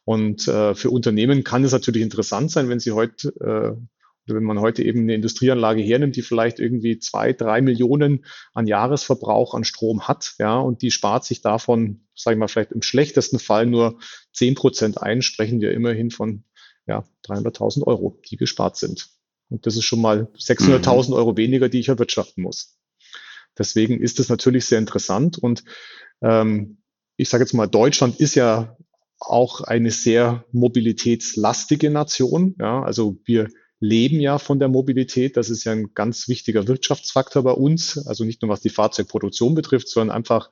Und 0.05 0.47
äh, 0.47 0.75
für 0.75 0.89
Unternehmen 0.89 1.43
kann 1.43 1.63
es 1.63 1.73
natürlich 1.73 2.03
interessant 2.03 2.51
sein, 2.51 2.69
wenn 2.69 2.79
sie 2.79 2.93
heute 2.93 3.29
äh, 3.41 3.81
wenn 4.27 4.43
man 4.43 4.59
heute 4.59 4.83
eben 4.83 5.01
eine 5.01 5.15
Industrieanlage 5.15 5.81
hernimmt, 5.81 6.15
die 6.15 6.21
vielleicht 6.21 6.59
irgendwie 6.59 6.99
zwei, 6.99 7.33
drei 7.33 7.61
Millionen 7.61 8.25
an 8.53 8.67
Jahresverbrauch 8.67 9.53
an 9.53 9.63
Strom 9.63 10.07
hat, 10.07 10.35
ja, 10.39 10.59
und 10.59 10.81
die 10.81 10.91
spart 10.91 11.25
sich 11.25 11.41
davon, 11.41 12.07
sage 12.15 12.35
ich 12.35 12.39
mal, 12.39 12.47
vielleicht 12.47 12.71
im 12.71 12.81
schlechtesten 12.81 13.39
Fall 13.39 13.65
nur 13.65 13.99
zehn 14.33 14.55
Prozent 14.55 15.01
ein, 15.01 15.21
sprechen 15.21 15.61
wir 15.61 15.71
immerhin 15.71 16.11
von 16.11 16.43
ja, 16.87 17.05
300.000 17.25 17.83
Euro, 17.85 18.19
die 18.29 18.37
gespart 18.37 18.77
sind. 18.77 19.09
Und 19.49 19.65
das 19.65 19.75
ist 19.75 19.85
schon 19.85 20.01
mal 20.01 20.29
600.000 20.37 21.07
mhm. 21.07 21.13
Euro 21.13 21.37
weniger, 21.37 21.69
die 21.69 21.79
ich 21.79 21.89
erwirtschaften 21.89 22.43
muss. 22.43 22.77
Deswegen 23.57 23.99
ist 24.01 24.19
es 24.19 24.29
natürlich 24.29 24.65
sehr 24.65 24.79
interessant 24.79 25.37
und 25.37 25.63
ähm, 26.21 26.81
ich 27.15 27.29
sage 27.29 27.43
jetzt 27.43 27.53
mal, 27.53 27.67
Deutschland 27.67 28.19
ist 28.19 28.35
ja 28.35 28.77
auch 29.19 29.61
eine 29.61 29.91
sehr 29.91 30.45
mobilitätslastige 30.51 31.89
Nation. 31.89 32.55
Ja, 32.59 32.83
also 32.83 33.17
wir 33.25 33.49
leben 33.79 34.19
ja 34.19 34.39
von 34.39 34.59
der 34.59 34.69
Mobilität. 34.69 35.37
Das 35.37 35.49
ist 35.49 35.63
ja 35.63 35.71
ein 35.71 35.93
ganz 35.93 36.27
wichtiger 36.27 36.67
Wirtschaftsfaktor 36.67 37.43
bei 37.43 37.51
uns. 37.51 38.07
Also 38.07 38.23
nicht 38.23 38.41
nur 38.41 38.49
was 38.49 38.61
die 38.61 38.69
Fahrzeugproduktion 38.69 39.55
betrifft, 39.55 39.89
sondern 39.89 40.15
einfach 40.15 40.49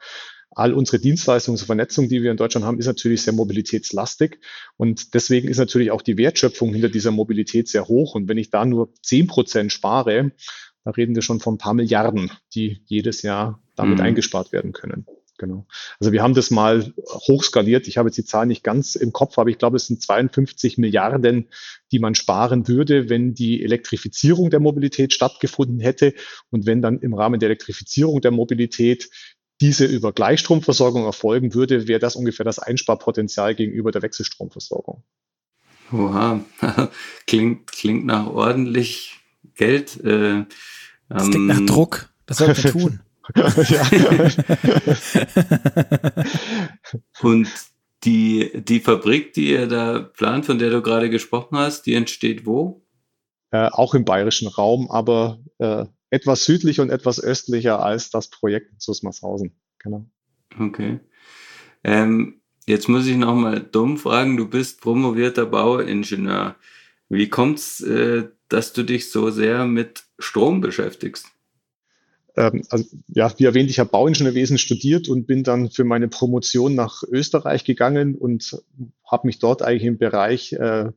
all 0.51 0.73
unsere 0.73 0.99
Dienstleistungen 0.99 1.57
zur 1.57 1.65
Vernetzung, 1.65 2.07
die 2.07 2.21
wir 2.21 2.32
in 2.32 2.38
Deutschland 2.38 2.65
haben, 2.65 2.80
ist 2.80 2.86
natürlich 2.86 3.23
sehr 3.23 3.34
mobilitätslastig. 3.34 4.39
Und 4.78 5.13
deswegen 5.13 5.47
ist 5.47 5.57
natürlich 5.57 5.91
auch 5.91 6.01
die 6.01 6.17
Wertschöpfung 6.17 6.71
hinter 6.71 6.89
dieser 6.89 7.11
Mobilität 7.11 7.67
sehr 7.67 7.88
hoch. 7.88 8.15
Und 8.15 8.30
wenn 8.30 8.38
ich 8.38 8.51
da 8.51 8.63
nur 8.63 8.93
zehn 9.01 9.28
Prozent 9.28 9.71
spare, 9.71 10.32
da 10.84 10.91
reden 10.91 11.15
wir 11.15 11.23
schon 11.23 11.39
von 11.39 11.55
ein 11.55 11.59
paar 11.59 11.73
Milliarden, 11.73 12.32
die 12.53 12.82
jedes 12.86 13.21
Jahr 13.23 13.61
damit 13.76 13.97
mhm. 13.97 14.05
eingespart 14.05 14.51
werden 14.51 14.71
können. 14.71 15.05
Genau. 15.38 15.67
Also 15.99 16.11
wir 16.13 16.23
haben 16.23 16.33
das 16.33 16.49
mal 16.49 16.93
hochskaliert. 16.97 17.88
Ich 17.88 17.97
habe 17.97 18.07
jetzt 18.07 18.17
die 18.17 18.25
Zahl 18.25 18.45
nicht 18.45 18.63
ganz 18.63 18.95
im 18.95 19.11
Kopf, 19.11 19.38
aber 19.38 19.49
ich 19.49 19.57
glaube, 19.57 19.75
es 19.75 19.88
sind 19.88 20.01
52 20.01 20.77
Milliarden, 20.77 21.49
die 21.91 21.99
man 21.99 22.15
sparen 22.15 22.67
würde, 22.67 23.09
wenn 23.09 23.33
die 23.33 23.61
Elektrifizierung 23.63 24.49
der 24.49 24.61
Mobilität 24.61 25.13
stattgefunden 25.13 25.79
hätte 25.79 26.13
und 26.51 26.65
wenn 26.65 26.81
dann 26.81 26.99
im 26.99 27.13
Rahmen 27.13 27.39
der 27.39 27.49
Elektrifizierung 27.49 28.21
der 28.21 28.31
Mobilität 28.31 29.09
diese 29.61 29.86
über 29.86 30.11
Gleichstromversorgung 30.13 31.05
erfolgen 31.05 31.53
würde, 31.53 31.88
wäre 31.88 31.99
das 31.99 32.15
ungefähr 32.15 32.43
das 32.43 32.59
Einsparpotenzial 32.59 33.55
gegenüber 33.55 33.91
der 33.91 34.01
Wechselstromversorgung. 34.01 35.03
Oha, 35.91 36.43
klingt, 37.27 37.67
klingt 37.71 38.05
nach 38.05 38.27
ordentlich 38.27 39.19
Geld. 39.55 40.03
Äh, 40.03 40.45
das 41.09 41.29
klingt 41.29 41.47
nach 41.47 41.59
ähm, 41.59 41.67
Druck. 41.67 42.09
Das 42.25 42.38
sollten 42.38 42.63
wir 42.63 42.71
tun. 42.71 42.99
Und 47.21 47.47
die, 48.03 48.51
die 48.53 48.80
Fabrik, 48.80 49.34
die 49.34 49.51
ihr 49.51 49.67
da 49.67 49.99
plant, 49.99 50.45
von 50.45 50.59
der 50.59 50.69
du 50.69 50.82
gerade 50.82 51.09
gesprochen 51.09 51.57
hast, 51.57 51.86
die 51.86 51.95
entsteht 51.95 52.45
wo? 52.45 52.86
Äh, 53.51 53.69
auch 53.71 53.95
im 53.95 54.05
bayerischen 54.05 54.47
Raum, 54.47 54.89
aber 54.91 55.39
äh, 55.57 55.86
etwas 56.09 56.45
südlicher 56.45 56.84
und 56.84 56.89
etwas 56.89 57.21
östlicher 57.21 57.84
als 57.84 58.09
das 58.09 58.30
Projekt 58.30 58.71
in 58.71 58.80
Susmarshausen. 58.80 59.51
Genau. 59.80 60.05
Okay. 60.59 60.99
Ähm, 61.84 62.41
jetzt 62.67 62.88
muss 62.88 63.07
ich 63.07 63.17
nochmal 63.17 63.59
dumm 63.59 63.97
fragen, 63.97 64.38
du 64.38 64.47
bist 64.47 64.82
promovierter 64.82 65.45
Bauingenieur. 65.45 66.55
Wie 67.09 67.30
kommt 67.30 67.59
es, 67.59 67.82
äh, 67.82 68.30
dass 68.49 68.73
du 68.73 68.84
dich 68.84 69.11
so 69.11 69.30
sehr 69.30 69.65
mit 69.65 70.03
Strom 70.19 70.61
beschäftigst? 70.61 71.28
Ähm, 72.38 72.63
also, 72.69 72.86
ja, 73.07 73.31
wie 73.38 73.45
erwähnt, 73.45 73.69
ich 73.69 73.79
habe 73.79 73.89
Bauingenieurwesen 73.89 74.57
studiert 74.57 75.07
und 75.07 75.27
bin 75.27 75.43
dann 75.43 75.69
für 75.69 75.83
meine 75.83 76.07
Promotion 76.07 76.75
nach 76.75 77.03
Österreich 77.03 77.63
gegangen 77.63 78.15
und 78.15 78.61
habe 79.09 79.27
mich 79.27 79.39
dort 79.39 79.61
eigentlich 79.61 79.83
im 79.83 79.97
Bereich 79.97 80.53
äh, 80.53 80.91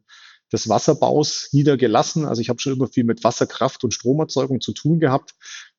des 0.53 0.68
Wasserbaus 0.68 1.51
niedergelassen. 1.53 2.24
Also 2.24 2.41
ich 2.41 2.49
habe 2.49 2.61
schon 2.61 2.74
immer 2.74 2.89
viel 2.89 3.05
mit 3.05 3.22
Wasserkraft 3.22 3.84
und 3.84 3.95
Stromerzeugung 3.95 4.61
zu 4.61 4.72
tun 4.72 4.99
gehabt, 4.99 5.34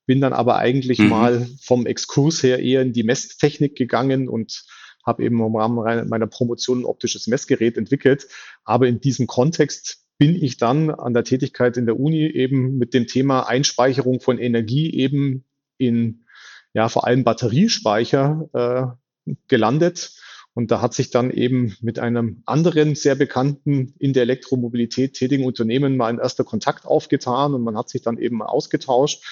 bin 0.05 0.21
dann 0.21 0.33
aber 0.33 0.57
eigentlich 0.57 0.99
mhm. 0.99 1.09
mal 1.09 1.47
vom 1.61 1.85
Exkurs 1.85 2.41
her 2.43 2.59
eher 2.59 2.81
in 2.81 2.93
die 2.93 3.03
Messtechnik 3.03 3.75
gegangen 3.75 4.29
und 4.29 4.63
habe 5.05 5.23
eben 5.23 5.43
im 5.43 5.55
Rahmen 5.55 6.07
meiner 6.07 6.27
Promotion 6.27 6.81
ein 6.81 6.85
optisches 6.85 7.27
Messgerät 7.27 7.77
entwickelt. 7.77 8.27
Aber 8.63 8.87
in 8.87 9.01
diesem 9.01 9.27
Kontext 9.27 10.03
bin 10.17 10.35
ich 10.35 10.57
dann 10.57 10.91
an 10.91 11.13
der 11.13 11.23
Tätigkeit 11.23 11.77
in 11.77 11.85
der 11.85 11.99
Uni 11.99 12.27
eben 12.27 12.77
mit 12.77 12.93
dem 12.93 13.07
Thema 13.07 13.47
Einspeicherung 13.47 14.19
von 14.19 14.37
Energie 14.37 14.93
eben 14.93 15.45
in 15.79 16.25
ja 16.73 16.87
vor 16.89 17.07
allem 17.07 17.23
Batteriespeicher 17.23 18.95
äh, 19.25 19.33
gelandet. 19.47 20.13
Und 20.53 20.71
da 20.71 20.81
hat 20.81 20.93
sich 20.93 21.09
dann 21.09 21.31
eben 21.31 21.75
mit 21.81 21.99
einem 21.99 22.43
anderen 22.45 22.95
sehr 22.95 23.15
bekannten 23.15 23.93
in 23.99 24.13
der 24.13 24.23
Elektromobilität 24.23 25.13
tätigen 25.13 25.45
Unternehmen 25.45 25.95
mal 25.95 26.07
ein 26.07 26.19
erster 26.19 26.43
Kontakt 26.43 26.85
aufgetan 26.85 27.53
und 27.53 27.63
man 27.63 27.77
hat 27.77 27.89
sich 27.89 28.01
dann 28.01 28.17
eben 28.17 28.41
ausgetauscht. 28.41 29.23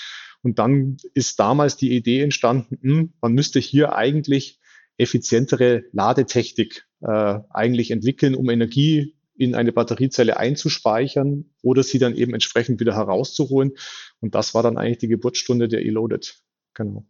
Und 0.41 0.59
dann 0.59 0.97
ist 1.13 1.39
damals 1.39 1.75
die 1.75 1.95
Idee 1.95 2.21
entstanden, 2.21 2.77
hm, 2.81 3.13
man 3.19 3.33
müsste 3.33 3.59
hier 3.59 3.95
eigentlich 3.95 4.59
effizientere 4.97 5.83
Ladetechnik 5.91 6.87
äh, 7.01 7.39
eigentlich 7.49 7.91
entwickeln, 7.91 8.35
um 8.35 8.49
Energie 8.49 9.16
in 9.37 9.55
eine 9.55 9.71
Batteriezelle 9.71 10.37
einzuspeichern 10.37 11.45
oder 11.61 11.83
sie 11.83 11.99
dann 11.99 12.15
eben 12.15 12.33
entsprechend 12.33 12.79
wieder 12.79 12.95
herauszuholen. 12.95 13.71
Und 14.19 14.35
das 14.35 14.53
war 14.53 14.63
dann 14.63 14.77
eigentlich 14.77 14.97
die 14.97 15.07
Geburtsstunde 15.07 15.67
der 15.67 15.85
E-Loaded. 15.85 16.41
Genau. 16.73 17.05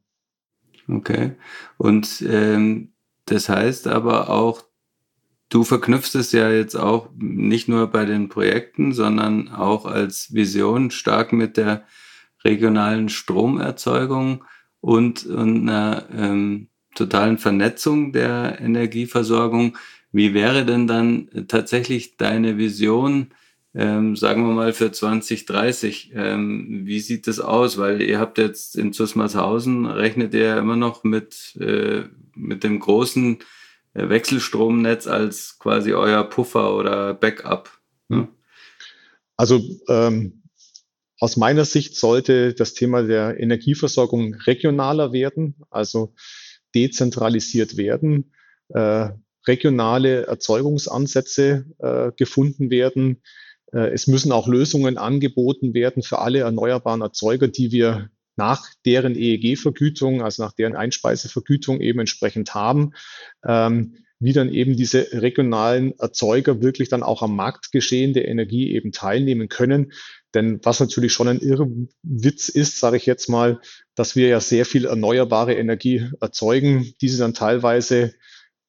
Okay. 0.87 1.33
Und 1.77 2.23
ähm, 2.27 2.93
das 3.25 3.49
heißt 3.49 3.87
aber 3.87 4.29
auch, 4.29 4.63
du 5.49 5.63
verknüpfst 5.63 6.15
es 6.15 6.31
ja 6.31 6.49
jetzt 6.49 6.75
auch 6.75 7.09
nicht 7.17 7.67
nur 7.67 7.87
bei 7.87 8.05
den 8.05 8.29
Projekten, 8.29 8.93
sondern 8.93 9.49
auch 9.49 9.85
als 9.85 10.33
Vision 10.33 10.91
stark 10.91 11.33
mit 11.33 11.57
der 11.57 11.85
regionalen 12.43 13.09
Stromerzeugung 13.09 14.43
und, 14.79 15.25
und 15.25 15.69
einer 15.69 16.07
ähm, 16.13 16.69
totalen 16.95 17.37
Vernetzung 17.37 18.11
der 18.11 18.59
Energieversorgung. 18.59 19.77
Wie 20.17 20.33
wäre 20.33 20.65
denn 20.65 20.87
dann 20.87 21.29
tatsächlich 21.47 22.17
deine 22.17 22.57
Vision, 22.57 23.35
ähm, 23.75 24.15
sagen 24.15 24.47
wir 24.47 24.55
mal 24.55 24.73
für 24.73 24.91
2030? 24.91 26.11
Ähm, 26.15 26.81
wie 26.85 26.99
sieht 27.01 27.27
das 27.27 27.39
aus? 27.39 27.77
Weil 27.77 28.01
ihr 28.01 28.17
habt 28.17 28.39
jetzt 28.39 28.75
in 28.75 28.93
Zusmarshausen, 28.93 29.85
rechnet 29.85 30.33
ihr 30.33 30.57
immer 30.57 30.75
noch 30.75 31.03
mit, 31.03 31.55
äh, 31.59 32.05
mit 32.33 32.63
dem 32.63 32.79
großen 32.79 33.37
äh, 33.93 34.09
Wechselstromnetz 34.09 35.05
als 35.05 35.59
quasi 35.59 35.93
euer 35.93 36.23
Puffer 36.23 36.75
oder 36.75 37.13
Backup. 37.13 37.69
Ne? 38.07 38.27
Also 39.35 39.61
ähm, 39.87 40.41
aus 41.19 41.37
meiner 41.37 41.65
Sicht 41.65 41.95
sollte 41.95 42.55
das 42.55 42.73
Thema 42.73 43.03
der 43.03 43.39
Energieversorgung 43.39 44.33
regionaler 44.33 45.13
werden. 45.13 45.57
Also 45.69 46.15
dezentralisiert 46.73 47.77
werden, 47.77 48.33
äh, 48.69 49.09
regionale 49.47 50.25
Erzeugungsansätze 50.27 51.65
äh, 51.79 52.11
gefunden 52.15 52.69
werden. 52.69 53.21
Äh, 53.71 53.89
es 53.93 54.07
müssen 54.07 54.31
auch 54.31 54.47
Lösungen 54.47 54.97
angeboten 54.97 55.73
werden 55.73 56.03
für 56.03 56.19
alle 56.19 56.39
erneuerbaren 56.39 57.01
Erzeuger, 57.01 57.47
die 57.47 57.71
wir 57.71 58.09
nach 58.35 58.69
deren 58.85 59.15
EEG-Vergütung, 59.15 60.21
also 60.21 60.43
nach 60.43 60.53
deren 60.53 60.75
Einspeisevergütung 60.75 61.81
eben 61.81 61.99
entsprechend 61.99 62.53
haben, 62.53 62.91
ähm, 63.45 63.95
wie 64.19 64.33
dann 64.33 64.49
eben 64.49 64.75
diese 64.75 65.11
regionalen 65.11 65.97
Erzeuger 65.99 66.61
wirklich 66.61 66.89
dann 66.89 67.03
auch 67.03 67.21
am 67.21 67.35
Marktgeschehen 67.35 68.13
der 68.13 68.27
Energie 68.27 68.71
eben 68.73 68.91
teilnehmen 68.91 69.47
können. 69.47 69.91
Denn 70.33 70.59
was 70.63 70.79
natürlich 70.79 71.13
schon 71.13 71.27
ein 71.27 71.39
Irrwitz 71.39 72.49
ist, 72.49 72.79
sage 72.79 72.97
ich 72.97 73.05
jetzt 73.05 73.27
mal, 73.27 73.59
dass 73.95 74.15
wir 74.15 74.27
ja 74.27 74.39
sehr 74.39 74.65
viel 74.65 74.85
erneuerbare 74.85 75.53
Energie 75.53 76.09
erzeugen, 76.19 76.93
diese 77.01 77.17
dann 77.19 77.33
teilweise 77.33 78.13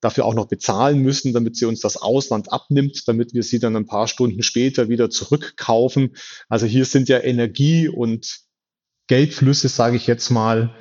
dafür 0.01 0.25
auch 0.25 0.33
noch 0.33 0.47
bezahlen 0.47 0.99
müssen, 0.99 1.33
damit 1.33 1.55
sie 1.55 1.65
uns 1.65 1.81
das 1.81 1.97
Ausland 1.97 2.51
abnimmt, 2.51 3.07
damit 3.07 3.33
wir 3.33 3.43
sie 3.43 3.59
dann 3.59 3.75
ein 3.75 3.85
paar 3.85 4.07
Stunden 4.07 4.43
später 4.43 4.89
wieder 4.89 5.09
zurückkaufen. 5.09 6.15
Also 6.47 6.65
hier 6.65 6.85
sind 6.85 7.09
ja 7.09 7.19
Energie 7.19 7.87
und 7.87 8.39
Geldflüsse, 9.07 9.67
sage 9.67 9.97
ich 9.97 10.07
jetzt 10.07 10.29
mal, 10.29 10.75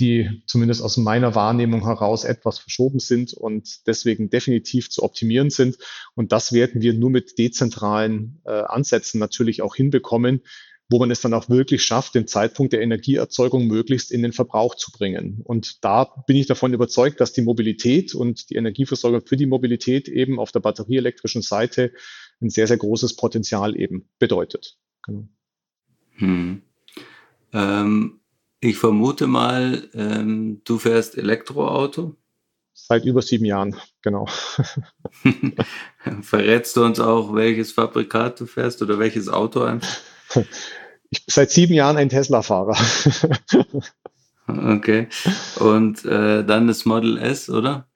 die 0.00 0.42
zumindest 0.46 0.82
aus 0.82 0.96
meiner 0.96 1.34
Wahrnehmung 1.34 1.84
heraus 1.84 2.24
etwas 2.24 2.58
verschoben 2.58 2.98
sind 2.98 3.34
und 3.34 3.86
deswegen 3.86 4.30
definitiv 4.30 4.90
zu 4.90 5.02
optimieren 5.02 5.50
sind. 5.50 5.76
Und 6.14 6.32
das 6.32 6.52
werden 6.52 6.80
wir 6.80 6.94
nur 6.94 7.10
mit 7.10 7.38
dezentralen 7.38 8.40
äh, 8.44 8.50
Ansätzen 8.50 9.20
natürlich 9.20 9.62
auch 9.62 9.74
hinbekommen, 9.74 10.42
wo 10.92 10.98
man 10.98 11.10
es 11.10 11.20
dann 11.20 11.34
auch 11.34 11.48
wirklich 11.48 11.82
schafft, 11.82 12.14
den 12.14 12.28
Zeitpunkt 12.28 12.72
der 12.72 12.82
Energieerzeugung 12.82 13.66
möglichst 13.66 14.12
in 14.12 14.22
den 14.22 14.32
Verbrauch 14.32 14.74
zu 14.76 14.92
bringen. 14.92 15.40
Und 15.42 15.84
da 15.84 16.04
bin 16.26 16.36
ich 16.36 16.46
davon 16.46 16.74
überzeugt, 16.74 17.20
dass 17.20 17.32
die 17.32 17.42
Mobilität 17.42 18.14
und 18.14 18.50
die 18.50 18.56
Energieversorgung 18.56 19.22
für 19.26 19.36
die 19.36 19.46
Mobilität 19.46 20.06
eben 20.06 20.38
auf 20.38 20.52
der 20.52 20.60
batterieelektrischen 20.60 21.42
Seite 21.42 21.92
ein 22.40 22.50
sehr, 22.50 22.66
sehr 22.66 22.76
großes 22.76 23.16
Potenzial 23.16 23.76
eben 23.76 24.08
bedeutet. 24.18 24.76
Genau. 25.02 25.26
Hm. 26.16 26.62
Ähm 27.52 28.18
ich 28.64 28.76
vermute 28.78 29.26
mal, 29.26 29.88
ähm, 29.92 30.60
du 30.62 30.78
fährst 30.78 31.18
Elektroauto. 31.18 32.14
Seit 32.74 33.04
über 33.04 33.20
sieben 33.20 33.44
Jahren, 33.44 33.74
genau. 34.02 34.28
Verrätst 36.22 36.76
du 36.76 36.84
uns 36.84 37.00
auch, 37.00 37.34
welches 37.34 37.72
Fabrikat 37.72 38.38
du 38.38 38.46
fährst 38.46 38.80
oder 38.80 39.00
welches 39.00 39.28
Auto 39.28 39.62
einfach? 39.62 39.98
Ich 41.12 41.26
bin 41.26 41.32
seit 41.32 41.50
sieben 41.50 41.74
Jahren 41.74 41.98
ein 41.98 42.08
Tesla-Fahrer. 42.08 42.74
okay. 44.48 45.08
Und 45.60 46.06
äh, 46.06 46.42
dann 46.42 46.66
das 46.66 46.86
Model 46.86 47.18
S, 47.18 47.50
oder? 47.50 47.86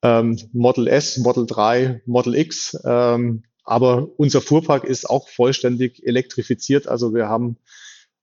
Ähm, 0.00 0.38
Model 0.54 0.86
S, 0.86 1.18
Model 1.18 1.44
3, 1.44 2.00
Model 2.06 2.34
X. 2.34 2.74
Ähm, 2.82 3.42
aber 3.62 4.08
unser 4.16 4.40
Fuhrpark 4.40 4.84
ist 4.84 5.10
auch 5.10 5.28
vollständig 5.28 6.02
elektrifiziert. 6.06 6.88
Also 6.88 7.12
wir 7.12 7.28
haben 7.28 7.58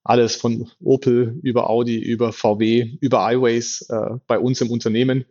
alles 0.03 0.35
von 0.35 0.67
Opel 0.83 1.39
über 1.43 1.69
Audi, 1.69 1.99
über 1.99 2.33
VW, 2.33 2.97
über 3.01 3.31
iWays 3.31 3.85
äh, 3.89 4.17
bei 4.25 4.39
uns 4.39 4.61
im 4.61 4.71
Unternehmen, 4.71 5.25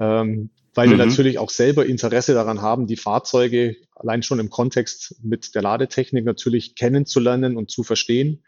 ähm, 0.00 0.50
weil 0.78 0.86
mhm. 0.86 0.90
wir 0.92 1.06
natürlich 1.06 1.40
auch 1.40 1.50
selber 1.50 1.86
Interesse 1.86 2.34
daran 2.34 2.62
haben, 2.62 2.86
die 2.86 2.96
Fahrzeuge 2.96 3.74
allein 3.96 4.22
schon 4.22 4.38
im 4.38 4.48
Kontext 4.48 5.16
mit 5.24 5.56
der 5.56 5.62
Ladetechnik 5.62 6.24
natürlich 6.24 6.76
kennenzulernen 6.76 7.56
und 7.56 7.68
zu 7.68 7.82
verstehen 7.82 8.44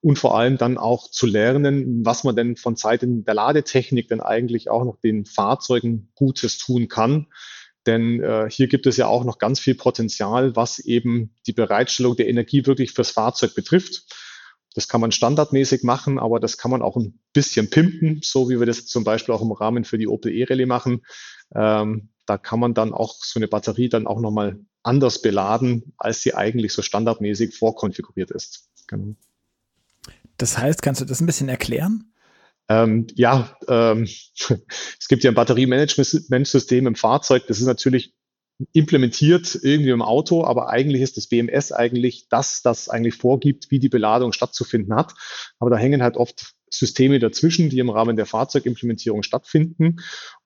und 0.00 0.18
vor 0.18 0.38
allem 0.38 0.56
dann 0.56 0.78
auch 0.78 1.10
zu 1.10 1.26
lernen, 1.26 2.02
was 2.02 2.24
man 2.24 2.34
denn 2.34 2.56
von 2.56 2.76
Seiten 2.76 3.26
der 3.26 3.34
Ladetechnik 3.34 4.08
denn 4.08 4.22
eigentlich 4.22 4.70
auch 4.70 4.86
noch 4.86 4.98
den 5.00 5.26
Fahrzeugen 5.26 6.08
Gutes 6.14 6.56
tun 6.56 6.88
kann. 6.88 7.26
Denn 7.84 8.22
äh, 8.22 8.48
hier 8.50 8.68
gibt 8.68 8.86
es 8.86 8.96
ja 8.96 9.08
auch 9.08 9.24
noch 9.24 9.36
ganz 9.36 9.60
viel 9.60 9.74
Potenzial, 9.74 10.56
was 10.56 10.78
eben 10.78 11.34
die 11.46 11.52
Bereitstellung 11.52 12.16
der 12.16 12.28
Energie 12.28 12.64
wirklich 12.64 12.92
fürs 12.92 13.10
Fahrzeug 13.10 13.54
betrifft. 13.54 14.06
Das 14.76 14.88
kann 14.88 15.00
man 15.00 15.10
standardmäßig 15.10 15.84
machen, 15.84 16.18
aber 16.18 16.38
das 16.38 16.58
kann 16.58 16.70
man 16.70 16.82
auch 16.82 16.96
ein 16.96 17.18
bisschen 17.32 17.70
pimpen, 17.70 18.20
so 18.22 18.50
wie 18.50 18.58
wir 18.58 18.66
das 18.66 18.84
zum 18.84 19.04
Beispiel 19.04 19.34
auch 19.34 19.40
im 19.40 19.52
Rahmen 19.52 19.84
für 19.84 19.96
die 19.96 20.06
Opel 20.06 20.30
E-Rallye 20.30 20.66
machen. 20.66 21.00
Ähm, 21.54 22.10
da 22.26 22.36
kann 22.36 22.60
man 22.60 22.74
dann 22.74 22.92
auch 22.92 23.14
so 23.24 23.38
eine 23.38 23.48
Batterie 23.48 23.88
dann 23.88 24.06
auch 24.06 24.20
nochmal 24.20 24.60
anders 24.82 25.22
beladen, 25.22 25.94
als 25.96 26.20
sie 26.20 26.34
eigentlich 26.34 26.74
so 26.74 26.82
standardmäßig 26.82 27.56
vorkonfiguriert 27.56 28.30
ist. 28.30 28.68
Genau. 28.86 29.14
Das 30.36 30.58
heißt, 30.58 30.82
kannst 30.82 31.00
du 31.00 31.06
das 31.06 31.22
ein 31.22 31.26
bisschen 31.26 31.48
erklären? 31.48 32.12
Ähm, 32.68 33.06
ja, 33.14 33.56
ähm, 33.68 34.02
es 34.36 35.08
gibt 35.08 35.24
ja 35.24 35.30
ein 35.30 35.34
Batteriemanagementsystem 35.34 36.86
im 36.86 36.96
Fahrzeug. 36.96 37.46
Das 37.46 37.60
ist 37.60 37.66
natürlich 37.66 38.12
implementiert 38.72 39.58
irgendwie 39.62 39.90
im 39.90 40.02
Auto, 40.02 40.44
aber 40.44 40.68
eigentlich 40.68 41.02
ist 41.02 41.16
das 41.16 41.26
BMS 41.26 41.72
eigentlich 41.72 42.26
das, 42.30 42.62
das 42.62 42.88
eigentlich 42.88 43.16
vorgibt, 43.16 43.70
wie 43.70 43.78
die 43.78 43.88
Beladung 43.88 44.32
stattzufinden 44.32 44.94
hat. 44.94 45.14
Aber 45.58 45.70
da 45.70 45.76
hängen 45.76 46.02
halt 46.02 46.16
oft 46.16 46.54
Systeme 46.70 47.18
dazwischen, 47.18 47.70
die 47.70 47.78
im 47.78 47.90
Rahmen 47.90 48.16
der 48.16 48.26
Fahrzeugimplementierung 48.26 49.22
stattfinden. 49.22 49.96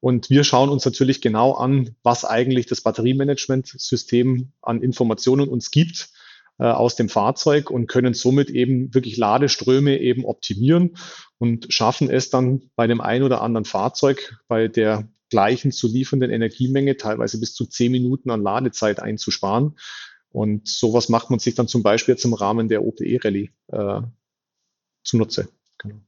Und 0.00 0.28
wir 0.28 0.44
schauen 0.44 0.68
uns 0.68 0.84
natürlich 0.84 1.20
genau 1.20 1.52
an, 1.52 1.96
was 2.02 2.24
eigentlich 2.24 2.66
das 2.66 2.82
Batteriemanagementsystem 2.82 4.52
an 4.60 4.82
Informationen 4.82 5.48
uns 5.48 5.70
gibt 5.70 6.10
äh, 6.58 6.64
aus 6.64 6.96
dem 6.96 7.08
Fahrzeug 7.08 7.70
und 7.70 7.86
können 7.86 8.14
somit 8.14 8.50
eben 8.50 8.92
wirklich 8.92 9.16
Ladeströme 9.16 9.98
eben 9.98 10.24
optimieren 10.24 10.96
und 11.38 11.72
schaffen 11.72 12.10
es 12.10 12.28
dann 12.30 12.70
bei 12.76 12.86
dem 12.86 13.00
ein 13.00 13.22
oder 13.22 13.40
anderen 13.40 13.64
Fahrzeug 13.64 14.36
bei 14.46 14.68
der 14.68 15.08
gleichen 15.30 15.72
zu 15.72 15.88
liefernden 15.88 16.30
Energiemenge 16.30 16.96
teilweise 16.96 17.40
bis 17.40 17.54
zu 17.54 17.66
zehn 17.66 17.92
Minuten 17.92 18.30
an 18.30 18.42
Ladezeit 18.42 19.00
einzusparen. 19.00 19.78
Und 20.30 20.68
sowas 20.68 21.08
macht 21.08 21.30
man 21.30 21.38
sich 21.38 21.54
dann 21.54 21.68
zum 21.68 21.82
Beispiel 21.82 22.14
jetzt 22.14 22.24
im 22.24 22.34
Rahmen 22.34 22.68
der 22.68 22.84
OPE-Rallye 22.84 23.50
äh, 23.68 24.00
zunutze. 25.02 25.48
Genau. 25.78 26.00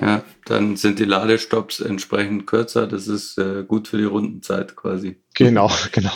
Ja, 0.00 0.24
dann 0.44 0.76
sind 0.76 1.00
die 1.00 1.04
Ladestops 1.04 1.80
entsprechend 1.80 2.46
kürzer. 2.46 2.86
Das 2.86 3.08
ist 3.08 3.38
äh, 3.38 3.64
gut 3.66 3.88
für 3.88 3.98
die 3.98 4.04
Rundenzeit 4.04 4.76
quasi. 4.76 5.20
Genau, 5.34 5.70
genau. 5.92 6.12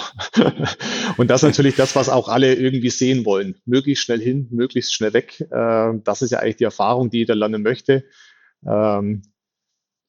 Und 1.17 1.29
das 1.29 1.43
ist 1.43 1.49
natürlich 1.49 1.75
das, 1.75 1.97
was 1.97 2.09
auch 2.09 2.29
alle 2.29 2.55
irgendwie 2.55 2.91
sehen 2.91 3.25
wollen. 3.25 3.57
Möglichst 3.65 4.05
schnell 4.05 4.21
hin, 4.21 4.47
möglichst 4.51 4.95
schnell 4.95 5.13
weg. 5.13 5.41
Äh, 5.41 5.93
das 6.05 6.23
ist 6.23 6.31
ja 6.31 6.39
eigentlich 6.39 6.57
die 6.57 6.65
Erfahrung, 6.65 7.11
die 7.11 7.19
jeder 7.19 7.35
lernen 7.35 7.63
möchte. 7.63 8.05
Ähm, 8.65 9.23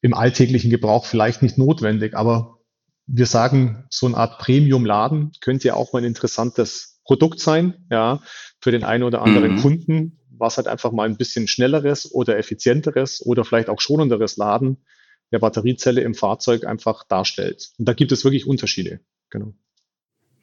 im 0.05 0.13
alltäglichen 0.13 0.69
Gebrauch 0.69 1.07
vielleicht 1.07 1.41
nicht 1.41 1.57
notwendig, 1.57 2.13
aber 2.13 2.59
wir 3.07 3.25
sagen, 3.25 3.87
so 3.89 4.05
eine 4.05 4.15
Art 4.15 4.37
Premium-Laden 4.37 5.31
könnte 5.41 5.69
ja 5.69 5.73
auch 5.73 5.93
mal 5.93 5.99
ein 5.99 6.05
interessantes 6.05 7.01
Produkt 7.05 7.39
sein, 7.39 7.87
ja, 7.89 8.21
für 8.61 8.69
den 8.69 8.83
einen 8.83 9.01
oder 9.01 9.23
anderen 9.23 9.55
mhm. 9.55 9.61
Kunden, 9.61 10.19
was 10.29 10.57
halt 10.57 10.67
einfach 10.67 10.91
mal 10.91 11.09
ein 11.09 11.17
bisschen 11.17 11.47
schnelleres 11.47 12.13
oder 12.13 12.37
effizienteres 12.37 13.25
oder 13.25 13.45
vielleicht 13.45 13.67
auch 13.67 13.81
schonenderes 13.81 14.37
Laden 14.37 14.85
der 15.31 15.39
Batteriezelle 15.39 16.01
im 16.01 16.13
Fahrzeug 16.13 16.67
einfach 16.67 17.03
darstellt. 17.07 17.71
Und 17.79 17.89
da 17.89 17.93
gibt 17.93 18.11
es 18.11 18.23
wirklich 18.23 18.45
Unterschiede. 18.45 18.99
Genau. 19.31 19.55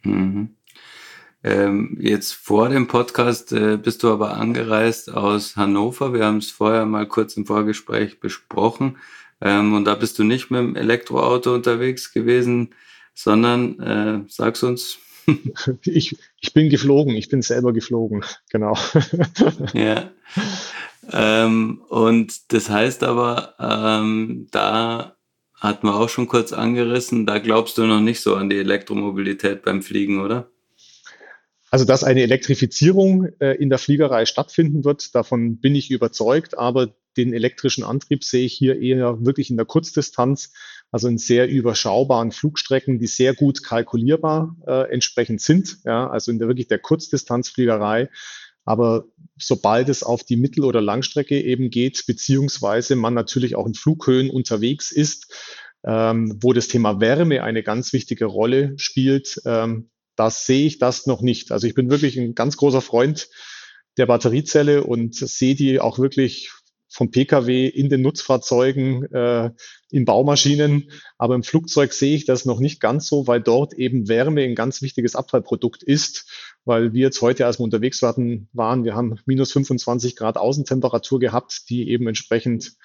Mhm. 0.02 0.56
Ähm, 1.44 1.98
jetzt 2.00 2.32
vor 2.32 2.68
dem 2.68 2.88
Podcast 2.88 3.52
äh, 3.52 3.76
bist 3.76 4.02
du 4.02 4.12
aber 4.12 4.36
angereist 4.36 5.12
aus 5.12 5.54
Hannover. 5.54 6.12
Wir 6.12 6.24
haben 6.24 6.38
es 6.38 6.50
vorher 6.50 6.84
mal 6.84 7.06
kurz 7.06 7.36
im 7.36 7.46
Vorgespräch 7.46 8.18
besprochen. 8.18 8.98
Ähm, 9.42 9.74
und 9.74 9.84
da 9.84 9.96
bist 9.96 10.18
du 10.18 10.24
nicht 10.24 10.50
mit 10.50 10.60
dem 10.60 10.76
Elektroauto 10.76 11.52
unterwegs 11.52 12.12
gewesen, 12.12 12.74
sondern 13.14 13.80
äh, 13.80 14.24
sag's 14.28 14.62
uns. 14.62 14.98
ich, 15.84 16.16
ich 16.40 16.52
bin 16.52 16.70
geflogen, 16.70 17.14
ich 17.16 17.28
bin 17.28 17.42
selber 17.42 17.72
geflogen, 17.72 18.24
genau. 18.50 18.76
ja. 19.74 20.10
Ähm, 21.12 21.82
und 21.88 22.52
das 22.52 22.70
heißt 22.70 23.02
aber, 23.02 23.54
ähm, 23.58 24.46
da 24.52 25.16
hatten 25.56 25.86
wir 25.86 25.94
auch 25.96 26.08
schon 26.08 26.28
kurz 26.28 26.52
angerissen, 26.52 27.26
da 27.26 27.38
glaubst 27.38 27.78
du 27.78 27.86
noch 27.86 28.00
nicht 28.00 28.20
so 28.20 28.36
an 28.36 28.48
die 28.48 28.58
Elektromobilität 28.58 29.62
beim 29.62 29.82
Fliegen, 29.82 30.20
oder? 30.20 30.50
Also, 31.70 31.84
dass 31.84 32.04
eine 32.04 32.22
Elektrifizierung 32.22 33.28
äh, 33.38 33.54
in 33.54 33.70
der 33.70 33.78
Fliegerei 33.78 34.26
stattfinden 34.26 34.84
wird, 34.84 35.14
davon 35.14 35.58
bin 35.58 35.74
ich 35.74 35.90
überzeugt, 35.90 36.58
aber 36.58 36.94
den 37.16 37.32
elektrischen 37.32 37.84
Antrieb 37.84 38.24
sehe 38.24 38.46
ich 38.46 38.54
hier 38.54 38.80
eher 38.80 39.24
wirklich 39.24 39.50
in 39.50 39.56
der 39.56 39.66
Kurzdistanz, 39.66 40.52
also 40.90 41.08
in 41.08 41.18
sehr 41.18 41.48
überschaubaren 41.48 42.32
Flugstrecken, 42.32 42.98
die 42.98 43.06
sehr 43.06 43.34
gut 43.34 43.62
kalkulierbar 43.62 44.56
äh, 44.66 44.92
entsprechend 44.92 45.40
sind, 45.40 45.78
ja, 45.84 46.08
also 46.08 46.30
in 46.30 46.38
der 46.38 46.48
wirklich 46.48 46.68
der 46.68 46.78
Kurzdistanzfliegerei. 46.78 48.08
Aber 48.64 49.06
sobald 49.38 49.88
es 49.88 50.02
auf 50.02 50.22
die 50.22 50.36
Mittel- 50.36 50.64
oder 50.64 50.80
Langstrecke 50.80 51.40
eben 51.40 51.70
geht, 51.70 52.04
beziehungsweise 52.06 52.94
man 52.94 53.14
natürlich 53.14 53.56
auch 53.56 53.66
in 53.66 53.74
Flughöhen 53.74 54.30
unterwegs 54.30 54.92
ist, 54.92 55.34
ähm, 55.84 56.38
wo 56.40 56.52
das 56.52 56.68
Thema 56.68 57.00
Wärme 57.00 57.42
eine 57.42 57.62
ganz 57.62 57.92
wichtige 57.92 58.26
Rolle 58.26 58.74
spielt, 58.76 59.40
ähm, 59.44 59.90
das 60.14 60.46
sehe 60.46 60.66
ich 60.66 60.78
das 60.78 61.06
noch 61.06 61.22
nicht. 61.22 61.50
Also 61.50 61.66
ich 61.66 61.74
bin 61.74 61.90
wirklich 61.90 62.18
ein 62.18 62.34
ganz 62.34 62.56
großer 62.56 62.82
Freund 62.82 63.28
der 63.96 64.06
Batteriezelle 64.06 64.84
und 64.84 65.14
sehe 65.14 65.54
die 65.54 65.80
auch 65.80 65.98
wirklich 65.98 66.50
vom 66.92 67.10
Pkw 67.10 67.66
in 67.66 67.88
den 67.88 68.02
Nutzfahrzeugen, 68.02 69.10
äh, 69.12 69.50
in 69.90 70.04
Baumaschinen. 70.04 70.90
Aber 71.16 71.34
im 71.34 71.42
Flugzeug 71.42 71.92
sehe 71.94 72.14
ich 72.14 72.26
das 72.26 72.44
noch 72.44 72.60
nicht 72.60 72.80
ganz 72.80 73.06
so, 73.06 73.26
weil 73.26 73.40
dort 73.40 73.72
eben 73.74 74.08
Wärme 74.08 74.42
ein 74.42 74.54
ganz 74.54 74.82
wichtiges 74.82 75.16
Abfallprodukt 75.16 75.82
ist. 75.82 76.30
Weil 76.64 76.92
wir 76.92 77.00
jetzt 77.00 77.22
heute, 77.22 77.46
als 77.46 77.58
wir 77.58 77.64
unterwegs 77.64 78.02
waren, 78.02 78.48
waren 78.52 78.84
wir 78.84 78.94
haben 78.94 79.18
minus 79.24 79.52
25 79.52 80.16
Grad 80.16 80.36
Außentemperatur 80.36 81.18
gehabt, 81.18 81.70
die 81.70 81.88
eben 81.88 82.06
entsprechend 82.06 82.76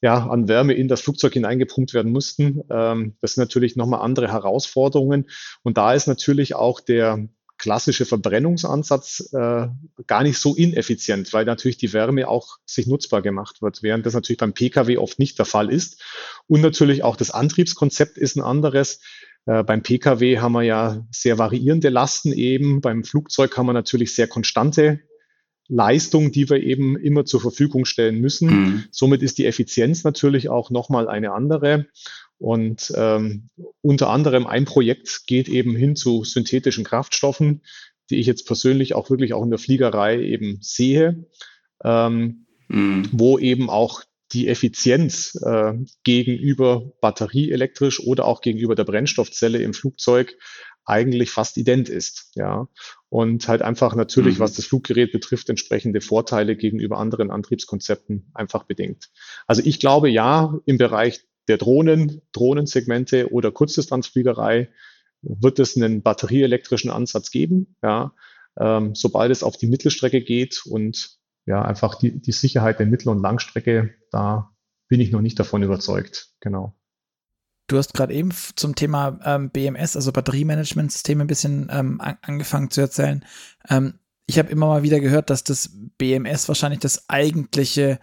ja, 0.00 0.26
an 0.28 0.48
Wärme 0.48 0.74
in 0.74 0.86
das 0.86 1.00
Flugzeug 1.00 1.32
hineingepumpt 1.32 1.92
werden 1.92 2.12
mussten. 2.12 2.62
Ähm, 2.70 3.16
das 3.20 3.34
sind 3.34 3.42
natürlich 3.42 3.74
nochmal 3.74 4.00
andere 4.00 4.30
Herausforderungen. 4.30 5.28
Und 5.62 5.76
da 5.76 5.94
ist 5.94 6.06
natürlich 6.06 6.54
auch 6.54 6.80
der, 6.80 7.26
klassische 7.64 8.04
Verbrennungsansatz 8.04 9.30
äh, 9.32 9.68
gar 10.06 10.22
nicht 10.22 10.36
so 10.36 10.54
ineffizient, 10.54 11.32
weil 11.32 11.46
natürlich 11.46 11.78
die 11.78 11.94
Wärme 11.94 12.28
auch 12.28 12.58
sich 12.66 12.86
nutzbar 12.86 13.22
gemacht 13.22 13.62
wird, 13.62 13.82
während 13.82 14.04
das 14.04 14.12
natürlich 14.12 14.36
beim 14.36 14.52
Pkw 14.52 14.98
oft 14.98 15.18
nicht 15.18 15.38
der 15.38 15.46
Fall 15.46 15.72
ist. 15.72 16.02
Und 16.46 16.60
natürlich 16.60 17.02
auch 17.02 17.16
das 17.16 17.30
Antriebskonzept 17.30 18.18
ist 18.18 18.36
ein 18.36 18.42
anderes. 18.42 19.00
Äh, 19.46 19.62
beim 19.62 19.82
Pkw 19.82 20.40
haben 20.40 20.52
wir 20.52 20.60
ja 20.60 21.06
sehr 21.10 21.38
variierende 21.38 21.88
Lasten 21.88 22.34
eben. 22.34 22.82
Beim 22.82 23.02
Flugzeug 23.02 23.56
haben 23.56 23.64
wir 23.64 23.72
natürlich 23.72 24.14
sehr 24.14 24.28
konstante 24.28 25.00
Leistung, 25.66 26.32
die 26.32 26.50
wir 26.50 26.62
eben 26.62 26.98
immer 26.98 27.24
zur 27.24 27.40
Verfügung 27.40 27.86
stellen 27.86 28.20
müssen. 28.20 28.50
Mhm. 28.50 28.84
Somit 28.90 29.22
ist 29.22 29.38
die 29.38 29.46
Effizienz 29.46 30.04
natürlich 30.04 30.50
auch 30.50 30.68
nochmal 30.68 31.08
eine 31.08 31.32
andere. 31.32 31.86
Und 32.38 32.92
ähm, 32.96 33.48
unter 33.80 34.10
anderem 34.10 34.46
ein 34.46 34.64
Projekt 34.64 35.26
geht 35.26 35.48
eben 35.48 35.76
hin 35.76 35.96
zu 35.96 36.24
synthetischen 36.24 36.84
Kraftstoffen, 36.84 37.62
die 38.10 38.16
ich 38.16 38.26
jetzt 38.26 38.46
persönlich 38.46 38.94
auch 38.94 39.10
wirklich 39.10 39.32
auch 39.34 39.42
in 39.42 39.50
der 39.50 39.58
Fliegerei 39.58 40.20
eben 40.20 40.58
sehe, 40.60 41.26
ähm, 41.82 42.46
mhm. 42.68 43.08
wo 43.12 43.38
eben 43.38 43.70
auch 43.70 44.02
die 44.32 44.48
Effizienz 44.48 45.38
äh, 45.44 45.74
gegenüber 46.02 46.92
batterieelektrisch 47.00 48.00
oder 48.00 48.24
auch 48.24 48.40
gegenüber 48.40 48.74
der 48.74 48.84
Brennstoffzelle 48.84 49.58
im 49.58 49.74
Flugzeug 49.74 50.36
eigentlich 50.84 51.30
fast 51.30 51.56
ident 51.56 51.88
ist, 51.88 52.30
ja. 52.34 52.68
Und 53.08 53.48
halt 53.48 53.62
einfach 53.62 53.94
natürlich, 53.94 54.36
mhm. 54.36 54.40
was 54.40 54.54
das 54.54 54.66
Fluggerät 54.66 55.12
betrifft, 55.12 55.48
entsprechende 55.48 56.00
Vorteile 56.00 56.56
gegenüber 56.56 56.98
anderen 56.98 57.30
Antriebskonzepten 57.30 58.30
einfach 58.34 58.64
bedingt. 58.64 59.10
Also 59.46 59.62
ich 59.64 59.80
glaube 59.80 60.10
ja, 60.10 60.58
im 60.66 60.76
Bereich 60.76 61.24
der 61.48 61.58
Drohnen, 61.58 62.22
Drohnensegmente 62.32 63.32
oder 63.32 63.50
Kurzdistanzfliegerei 63.50 64.68
wird 65.22 65.58
es 65.58 65.76
einen 65.76 66.02
batterieelektrischen 66.02 66.90
Ansatz 66.90 67.30
geben, 67.30 67.76
ja, 67.82 68.12
ähm, 68.58 68.94
sobald 68.94 69.30
es 69.30 69.42
auf 69.42 69.56
die 69.56 69.66
Mittelstrecke 69.66 70.22
geht 70.22 70.64
und 70.66 71.18
ja, 71.46 71.62
einfach 71.62 71.96
die, 71.96 72.20
die 72.20 72.32
Sicherheit 72.32 72.78
der 72.78 72.86
Mittel- 72.86 73.10
und 73.10 73.20
Langstrecke, 73.20 73.94
da 74.10 74.54
bin 74.88 75.00
ich 75.00 75.12
noch 75.12 75.20
nicht 75.20 75.38
davon 75.38 75.62
überzeugt, 75.62 76.30
genau. 76.40 76.74
Du 77.66 77.78
hast 77.78 77.94
gerade 77.94 78.12
eben 78.12 78.30
zum 78.56 78.74
Thema 78.74 79.18
ähm, 79.24 79.50
BMS, 79.50 79.96
also 79.96 80.12
Batteriemanagementsysteme, 80.12 81.24
ein 81.24 81.26
bisschen 81.26 81.68
ähm, 81.70 82.00
an, 82.00 82.18
angefangen 82.20 82.70
zu 82.70 82.82
erzählen. 82.82 83.24
Ähm, 83.68 83.98
ich 84.26 84.38
habe 84.38 84.50
immer 84.50 84.66
mal 84.66 84.82
wieder 84.82 85.00
gehört, 85.00 85.30
dass 85.30 85.44
das 85.44 85.70
BMS 85.98 86.48
wahrscheinlich 86.48 86.80
das 86.80 87.08
eigentliche 87.08 88.00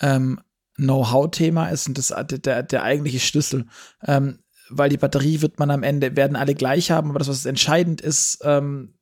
ähm, 0.00 0.40
Know-how-Thema 0.76 1.68
ist 1.68 1.88
und 1.88 1.98
das 1.98 2.14
der, 2.44 2.62
der 2.62 2.82
eigentliche 2.82 3.20
Schlüssel. 3.20 3.66
Ähm, 4.06 4.38
weil 4.68 4.88
die 4.88 4.96
Batterie 4.96 5.42
wird 5.42 5.58
man 5.58 5.70
am 5.70 5.82
Ende, 5.82 6.16
werden 6.16 6.36
alle 6.36 6.54
gleich 6.54 6.90
haben, 6.90 7.10
aber 7.10 7.18
das, 7.18 7.28
was 7.28 7.44
entscheidend 7.44 8.00
ist, 8.00 8.38
ähm, 8.42 8.94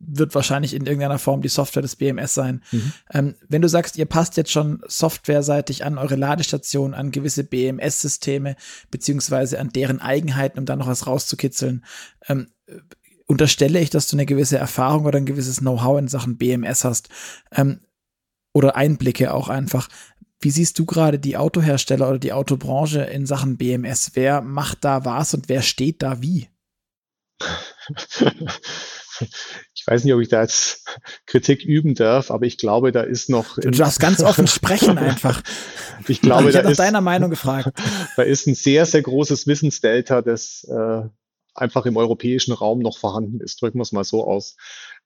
wird 0.00 0.34
wahrscheinlich 0.34 0.72
in 0.72 0.86
irgendeiner 0.86 1.18
Form 1.18 1.42
die 1.42 1.48
Software 1.48 1.82
des 1.82 1.96
BMS 1.96 2.32
sein. 2.32 2.62
Mhm. 2.72 2.92
Ähm, 3.12 3.34
wenn 3.48 3.60
du 3.60 3.68
sagst, 3.68 3.98
ihr 3.98 4.06
passt 4.06 4.38
jetzt 4.38 4.50
schon 4.50 4.82
softwareseitig 4.86 5.84
an 5.84 5.98
eure 5.98 6.16
Ladestation, 6.16 6.94
an 6.94 7.10
gewisse 7.10 7.44
BMS-Systeme, 7.44 8.56
beziehungsweise 8.90 9.60
an 9.60 9.68
deren 9.68 10.00
Eigenheiten, 10.00 10.58
um 10.58 10.64
da 10.64 10.74
noch 10.74 10.86
was 10.86 11.06
rauszukitzeln, 11.06 11.84
ähm, 12.28 12.48
unterstelle 13.26 13.78
ich, 13.78 13.90
dass 13.90 14.08
du 14.08 14.16
eine 14.16 14.26
gewisse 14.26 14.56
Erfahrung 14.56 15.04
oder 15.04 15.18
ein 15.18 15.26
gewisses 15.26 15.58
Know-how 15.58 15.98
in 15.98 16.08
Sachen 16.08 16.38
BMS 16.38 16.84
hast. 16.84 17.10
Ähm, 17.52 17.80
oder 18.52 18.74
Einblicke 18.74 19.32
auch 19.32 19.48
einfach. 19.48 19.88
Wie 20.40 20.50
siehst 20.50 20.78
du 20.78 20.86
gerade 20.86 21.18
die 21.18 21.36
Autohersteller 21.36 22.08
oder 22.08 22.18
die 22.18 22.32
Autobranche 22.32 23.02
in 23.02 23.26
Sachen 23.26 23.58
BMS? 23.58 24.12
Wer 24.14 24.40
macht 24.40 24.84
da 24.84 25.04
was 25.04 25.34
und 25.34 25.48
wer 25.48 25.62
steht 25.62 26.02
da 26.02 26.22
wie? 26.22 26.48
Ich 29.74 29.86
weiß 29.86 30.04
nicht, 30.04 30.14
ob 30.14 30.20
ich 30.20 30.28
da 30.28 30.42
jetzt 30.42 30.84
Kritik 31.26 31.64
üben 31.64 31.94
darf, 31.94 32.30
aber 32.30 32.46
ich 32.46 32.58
glaube, 32.58 32.92
da 32.92 33.02
ist 33.02 33.28
noch. 33.28 33.58
Du 33.58 33.70
darfst 33.70 34.00
ganz 34.00 34.22
offen 34.22 34.46
sprechen 34.46 34.98
einfach. 34.98 35.42
Ich 36.08 36.20
glaube, 36.20 36.48
ich 36.48 36.54
da 36.54 36.62
nach 36.62 36.76
deiner 36.76 37.00
Meinung 37.00 37.30
gefragt. 37.30 37.70
Da 38.16 38.22
ist 38.22 38.46
ein 38.46 38.54
sehr, 38.54 38.86
sehr 38.86 39.02
großes 39.02 39.46
Wissensdelta, 39.46 40.22
das 40.22 40.64
äh, 40.64 41.02
einfach 41.54 41.86
im 41.86 41.96
europäischen 41.96 42.52
Raum 42.52 42.80
noch 42.80 42.98
vorhanden 42.98 43.40
ist. 43.40 43.60
Drücken 43.60 43.78
wir 43.78 43.82
es 43.82 43.92
mal 43.92 44.04
so 44.04 44.26
aus. 44.26 44.56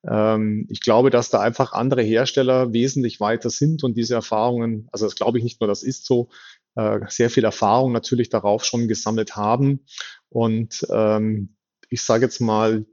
Ähm, 0.08 0.66
ich 0.70 0.80
glaube, 0.80 1.10
dass 1.10 1.30
da 1.30 1.40
einfach 1.40 1.72
andere 1.72 2.02
Hersteller 2.02 2.72
wesentlich 2.72 3.20
weiter 3.20 3.50
sind 3.50 3.84
und 3.84 3.96
diese 3.96 4.14
Erfahrungen, 4.14 4.88
also 4.92 5.06
das 5.06 5.16
glaube 5.16 5.38
ich 5.38 5.44
nicht 5.44 5.60
nur, 5.60 5.68
das 5.68 5.82
ist 5.82 6.06
so, 6.06 6.28
äh, 6.76 7.00
sehr 7.08 7.30
viel 7.30 7.44
Erfahrung 7.44 7.92
natürlich 7.92 8.28
darauf 8.28 8.64
schon 8.64 8.88
gesammelt 8.88 9.36
haben. 9.36 9.84
Und 10.28 10.86
ähm, 10.90 11.56
ich 11.88 12.02
sage 12.02 12.24
jetzt 12.24 12.40
mal, 12.40 12.84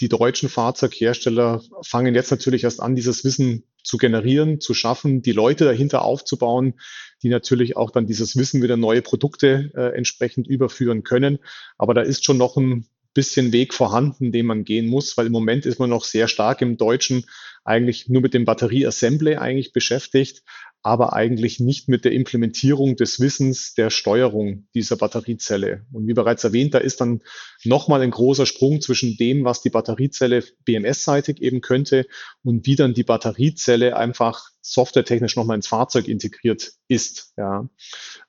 die 0.00 0.08
deutschen 0.08 0.48
Fahrzeughersteller 0.48 1.62
fangen 1.82 2.14
jetzt 2.14 2.30
natürlich 2.30 2.64
erst 2.64 2.80
an, 2.80 2.96
dieses 2.96 3.24
Wissen 3.24 3.64
zu 3.82 3.96
generieren, 3.98 4.60
zu 4.60 4.74
schaffen, 4.74 5.22
die 5.22 5.32
Leute 5.32 5.64
dahinter 5.64 6.02
aufzubauen, 6.02 6.74
die 7.22 7.28
natürlich 7.28 7.76
auch 7.76 7.90
dann 7.90 8.06
dieses 8.06 8.36
Wissen 8.36 8.62
wieder 8.62 8.76
neue 8.76 9.02
Produkte 9.02 9.70
äh, 9.74 9.96
entsprechend 9.96 10.46
überführen 10.46 11.02
können. 11.02 11.38
Aber 11.76 11.94
da 11.94 12.00
ist 12.02 12.24
schon 12.24 12.38
noch 12.38 12.56
ein 12.56 12.86
bisschen 13.14 13.52
Weg 13.52 13.74
vorhanden, 13.74 14.32
den 14.32 14.46
man 14.46 14.64
gehen 14.64 14.86
muss, 14.86 15.16
weil 15.16 15.26
im 15.26 15.32
Moment 15.32 15.66
ist 15.66 15.78
man 15.78 15.90
noch 15.90 16.04
sehr 16.04 16.28
stark 16.28 16.62
im 16.62 16.76
Deutschen 16.76 17.24
eigentlich 17.64 18.08
nur 18.08 18.22
mit 18.22 18.34
dem 18.34 18.44
Batterieassembly 18.44 19.36
eigentlich 19.36 19.72
beschäftigt, 19.72 20.42
aber 20.82 21.12
eigentlich 21.12 21.60
nicht 21.60 21.88
mit 21.88 22.04
der 22.04 22.12
Implementierung 22.12 22.96
des 22.96 23.20
Wissens 23.20 23.74
der 23.74 23.90
Steuerung 23.90 24.66
dieser 24.74 24.96
Batteriezelle. 24.96 25.84
Und 25.92 26.06
wie 26.06 26.14
bereits 26.14 26.42
erwähnt, 26.42 26.72
da 26.72 26.78
ist 26.78 27.02
dann 27.02 27.20
nochmal 27.64 28.00
ein 28.00 28.10
großer 28.10 28.46
Sprung 28.46 28.80
zwischen 28.80 29.16
dem, 29.18 29.44
was 29.44 29.60
die 29.60 29.68
Batteriezelle 29.68 30.42
BMS-seitig 30.64 31.42
eben 31.42 31.60
könnte 31.60 32.06
und 32.42 32.66
wie 32.66 32.76
dann 32.76 32.94
die 32.94 33.04
Batteriezelle 33.04 33.96
einfach 33.96 34.48
softwaretechnisch 34.62 35.36
nochmal 35.36 35.56
ins 35.56 35.68
Fahrzeug 35.68 36.08
integriert 36.08 36.72
ist. 36.88 37.34
Ja. 37.36 37.68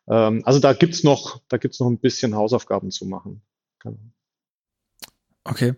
Ähm, 0.09 0.41
also 0.45 0.59
da 0.59 0.73
gibt's 0.73 1.03
noch, 1.03 1.41
da 1.47 1.57
gibt's 1.57 1.79
noch 1.79 1.87
ein 1.87 1.99
bisschen 1.99 2.35
Hausaufgaben 2.35 2.91
zu 2.91 3.05
machen. 3.05 3.43
Genau. 3.79 3.97
Okay. 5.43 5.73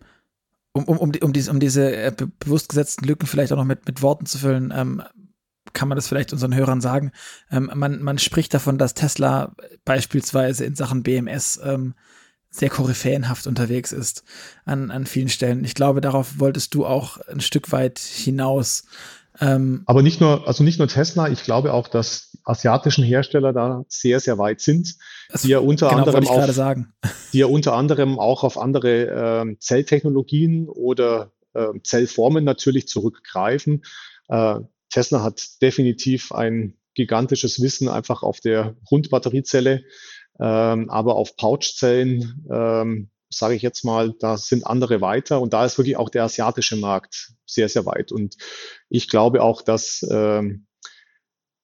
um, 0.74 0.86
um, 0.86 0.98
um, 0.98 1.12
um, 1.22 1.34
diese, 1.34 1.52
um 1.52 1.60
diese 1.60 1.96
äh, 1.96 2.12
bewusst 2.40 2.70
gesetzten 2.70 3.06
Lücken 3.06 3.28
vielleicht 3.28 3.54
auch 3.54 3.58
noch 3.58 3.64
mit, 3.64 3.86
mit 3.86 4.02
Worten 4.02 4.26
zu 4.26 4.38
füllen, 4.40 4.74
ähm, 4.76 5.04
kann 5.74 5.88
man 5.88 5.96
das 5.96 6.08
vielleicht 6.08 6.34
unseren 6.34 6.54
Hörern 6.56 6.82
sagen. 6.82 7.12
Ähm, 7.52 7.72
man, 7.74 8.02
man 8.02 8.18
spricht 8.18 8.54
davon, 8.54 8.78
dass 8.78 8.94
Tesla 8.94 9.56
beispielsweise 9.86 10.66
in 10.66 10.76
Sachen 10.76 11.04
BMS 11.04 11.60
ähm, 11.64 11.96
sehr 12.50 12.70
koryphäenhaft 12.70 13.48
unterwegs 13.48 13.92
ist 13.92 14.24
an, 14.66 14.92
an 14.92 15.06
vielen 15.06 15.30
Stellen. 15.30 15.64
Ich 15.64 15.74
glaube, 15.74 16.02
darauf 16.02 16.40
wolltest 16.40 16.76
du 16.76 16.86
auch 16.86 17.18
ein 17.28 17.42
Stück 17.42 17.72
weit 17.72 17.98
hinaus. 18.00 18.86
Ähm, 19.40 19.82
Aber 19.88 20.04
nicht 20.04 20.22
nur, 20.22 20.48
also 20.48 20.64
nicht 20.64 20.78
nur 20.78 20.88
Tesla, 20.88 21.30
ich 21.30 21.44
glaube 21.44 21.74
auch, 21.74 21.88
dass 21.88 22.33
asiatischen 22.44 23.04
Hersteller 23.04 23.54
da 23.54 23.86
sehr, 23.88 24.20
sehr 24.20 24.38
weit 24.38 24.62
sind, 24.62 24.96
die 25.44 25.50
ja 25.50 25.60
unter 25.60 25.90
genau, 25.90 26.00
anderem 26.00 26.28
auch, 26.28 26.76
die 27.34 27.38
ja 27.40 27.46
unter 27.46 27.74
anderem 27.74 28.20
auch 28.20 28.44
auf 28.44 28.58
andere 28.58 29.46
äh, 29.46 29.60
Zelltechnologien 29.60 30.68
oder 30.68 31.32
äh, 31.54 31.68
Zellformen 31.84 32.44
natürlich 32.44 32.88
zurückgreifen. 32.88 33.84
Äh, 34.28 34.60
Tesla 34.90 35.24
hat 35.24 35.62
definitiv 35.62 36.32
ein 36.32 36.78
gigantisches 36.96 37.62
Wissen 37.62 37.90
einfach 37.90 38.24
auf 38.24 38.40
der 38.40 38.76
Rundbatteriezelle, 38.92 39.84
ähm, 40.40 40.90
aber 40.90 41.16
auf 41.16 41.36
Pouchzellen, 41.36 42.46
ähm, 42.52 43.10
sage 43.30 43.56
ich 43.56 43.64
jetzt 43.64 43.84
mal, 43.84 44.14
da 44.20 44.38
sind 44.38 44.68
andere 44.68 45.02
weiter 45.02 45.42
und 45.42 45.54
da 45.54 45.66
ist 45.66 45.78
wirklich 45.78 45.98
auch 45.98 46.10
der 46.10 46.24
asiatische 46.24 46.76
Markt 46.76 47.34
sehr, 47.46 47.70
sehr 47.70 47.86
weit. 47.86 48.12
Und 48.12 48.36
ich 48.90 49.10
glaube 49.10 49.42
auch, 49.42 49.64
dass 49.64 50.06
ähm, 50.10 50.68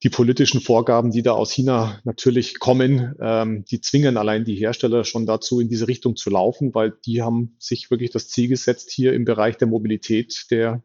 die 0.03 0.09
politischen 0.09 0.61
Vorgaben, 0.61 1.11
die 1.11 1.23
da 1.23 1.33
aus 1.33 1.51
China 1.51 1.99
natürlich 2.05 2.59
kommen, 2.59 3.15
ähm, 3.19 3.65
die 3.65 3.81
zwingen 3.81 4.17
allein 4.17 4.45
die 4.45 4.55
Hersteller 4.55 5.03
schon 5.03 5.25
dazu, 5.25 5.59
in 5.59 5.67
diese 5.67 5.87
Richtung 5.87 6.15
zu 6.15 6.29
laufen, 6.29 6.73
weil 6.73 6.93
die 7.05 7.21
haben 7.21 7.55
sich 7.59 7.91
wirklich 7.91 8.11
das 8.11 8.29
Ziel 8.29 8.47
gesetzt, 8.47 8.91
hier 8.91 9.13
im 9.13 9.25
Bereich 9.25 9.57
der 9.57 9.67
Mobilität 9.67 10.45
der 10.51 10.83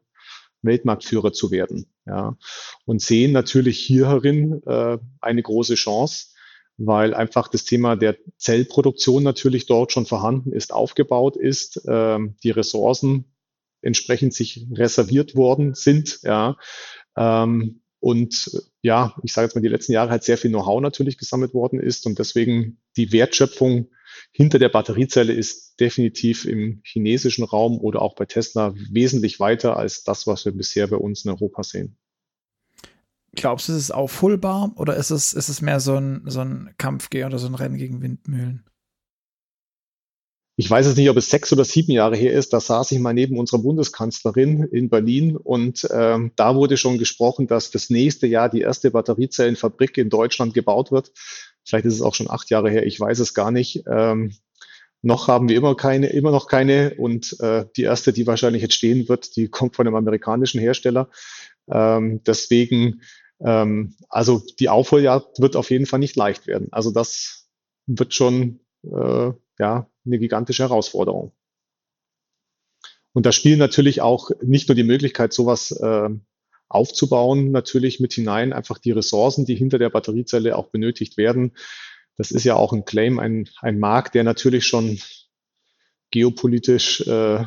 Weltmarktführer 0.62 1.33
zu 1.33 1.51
werden. 1.51 1.87
Ja, 2.07 2.37
und 2.85 3.01
sehen 3.01 3.33
natürlich 3.33 3.79
hierin 3.79 4.62
äh, 4.67 4.99
eine 5.21 5.43
große 5.43 5.75
Chance, 5.75 6.29
weil 6.77 7.15
einfach 7.15 7.49
das 7.49 7.65
Thema 7.65 7.97
der 7.97 8.17
Zellproduktion 8.37 9.23
natürlich 9.23 9.67
dort 9.67 9.93
schon 9.93 10.07
vorhanden 10.07 10.53
ist, 10.53 10.73
aufgebaut 10.73 11.37
ist, 11.37 11.77
äh, 11.87 12.19
die 12.43 12.51
Ressourcen 12.51 13.27
entsprechend 13.81 14.35
sich 14.35 14.67
reserviert 14.73 15.37
worden 15.37 15.75
sind. 15.75 16.19
Ja, 16.23 16.57
ähm, 17.17 17.81
und 18.05 18.50
ja, 18.82 19.16
ich 19.22 19.32
sage 19.32 19.46
jetzt 19.46 19.55
mal, 19.55 19.62
die 19.62 19.68
letzten 19.68 19.92
Jahre 19.92 20.11
halt 20.11 20.24
sehr 20.24 20.36
viel 20.36 20.50
Know-how 20.50 20.82
natürlich 20.82 21.16
gesammelt 21.16 21.55
worden 21.55 21.80
ist 21.80 22.05
und 22.05 22.18
deswegen 22.18 22.76
die 22.98 23.12
Wertschöpfung 23.12 23.88
hinter 24.30 24.59
der 24.59 24.68
Batteriezelle 24.68 25.32
ist 25.32 25.80
definitiv 25.80 26.44
im 26.44 26.82
chinesischen 26.84 27.44
Raum 27.44 27.78
oder 27.78 28.02
auch 28.02 28.14
bei 28.14 28.26
Tesla 28.26 28.74
wesentlich 28.90 29.40
weiter 29.40 29.78
als 29.78 30.05
das, 30.05 30.26
was 30.26 30.44
wir 30.44 30.52
bisher 30.52 30.86
bei 30.86 30.96
uns 30.96 31.24
in 31.24 31.30
Europa 31.30 31.62
sehen. 31.62 31.96
Glaubst 33.32 33.68
du, 33.68 33.72
ist 33.72 33.78
es 33.78 33.90
aufholbar 33.90 34.74
oder 34.76 34.96
ist 34.96 35.09
es, 35.09 35.32
ist 35.32 35.48
es 35.48 35.62
mehr 35.62 35.80
so 35.80 35.96
ein, 35.96 36.24
so 36.26 36.40
ein 36.40 36.74
Kampf 36.76 37.09
oder 37.11 37.38
so 37.38 37.46
ein 37.46 37.55
Rennen 37.55 37.78
gegen 37.78 38.02
Windmühlen? 38.02 38.64
Ich 40.57 40.70
weiß 40.70 40.86
jetzt 40.86 40.96
nicht, 40.96 41.11
ob 41.11 41.16
es 41.16 41.30
sechs 41.30 41.52
oder 41.52 41.64
sieben 41.64 41.90
Jahre 41.90 42.16
her 42.16 42.32
ist, 42.32 42.52
da 42.52 42.61
saß 42.61 42.92
ich 42.92 43.00
mal 43.00 43.12
neben 43.12 43.38
unserer 43.38 43.61
Bundeskanzlerin 43.61 44.62
in 44.70 44.88
Berlin 44.88 45.36
und 45.36 45.86
ähm, 45.92 46.30
da 46.36 46.55
wurde 46.55 46.76
schon 46.76 46.98
gesprochen, 46.98 47.48
dass 47.48 47.72
das 47.72 47.90
nächste 47.90 48.28
Jahr 48.28 48.48
die 48.48 48.61
erste 48.61 48.92
Batteriezellenfabrik 48.92 49.98
in 49.98 50.11
Deutschland 50.11 50.55
gebaut 50.55 50.92
wird. 50.92 51.11
Vielleicht 51.64 51.86
ist 51.86 51.94
es 51.94 52.02
auch 52.02 52.14
schon 52.14 52.30
acht 52.30 52.50
Jahre 52.50 52.70
her, 52.70 52.86
ich 52.86 53.00
weiß 53.00 53.18
es 53.18 53.34
gar 53.34 53.50
nicht. 53.50 53.82
Ähm, 53.90 54.32
noch 55.02 55.26
haben 55.26 55.48
wir 55.48 55.57
immer 55.57 55.74
keine, 55.74 56.07
immer 56.09 56.30
noch 56.30 56.46
keine 56.46 56.94
und 56.94 57.36
äh, 57.40 57.66
die 57.76 57.82
erste, 57.82 58.12
die 58.12 58.26
wahrscheinlich 58.26 58.62
jetzt 58.62 58.74
stehen 58.74 59.09
wird, 59.09 59.34
die 59.36 59.48
kommt 59.48 59.74
von 59.74 59.86
einem 59.86 59.96
amerikanischen 59.96 60.61
Hersteller. 60.61 61.11
Ähm, 61.68 62.22
deswegen, 62.24 63.02
ähm, 63.44 63.96
also 64.09 64.42
die 64.61 64.68
Aufholjagd 64.68 65.40
wird 65.40 65.57
auf 65.57 65.70
jeden 65.70 65.86
Fall 65.86 65.98
nicht 65.98 66.14
leicht 66.14 66.46
werden. 66.46 66.68
Also 66.70 66.92
das 66.92 67.48
wird 67.86 68.14
schon 68.14 68.61
äh, 68.93 69.32
ja 69.59 69.89
eine 70.05 70.18
gigantische 70.18 70.64
Herausforderung. 70.64 71.32
Und 73.12 73.26
da 73.26 73.32
spielen 73.32 73.59
natürlich 73.59 74.01
auch 74.01 74.30
nicht 74.43 74.68
nur 74.68 74.74
die 74.74 74.82
Möglichkeit, 74.82 75.32
sowas 75.32 75.70
äh, 75.70 76.09
aufzubauen, 76.68 77.53
natürlich 77.53 78.01
mit 78.01 78.12
hinein, 78.12 78.53
einfach 78.53 78.78
die 78.78 78.91
Ressourcen, 78.91 79.47
die 79.47 79.55
hinter 79.55 79.78
der 79.78 79.91
Batteriezelle 79.91 80.57
auch 80.57 80.70
benötigt 80.70 81.16
werden. 81.16 81.53
Das 82.16 82.32
ist 82.32 82.45
ja 82.45 82.57
auch 82.57 82.72
ein 82.72 82.85
Claim, 82.85 83.18
ein, 83.18 83.49
ein 83.61 83.78
Markt, 83.78 84.14
der 84.14 84.24
natürlich 84.24 84.66
schon 84.66 84.99
geopolitisch 86.11 87.01
äh, 87.07 87.45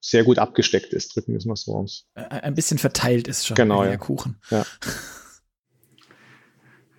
sehr 0.00 0.24
gut 0.24 0.38
abgesteckt 0.38 0.92
ist, 0.92 1.14
drücken 1.14 1.32
wir 1.32 1.38
es 1.38 1.46
mal 1.46 1.56
so 1.56 1.76
aus. 1.76 2.06
Ein 2.14 2.54
bisschen 2.54 2.78
verteilt 2.78 3.28
ist 3.28 3.46
schon 3.46 3.56
genau, 3.56 3.82
der 3.82 3.92
ja. 3.92 3.98
Kuchen. 3.98 4.40
Ja. 4.50 4.66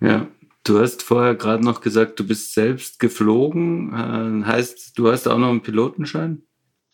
ja, 0.00 0.30
du 0.68 0.78
hast 0.78 1.02
vorher 1.02 1.34
gerade 1.34 1.64
noch 1.64 1.80
gesagt, 1.80 2.20
du 2.20 2.26
bist 2.26 2.54
selbst 2.54 2.98
geflogen. 2.98 3.92
Äh, 3.92 4.46
heißt, 4.46 4.98
du 4.98 5.10
hast 5.10 5.26
auch 5.26 5.38
noch 5.38 5.50
einen 5.50 5.62
Pilotenschein? 5.62 6.42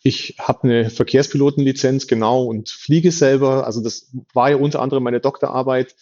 Ich 0.03 0.35
habe 0.39 0.63
eine 0.63 0.89
Verkehrspilotenlizenz, 0.89 2.07
genau, 2.07 2.43
und 2.43 2.69
fliege 2.69 3.11
selber. 3.11 3.65
Also 3.65 3.81
das 3.81 4.11
war 4.33 4.51
ja 4.51 4.57
unter 4.57 4.81
anderem 4.81 5.03
meine 5.03 5.19
Doktorarbeit 5.19 5.95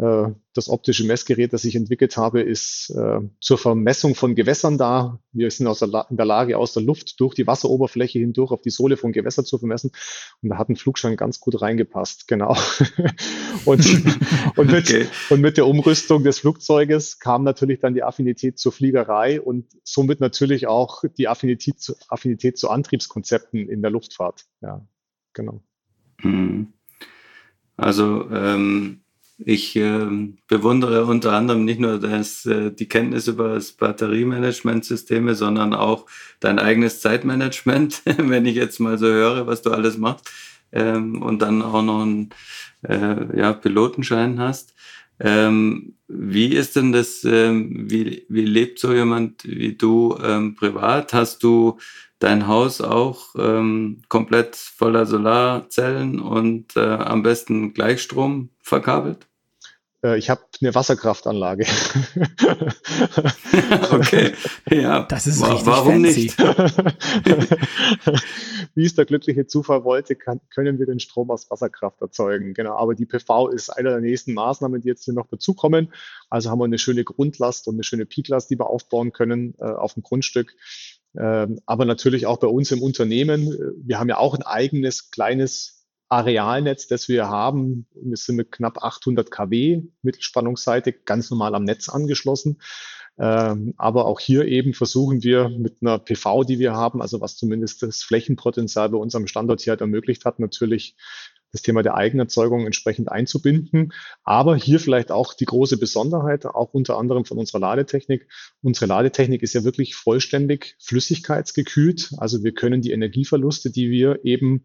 das 0.00 0.68
optische 0.68 1.04
Messgerät, 1.04 1.52
das 1.52 1.64
ich 1.64 1.74
entwickelt 1.74 2.16
habe, 2.16 2.40
ist 2.40 2.90
äh, 2.90 3.20
zur 3.40 3.58
Vermessung 3.58 4.14
von 4.14 4.36
Gewässern 4.36 4.78
da. 4.78 5.20
Wir 5.32 5.50
sind 5.50 5.66
in 5.66 6.16
der 6.16 6.26
Lage, 6.26 6.56
aus 6.56 6.72
der 6.72 6.84
Luft 6.84 7.18
durch 7.20 7.34
die 7.34 7.46
Wasseroberfläche 7.46 8.20
hindurch 8.20 8.52
auf 8.52 8.62
die 8.62 8.70
Sohle 8.70 8.96
von 8.96 9.10
Gewässern 9.10 9.44
zu 9.44 9.58
vermessen. 9.58 9.90
Und 10.40 10.50
da 10.50 10.58
hat 10.58 10.68
ein 10.68 10.76
Flugschein 10.76 11.16
ganz 11.16 11.40
gut 11.40 11.60
reingepasst, 11.60 12.28
genau. 12.28 12.56
und, 13.64 13.84
und, 14.56 14.70
mit, 14.70 14.84
okay. 14.84 15.06
und 15.30 15.40
mit 15.40 15.56
der 15.56 15.66
Umrüstung 15.66 16.22
des 16.22 16.38
Flugzeuges 16.38 17.18
kam 17.18 17.42
natürlich 17.42 17.80
dann 17.80 17.94
die 17.94 18.04
Affinität 18.04 18.58
zur 18.58 18.70
Fliegerei 18.70 19.40
und 19.40 19.66
somit 19.82 20.20
natürlich 20.20 20.68
auch 20.68 21.02
die 21.18 21.26
Affinität 21.26 21.80
zu, 21.80 21.94
Affinität 22.08 22.56
zu 22.56 22.70
Antriebskonzepten 22.70 23.68
in 23.68 23.82
der 23.82 23.90
Luftfahrt. 23.90 24.44
Ja, 24.60 24.86
genau. 25.32 25.60
Mhm. 26.22 26.72
Also 27.76 28.28
ähm 28.30 29.00
ich 29.38 29.76
äh, 29.76 30.06
bewundere 30.48 31.04
unter 31.04 31.32
anderem 31.32 31.64
nicht 31.64 31.80
nur 31.80 31.98
das, 32.00 32.44
äh, 32.44 32.72
die 32.72 32.88
Kenntnis 32.88 33.28
über 33.28 33.54
das 33.54 33.72
Batteriemanagementsysteme, 33.72 35.34
sondern 35.34 35.74
auch 35.74 36.06
dein 36.40 36.58
eigenes 36.58 37.00
Zeitmanagement, 37.00 38.02
wenn 38.18 38.46
ich 38.46 38.56
jetzt 38.56 38.80
mal 38.80 38.98
so 38.98 39.06
höre, 39.06 39.46
was 39.46 39.62
du 39.62 39.70
alles 39.70 39.96
machst 39.96 40.28
ähm, 40.72 41.22
und 41.22 41.40
dann 41.40 41.62
auch 41.62 41.82
noch 41.82 42.02
einen 42.02 42.30
äh, 42.82 43.38
ja, 43.38 43.52
Pilotenschein 43.52 44.40
hast. 44.40 44.74
Ähm, 45.20 45.94
wie 46.08 46.54
ist 46.54 46.76
denn 46.76 46.92
das, 46.92 47.24
ähm, 47.24 47.90
wie, 47.90 48.24
wie 48.28 48.44
lebt 48.44 48.78
so 48.78 48.92
jemand 48.92 49.44
wie 49.44 49.74
du 49.76 50.16
ähm, 50.22 50.54
privat? 50.54 51.12
Hast 51.12 51.42
du 51.42 51.78
dein 52.18 52.46
Haus 52.46 52.80
auch 52.80 53.34
ähm, 53.36 54.02
komplett 54.08 54.56
voller 54.56 55.06
Solarzellen 55.06 56.20
und 56.20 56.76
äh, 56.76 56.80
am 56.80 57.22
besten 57.22 57.72
Gleichstrom 57.72 58.50
verkabelt? 58.60 59.27
Äh, 60.04 60.18
ich 60.18 60.30
habe 60.30 60.40
eine 60.60 60.74
Wasserkraftanlage. 60.74 61.64
okay, 63.90 64.32
ja. 64.70 65.04
Das 65.04 65.26
ist 65.26 65.42
richtig 65.42 65.66
Warum 65.66 66.04
fancy. 66.04 66.22
nicht? 66.22 66.38
Wie 68.74 68.84
es 68.84 68.94
der 68.94 69.06
glückliche 69.06 69.46
Zufall 69.46 69.84
wollte, 69.84 70.14
kann, 70.14 70.40
können 70.54 70.78
wir 70.78 70.86
den 70.86 71.00
Strom 71.00 71.30
aus 71.30 71.50
Wasserkraft 71.50 72.00
erzeugen. 72.00 72.54
Genau, 72.54 72.76
aber 72.76 72.94
die 72.94 73.06
PV 73.06 73.48
ist 73.48 73.70
eine 73.70 73.90
der 73.90 74.00
nächsten 74.00 74.34
Maßnahmen, 74.34 74.80
die 74.80 74.88
jetzt 74.88 75.04
hier 75.04 75.14
noch 75.14 75.28
dazukommen. 75.28 75.92
Also 76.30 76.50
haben 76.50 76.60
wir 76.60 76.64
eine 76.64 76.78
schöne 76.78 77.04
Grundlast 77.04 77.68
und 77.68 77.76
eine 77.76 77.84
schöne 77.84 78.06
Peaklast, 78.06 78.50
die 78.50 78.58
wir 78.58 78.68
aufbauen 78.68 79.12
können 79.12 79.54
äh, 79.58 79.64
auf 79.64 79.94
dem 79.94 80.02
Grundstück. 80.02 80.54
Ähm, 81.18 81.60
aber 81.66 81.84
natürlich 81.84 82.26
auch 82.26 82.38
bei 82.38 82.46
uns 82.46 82.70
im 82.70 82.82
Unternehmen. 82.82 83.48
Wir 83.78 83.98
haben 83.98 84.08
ja 84.08 84.18
auch 84.18 84.34
ein 84.34 84.42
eigenes 84.42 85.10
kleines 85.10 85.77
Arealnetz, 86.08 86.86
das 86.86 87.08
wir 87.08 87.28
haben. 87.28 87.86
Wir 87.94 88.16
sind 88.16 88.36
mit 88.36 88.52
knapp 88.52 88.82
800 88.82 89.30
kW 89.30 89.82
mittelspannungsseitig 90.02 91.04
ganz 91.04 91.30
normal 91.30 91.54
am 91.54 91.64
Netz 91.64 91.88
angeschlossen. 91.88 92.58
Ähm, 93.18 93.74
aber 93.76 94.06
auch 94.06 94.20
hier 94.20 94.44
eben 94.46 94.74
versuchen 94.74 95.22
wir 95.22 95.48
mit 95.48 95.78
einer 95.80 95.98
PV, 95.98 96.44
die 96.44 96.58
wir 96.58 96.74
haben, 96.74 97.02
also 97.02 97.20
was 97.20 97.36
zumindest 97.36 97.82
das 97.82 98.02
Flächenpotenzial 98.02 98.88
bei 98.90 98.98
unserem 98.98 99.26
Standort 99.26 99.60
hier 99.60 99.72
halt 99.72 99.80
ermöglicht 99.80 100.24
hat, 100.24 100.38
natürlich 100.38 100.96
das 101.50 101.62
Thema 101.62 101.82
der 101.82 101.94
Eigenerzeugung 101.94 102.66
entsprechend 102.66 103.10
einzubinden. 103.10 103.92
Aber 104.22 104.56
hier 104.56 104.80
vielleicht 104.80 105.10
auch 105.10 105.34
die 105.34 105.46
große 105.46 105.78
Besonderheit, 105.78 106.46
auch 106.46 106.74
unter 106.74 106.98
anderem 106.98 107.24
von 107.24 107.38
unserer 107.38 107.60
Ladetechnik. 107.60 108.28
Unsere 108.62 108.86
Ladetechnik 108.86 109.42
ist 109.42 109.54
ja 109.54 109.64
wirklich 109.64 109.94
vollständig 109.94 110.76
flüssigkeitsgekühlt. 110.78 112.12
Also 112.18 112.44
wir 112.44 112.52
können 112.52 112.82
die 112.82 112.92
Energieverluste, 112.92 113.70
die 113.70 113.90
wir 113.90 114.24
eben 114.24 114.64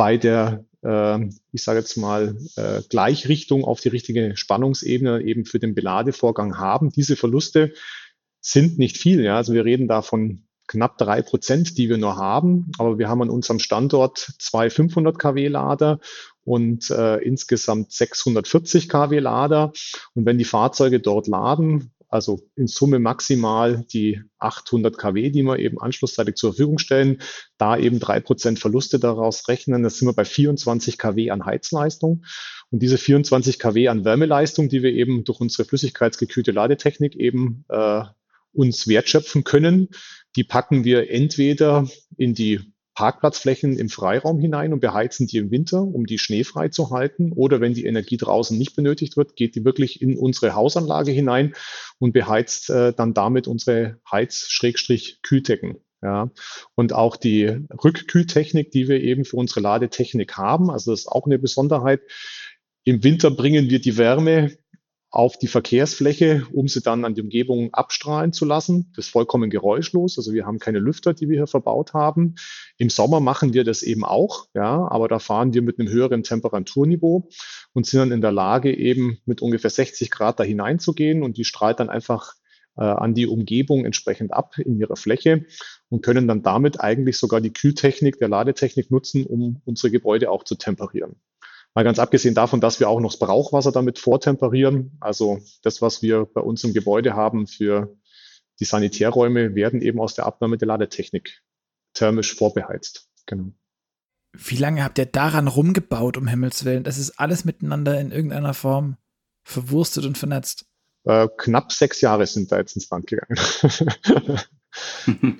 bei 0.00 0.16
der, 0.16 0.64
äh, 0.82 1.28
ich 1.52 1.62
sage 1.62 1.80
jetzt 1.80 1.98
mal, 1.98 2.34
äh, 2.56 2.80
Gleichrichtung 2.88 3.64
auf 3.66 3.82
die 3.82 3.90
richtige 3.90 4.34
Spannungsebene 4.34 5.20
eben 5.20 5.44
für 5.44 5.58
den 5.58 5.74
Beladevorgang 5.74 6.56
haben. 6.56 6.88
Diese 6.88 7.16
Verluste 7.16 7.74
sind 8.40 8.78
nicht 8.78 8.96
viel. 8.96 9.22
Ja? 9.22 9.36
Also 9.36 9.52
wir 9.52 9.66
reden 9.66 9.88
da 9.88 10.00
von 10.00 10.46
knapp 10.68 10.96
drei 10.96 11.20
Prozent, 11.20 11.76
die 11.76 11.90
wir 11.90 11.98
nur 11.98 12.16
haben. 12.16 12.72
Aber 12.78 12.98
wir 12.98 13.10
haben 13.10 13.20
an 13.20 13.28
unserem 13.28 13.58
Standort 13.58 14.32
zwei 14.38 14.70
500 14.70 15.18
kW 15.18 15.48
Lader 15.48 16.00
und 16.44 16.88
äh, 16.88 17.16
insgesamt 17.18 17.92
640 17.92 18.88
kW 18.88 19.18
Lader. 19.18 19.74
Und 20.14 20.24
wenn 20.24 20.38
die 20.38 20.46
Fahrzeuge 20.46 21.00
dort 21.00 21.26
laden, 21.26 21.92
also 22.10 22.40
in 22.56 22.66
Summe 22.66 22.98
maximal 22.98 23.84
die 23.92 24.20
800 24.38 24.98
kW, 24.98 25.30
die 25.30 25.42
wir 25.42 25.58
eben 25.58 25.80
anschlusszeitig 25.80 26.34
zur 26.34 26.52
Verfügung 26.52 26.78
stellen, 26.78 27.22
da 27.56 27.78
eben 27.78 28.00
drei 28.00 28.20
Prozent 28.20 28.58
Verluste 28.58 28.98
daraus 28.98 29.48
rechnen, 29.48 29.82
dann 29.82 29.90
sind 29.90 30.08
wir 30.08 30.12
bei 30.12 30.24
24 30.24 30.98
kW 30.98 31.30
an 31.30 31.44
Heizleistung. 31.44 32.24
Und 32.70 32.82
diese 32.82 32.98
24 32.98 33.58
kW 33.58 33.88
an 33.88 34.04
Wärmeleistung, 34.04 34.68
die 34.68 34.82
wir 34.82 34.92
eben 34.92 35.24
durch 35.24 35.40
unsere 35.40 35.64
flüssigkeitsgekühlte 35.64 36.50
Ladetechnik 36.50 37.14
eben 37.14 37.64
äh, 37.68 38.02
uns 38.52 38.88
wertschöpfen 38.88 39.44
können, 39.44 39.88
die 40.36 40.44
packen 40.44 40.84
wir 40.84 41.10
entweder 41.10 41.88
in 42.16 42.34
die 42.34 42.60
Parkplatzflächen 43.00 43.78
im 43.78 43.88
Freiraum 43.88 44.38
hinein 44.40 44.74
und 44.74 44.80
beheizen 44.80 45.26
die 45.26 45.38
im 45.38 45.50
Winter, 45.50 45.80
um 45.80 46.04
die 46.04 46.18
schneefrei 46.18 46.68
zu 46.68 46.90
halten. 46.90 47.32
Oder 47.32 47.58
wenn 47.62 47.72
die 47.72 47.86
Energie 47.86 48.18
draußen 48.18 48.58
nicht 48.58 48.76
benötigt 48.76 49.16
wird, 49.16 49.36
geht 49.36 49.54
die 49.54 49.64
wirklich 49.64 50.02
in 50.02 50.18
unsere 50.18 50.54
Hausanlage 50.54 51.10
hinein 51.10 51.54
und 51.98 52.12
beheizt 52.12 52.68
äh, 52.68 52.92
dann 52.92 53.14
damit 53.14 53.48
unsere 53.48 53.96
Heiz-Kühldecken. 54.10 55.76
Ja, 56.02 56.30
und 56.74 56.92
auch 56.92 57.16
die 57.16 57.46
Rückkühltechnik, 57.82 58.70
die 58.70 58.86
wir 58.86 59.00
eben 59.00 59.24
für 59.24 59.36
unsere 59.36 59.60
Ladetechnik 59.60 60.36
haben, 60.36 60.70
also 60.70 60.90
das 60.90 61.00
ist 61.00 61.08
auch 61.08 61.24
eine 61.24 61.38
Besonderheit. 61.38 62.02
Im 62.84 63.02
Winter 63.02 63.30
bringen 63.30 63.70
wir 63.70 63.80
die 63.80 63.96
Wärme 63.96 64.58
auf 65.10 65.38
die 65.38 65.48
Verkehrsfläche, 65.48 66.46
um 66.52 66.68
sie 66.68 66.82
dann 66.82 67.04
an 67.04 67.14
die 67.14 67.22
Umgebung 67.22 67.74
abstrahlen 67.74 68.32
zu 68.32 68.44
lassen. 68.44 68.92
Das 68.94 69.06
ist 69.06 69.10
vollkommen 69.10 69.50
geräuschlos. 69.50 70.16
Also 70.18 70.32
wir 70.32 70.46
haben 70.46 70.60
keine 70.60 70.78
Lüfter, 70.78 71.14
die 71.14 71.28
wir 71.28 71.38
hier 71.38 71.46
verbaut 71.48 71.94
haben. 71.94 72.36
Im 72.78 72.90
Sommer 72.90 73.18
machen 73.18 73.52
wir 73.52 73.64
das 73.64 73.82
eben 73.82 74.04
auch, 74.04 74.46
ja, 74.54 74.88
aber 74.88 75.08
da 75.08 75.18
fahren 75.18 75.52
wir 75.52 75.62
mit 75.62 75.80
einem 75.80 75.88
höheren 75.88 76.22
Temperaturniveau 76.22 77.28
und 77.72 77.86
sind 77.86 78.00
dann 78.00 78.12
in 78.12 78.20
der 78.20 78.32
Lage, 78.32 78.76
eben 78.76 79.18
mit 79.24 79.42
ungefähr 79.42 79.70
60 79.70 80.10
Grad 80.10 80.38
da 80.38 80.44
hineinzugehen 80.44 81.24
und 81.24 81.36
die 81.36 81.44
strahlt 81.44 81.80
dann 81.80 81.90
einfach 81.90 82.34
äh, 82.76 82.84
an 82.84 83.14
die 83.14 83.26
Umgebung 83.26 83.84
entsprechend 83.84 84.32
ab 84.32 84.58
in 84.58 84.78
ihrer 84.78 84.96
Fläche 84.96 85.44
und 85.88 86.02
können 86.02 86.28
dann 86.28 86.42
damit 86.42 86.80
eigentlich 86.80 87.18
sogar 87.18 87.40
die 87.40 87.52
Kühltechnik 87.52 88.18
der 88.18 88.28
Ladetechnik 88.28 88.92
nutzen, 88.92 89.26
um 89.26 89.60
unsere 89.64 89.90
Gebäude 89.90 90.30
auch 90.30 90.44
zu 90.44 90.54
temperieren. 90.54 91.16
Mal 91.74 91.84
ganz 91.84 91.98
abgesehen 91.98 92.34
davon, 92.34 92.60
dass 92.60 92.80
wir 92.80 92.88
auch 92.88 93.00
noch 93.00 93.12
das 93.12 93.18
Brauchwasser 93.18 93.70
damit 93.70 93.98
vortemperieren. 93.98 94.96
Also 95.00 95.40
das, 95.62 95.80
was 95.80 96.02
wir 96.02 96.24
bei 96.24 96.40
uns 96.40 96.64
im 96.64 96.72
Gebäude 96.72 97.14
haben 97.14 97.46
für 97.46 97.96
die 98.58 98.64
Sanitärräume, 98.64 99.54
werden 99.54 99.80
eben 99.80 100.00
aus 100.00 100.14
der 100.14 100.26
Abnahme 100.26 100.58
der 100.58 100.66
Ladetechnik 100.66 101.42
thermisch 101.94 102.34
vorbeheizt. 102.34 103.08
Genau. 103.26 103.52
Wie 104.32 104.56
lange 104.56 104.82
habt 104.84 104.98
ihr 104.98 105.06
daran 105.06 105.48
rumgebaut, 105.48 106.16
um 106.16 106.26
Himmels 106.26 106.64
Willen? 106.64 106.84
Das 106.84 106.98
ist 106.98 107.18
alles 107.18 107.44
miteinander 107.44 108.00
in 108.00 108.10
irgendeiner 108.10 108.54
Form 108.54 108.96
verwurstet 109.44 110.04
und 110.04 110.18
vernetzt. 110.18 110.66
Äh, 111.04 111.28
knapp 111.36 111.72
sechs 111.72 112.00
Jahre 112.00 112.26
sind 112.26 112.52
da 112.52 112.58
jetzt 112.58 112.76
ins 112.76 112.90
Land 112.90 113.06
gegangen. 113.06 113.38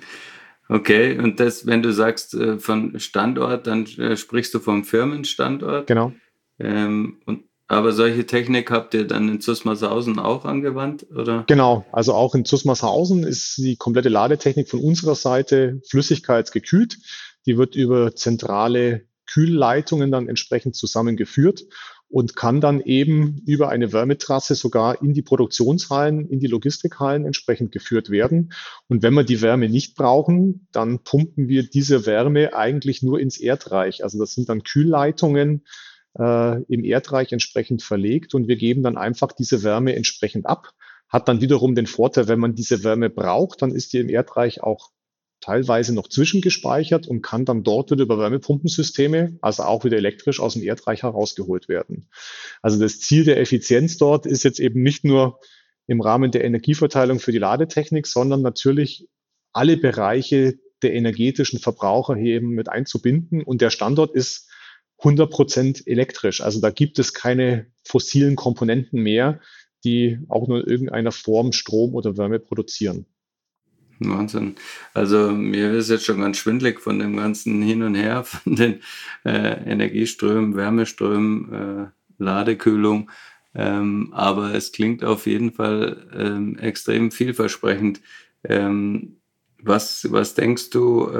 Okay, 0.71 1.17
und 1.17 1.41
das, 1.41 1.65
wenn 1.65 1.81
du 1.81 1.91
sagst 1.91 2.33
äh, 2.33 2.57
von 2.57 2.97
Standort, 2.97 3.67
dann 3.67 3.85
äh, 3.97 4.15
sprichst 4.15 4.53
du 4.53 4.59
vom 4.59 4.85
Firmenstandort. 4.85 5.85
Genau. 5.87 6.13
Ähm, 6.63 7.17
und, 7.25 7.43
aber 7.67 7.93
solche 7.93 8.25
Technik 8.25 8.69
habt 8.69 8.93
ihr 8.93 9.07
dann 9.07 9.29
in 9.29 9.39
Zusmarshausen 9.39 10.19
auch 10.19 10.43
angewandt, 10.45 11.05
oder? 11.09 11.45
Genau, 11.47 11.85
also 11.91 12.13
auch 12.13 12.35
in 12.35 12.43
Zusmarshausen 12.43 13.23
ist 13.23 13.57
die 13.57 13.77
komplette 13.77 14.09
Ladetechnik 14.09 14.69
von 14.69 14.81
unserer 14.81 15.15
Seite 15.15 15.81
flüssigkeitsgekühlt. 15.89 16.97
Die 17.45 17.57
wird 17.57 17.75
über 17.75 18.15
zentrale 18.15 19.05
Kühlleitungen 19.25 20.11
dann 20.11 20.27
entsprechend 20.27 20.75
zusammengeführt 20.75 21.63
und 22.09 22.35
kann 22.35 22.59
dann 22.59 22.81
eben 22.81 23.41
über 23.45 23.69
eine 23.69 23.93
Wärmetrasse 23.93 24.55
sogar 24.55 25.01
in 25.01 25.13
die 25.13 25.21
Produktionshallen, 25.21 26.27
in 26.27 26.39
die 26.39 26.47
Logistikhallen 26.47 27.25
entsprechend 27.25 27.71
geführt 27.71 28.09
werden. 28.09 28.51
Und 28.89 29.01
wenn 29.01 29.13
wir 29.13 29.23
die 29.23 29.41
Wärme 29.41 29.69
nicht 29.69 29.95
brauchen, 29.95 30.67
dann 30.73 30.99
pumpen 30.99 31.47
wir 31.47 31.63
diese 31.63 32.05
Wärme 32.05 32.53
eigentlich 32.53 33.01
nur 33.01 33.19
ins 33.19 33.39
Erdreich. 33.39 34.03
Also 34.03 34.19
das 34.19 34.33
sind 34.33 34.49
dann 34.49 34.63
Kühlleitungen 34.63 35.63
äh, 36.17 36.61
im 36.63 36.83
Erdreich 36.83 37.31
entsprechend 37.31 37.81
verlegt 37.81 38.33
und 38.33 38.47
wir 38.47 38.55
geben 38.55 38.83
dann 38.83 38.97
einfach 38.97 39.31
diese 39.31 39.63
Wärme 39.63 39.95
entsprechend 39.95 40.45
ab. 40.45 40.71
Hat 41.09 41.27
dann 41.27 41.41
wiederum 41.41 41.75
den 41.75 41.87
Vorteil, 41.87 42.27
wenn 42.27 42.39
man 42.39 42.55
diese 42.55 42.83
Wärme 42.83 43.09
braucht, 43.09 43.61
dann 43.61 43.71
ist 43.71 43.93
die 43.93 43.99
im 43.99 44.09
Erdreich 44.09 44.63
auch 44.63 44.91
teilweise 45.41 45.93
noch 45.93 46.07
zwischengespeichert 46.07 47.07
und 47.07 47.21
kann 47.21 47.45
dann 47.45 47.63
dort 47.63 47.91
wieder 47.91 48.03
über 48.03 48.19
Wärmepumpensysteme, 48.19 49.37
also 49.41 49.63
auch 49.63 49.83
wieder 49.83 49.97
elektrisch 49.97 50.39
aus 50.39 50.53
dem 50.53 50.63
Erdreich 50.63 51.03
herausgeholt 51.03 51.67
werden. 51.67 52.09
Also 52.61 52.79
das 52.79 52.99
Ziel 52.99 53.25
der 53.25 53.39
Effizienz 53.39 53.97
dort 53.97 54.25
ist 54.25 54.43
jetzt 54.43 54.59
eben 54.59 54.81
nicht 54.83 55.03
nur 55.03 55.39
im 55.87 55.99
Rahmen 55.99 56.31
der 56.31 56.45
Energieverteilung 56.45 57.19
für 57.19 57.31
die 57.31 57.39
Ladetechnik, 57.39 58.07
sondern 58.07 58.41
natürlich 58.41 59.07
alle 59.51 59.77
Bereiche 59.77 60.59
der 60.83 60.93
energetischen 60.93 61.59
Verbraucher 61.59 62.15
hier 62.15 62.35
eben 62.35 62.49
mit 62.49 62.69
einzubinden. 62.69 63.43
Und 63.43 63.61
der 63.61 63.71
Standort 63.71 64.15
ist 64.15 64.49
100 65.01 65.31
Prozent 65.31 65.87
elektrisch. 65.87 66.41
Also 66.41 66.61
da 66.61 66.69
gibt 66.69 66.99
es 66.99 67.13
keine 67.13 67.67
fossilen 67.83 68.35
Komponenten 68.35 69.01
mehr, 69.01 69.39
die 69.83 70.19
auch 70.29 70.47
nur 70.47 70.61
in 70.61 70.67
irgendeiner 70.67 71.11
Form 71.11 71.51
Strom 71.53 71.95
oder 71.95 72.17
Wärme 72.17 72.39
produzieren. 72.39 73.05
Wahnsinn. 73.99 74.55
Also 74.93 75.31
mir 75.31 75.71
ist 75.73 75.89
jetzt 75.89 76.05
schon 76.05 76.21
ganz 76.21 76.37
schwindlig 76.37 76.79
von 76.81 76.99
dem 76.99 77.17
ganzen 77.17 77.61
Hin 77.61 77.83
und 77.83 77.95
Her, 77.95 78.23
von 78.23 78.55
den 78.55 78.81
äh, 79.25 79.63
Energieströmen, 79.69 80.55
Wärmeströmen, 80.55 81.53
äh, 81.53 81.87
Ladekühlung. 82.17 83.09
Ähm, 83.53 84.09
aber 84.13 84.53
es 84.53 84.71
klingt 84.71 85.03
auf 85.03 85.27
jeden 85.27 85.51
Fall 85.51 86.07
ähm, 86.15 86.57
extrem 86.57 87.11
vielversprechend. 87.11 88.01
Ähm, 88.43 89.17
was, 89.61 90.11
was 90.11 90.33
denkst 90.33 90.69
du? 90.69 91.11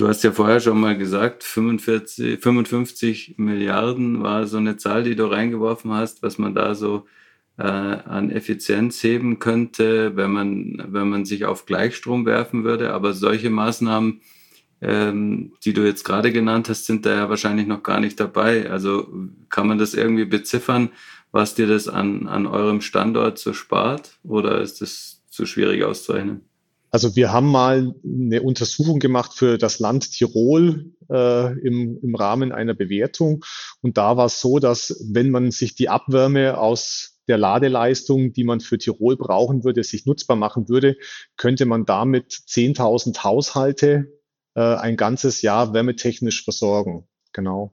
Du 0.00 0.08
hast 0.08 0.24
ja 0.24 0.32
vorher 0.32 0.60
schon 0.60 0.80
mal 0.80 0.96
gesagt, 0.96 1.44
45, 1.44 2.40
55 2.40 3.34
Milliarden 3.36 4.22
war 4.22 4.46
so 4.46 4.56
eine 4.56 4.78
Zahl, 4.78 5.02
die 5.02 5.14
du 5.14 5.26
reingeworfen 5.26 5.92
hast, 5.92 6.22
was 6.22 6.38
man 6.38 6.54
da 6.54 6.74
so 6.74 7.04
äh, 7.58 7.64
an 7.64 8.30
Effizienz 8.30 9.02
heben 9.02 9.40
könnte, 9.40 10.16
wenn 10.16 10.30
man, 10.30 10.82
wenn 10.88 11.10
man 11.10 11.26
sich 11.26 11.44
auf 11.44 11.66
Gleichstrom 11.66 12.24
werfen 12.24 12.64
würde. 12.64 12.94
Aber 12.94 13.12
solche 13.12 13.50
Maßnahmen, 13.50 14.22
ähm, 14.80 15.52
die 15.66 15.74
du 15.74 15.84
jetzt 15.84 16.04
gerade 16.04 16.32
genannt 16.32 16.70
hast, 16.70 16.86
sind 16.86 17.04
da 17.04 17.14
ja 17.14 17.28
wahrscheinlich 17.28 17.66
noch 17.66 17.82
gar 17.82 18.00
nicht 18.00 18.18
dabei. 18.18 18.70
Also 18.70 19.06
kann 19.50 19.68
man 19.68 19.76
das 19.76 19.92
irgendwie 19.92 20.24
beziffern, 20.24 20.88
was 21.30 21.54
dir 21.54 21.66
das 21.66 21.88
an, 21.88 22.26
an 22.26 22.46
eurem 22.46 22.80
Standort 22.80 23.38
so 23.38 23.52
spart? 23.52 24.18
Oder 24.22 24.62
ist 24.62 24.80
das 24.80 25.22
zu 25.28 25.44
schwierig 25.44 25.84
auszurechnen? 25.84 26.49
Also 26.90 27.14
wir 27.14 27.32
haben 27.32 27.46
mal 27.46 27.94
eine 28.04 28.42
Untersuchung 28.42 28.98
gemacht 28.98 29.32
für 29.34 29.58
das 29.58 29.78
Land 29.78 30.12
Tirol 30.12 30.92
äh, 31.08 31.58
im, 31.60 31.98
im 32.02 32.14
Rahmen 32.14 32.52
einer 32.52 32.74
Bewertung. 32.74 33.44
Und 33.80 33.96
da 33.96 34.16
war 34.16 34.26
es 34.26 34.40
so, 34.40 34.58
dass 34.58 35.04
wenn 35.08 35.30
man 35.30 35.50
sich 35.50 35.74
die 35.74 35.88
Abwärme 35.88 36.58
aus 36.58 37.20
der 37.28 37.38
Ladeleistung, 37.38 38.32
die 38.32 38.44
man 38.44 38.60
für 38.60 38.76
Tirol 38.76 39.16
brauchen 39.16 39.62
würde, 39.62 39.84
sich 39.84 40.04
nutzbar 40.04 40.36
machen 40.36 40.68
würde, 40.68 40.96
könnte 41.36 41.64
man 41.64 41.84
damit 41.84 42.32
10.000 42.32 43.22
Haushalte 43.22 44.12
äh, 44.56 44.60
ein 44.60 44.96
ganzes 44.96 45.42
Jahr 45.42 45.72
wärmetechnisch 45.72 46.42
versorgen. 46.42 47.06
Genau. 47.32 47.72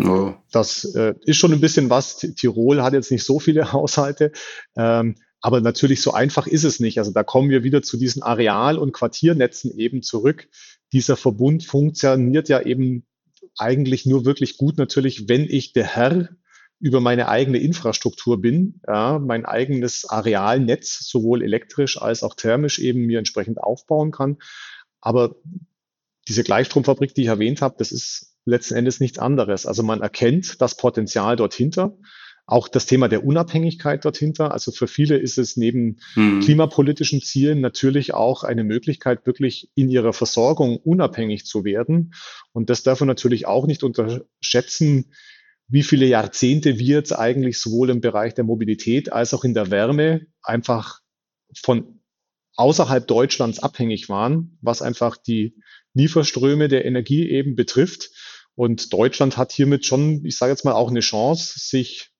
Oh. 0.00 0.34
Das 0.50 0.84
äh, 0.96 1.14
ist 1.24 1.36
schon 1.36 1.52
ein 1.52 1.60
bisschen 1.60 1.90
was. 1.90 2.16
Tirol 2.16 2.82
hat 2.82 2.92
jetzt 2.92 3.10
nicht 3.10 3.24
so 3.24 3.38
viele 3.38 3.72
Haushalte. 3.72 4.32
Ähm, 4.76 5.14
aber 5.40 5.60
natürlich 5.60 6.02
so 6.02 6.12
einfach 6.12 6.46
ist 6.46 6.64
es 6.64 6.80
nicht. 6.80 6.98
Also 6.98 7.12
da 7.12 7.22
kommen 7.22 7.50
wir 7.50 7.62
wieder 7.62 7.82
zu 7.82 7.96
diesen 7.96 8.22
Areal- 8.22 8.78
und 8.78 8.92
Quartiernetzen 8.92 9.76
eben 9.76 10.02
zurück. 10.02 10.48
Dieser 10.92 11.16
Verbund 11.16 11.64
funktioniert 11.64 12.48
ja 12.48 12.60
eben 12.60 13.06
eigentlich 13.56 14.06
nur 14.06 14.24
wirklich 14.24 14.56
gut 14.56 14.78
natürlich, 14.78 15.28
wenn 15.28 15.44
ich 15.44 15.72
der 15.72 15.84
Herr 15.84 16.28
über 16.78 17.00
meine 17.00 17.28
eigene 17.28 17.58
Infrastruktur 17.58 18.40
bin, 18.40 18.80
ja, 18.86 19.18
mein 19.18 19.46
eigenes 19.46 20.04
Arealnetz, 20.04 21.08
sowohl 21.08 21.42
elektrisch 21.42 22.00
als 22.00 22.22
auch 22.22 22.34
thermisch 22.34 22.78
eben 22.78 23.06
mir 23.06 23.18
entsprechend 23.18 23.58
aufbauen 23.58 24.10
kann. 24.10 24.38
Aber 25.00 25.36
diese 26.28 26.44
Gleichstromfabrik, 26.44 27.14
die 27.14 27.22
ich 27.22 27.28
erwähnt 27.28 27.62
habe, 27.62 27.76
das 27.78 27.92
ist 27.92 28.36
letzten 28.44 28.74
Endes 28.74 29.00
nichts 29.00 29.18
anderes. 29.18 29.64
Also 29.64 29.82
man 29.82 30.02
erkennt 30.02 30.60
das 30.60 30.76
Potenzial 30.76 31.36
dort 31.36 31.54
hinter. 31.54 31.96
Auch 32.48 32.68
das 32.68 32.86
Thema 32.86 33.08
der 33.08 33.24
Unabhängigkeit 33.24 34.04
dort 34.04 34.16
hinter. 34.16 34.52
Also 34.52 34.70
für 34.70 34.86
viele 34.86 35.16
ist 35.16 35.36
es 35.36 35.56
neben 35.56 35.98
hm. 36.14 36.40
klimapolitischen 36.40 37.20
Zielen 37.20 37.60
natürlich 37.60 38.14
auch 38.14 38.44
eine 38.44 38.62
Möglichkeit, 38.62 39.26
wirklich 39.26 39.68
in 39.74 39.88
ihrer 39.88 40.12
Versorgung 40.12 40.76
unabhängig 40.76 41.44
zu 41.44 41.64
werden. 41.64 42.14
Und 42.52 42.70
das 42.70 42.84
darf 42.84 43.00
man 43.00 43.08
natürlich 43.08 43.46
auch 43.46 43.66
nicht 43.66 43.82
unterschätzen, 43.82 45.12
wie 45.68 45.82
viele 45.82 46.06
Jahrzehnte 46.06 46.78
wir 46.78 46.96
jetzt 46.96 47.12
eigentlich 47.12 47.58
sowohl 47.58 47.90
im 47.90 48.00
Bereich 48.00 48.34
der 48.34 48.44
Mobilität 48.44 49.12
als 49.12 49.34
auch 49.34 49.42
in 49.42 49.52
der 49.52 49.72
Wärme 49.72 50.26
einfach 50.42 51.00
von 51.60 52.00
außerhalb 52.54 53.06
Deutschlands 53.06 53.58
abhängig 53.58 54.08
waren, 54.08 54.58
was 54.60 54.82
einfach 54.82 55.16
die 55.16 55.56
Lieferströme 55.94 56.68
der 56.68 56.84
Energie 56.84 57.28
eben 57.28 57.56
betrifft. 57.56 58.10
Und 58.54 58.92
Deutschland 58.92 59.36
hat 59.36 59.52
hiermit 59.52 59.84
schon, 59.84 60.24
ich 60.24 60.36
sage 60.36 60.52
jetzt 60.52 60.64
mal, 60.64 60.72
auch 60.72 60.90
eine 60.90 61.00
Chance, 61.00 61.58
sich 61.58 62.12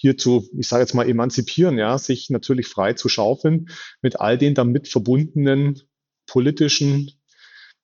hier 0.00 0.16
zu, 0.16 0.48
ich 0.56 0.68
sage 0.68 0.82
jetzt 0.82 0.94
mal, 0.94 1.08
emanzipieren, 1.08 1.76
ja, 1.76 1.98
sich 1.98 2.30
natürlich 2.30 2.68
frei 2.68 2.92
zu 2.92 3.08
schaufeln 3.08 3.68
mit 4.00 4.20
all 4.20 4.38
den 4.38 4.54
damit 4.54 4.88
verbundenen 4.88 5.80
politischen, 6.26 7.10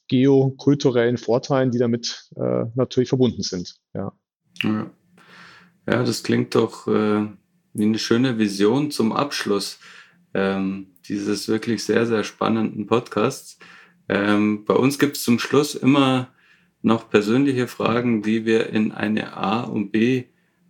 geokulturellen 0.08 1.16
Vorteilen, 1.16 1.70
die 1.70 1.78
damit 1.78 2.30
äh, 2.36 2.66
natürlich 2.74 3.08
verbunden 3.08 3.42
sind. 3.42 3.74
Ja. 3.94 4.12
ja. 4.62 4.90
Ja, 5.86 6.02
das 6.02 6.22
klingt 6.22 6.54
doch 6.54 6.86
äh, 6.86 7.26
wie 7.74 7.84
eine 7.84 7.98
schöne 7.98 8.38
Vision 8.38 8.90
zum 8.90 9.12
Abschluss 9.12 9.78
ähm, 10.32 10.94
dieses 11.08 11.48
wirklich 11.48 11.84
sehr, 11.84 12.06
sehr 12.06 12.24
spannenden 12.24 12.86
Podcasts. 12.86 13.58
Ähm, 14.08 14.64
bei 14.64 14.74
uns 14.74 14.98
gibt 14.98 15.16
es 15.16 15.24
zum 15.24 15.38
Schluss 15.38 15.74
immer 15.74 16.32
noch 16.80 17.10
persönliche 17.10 17.66
Fragen, 17.66 18.22
die 18.22 18.44
wir 18.44 18.70
in 18.70 18.92
eine 18.92 19.36
A 19.36 19.62
und 19.62 19.90
B 19.90 20.24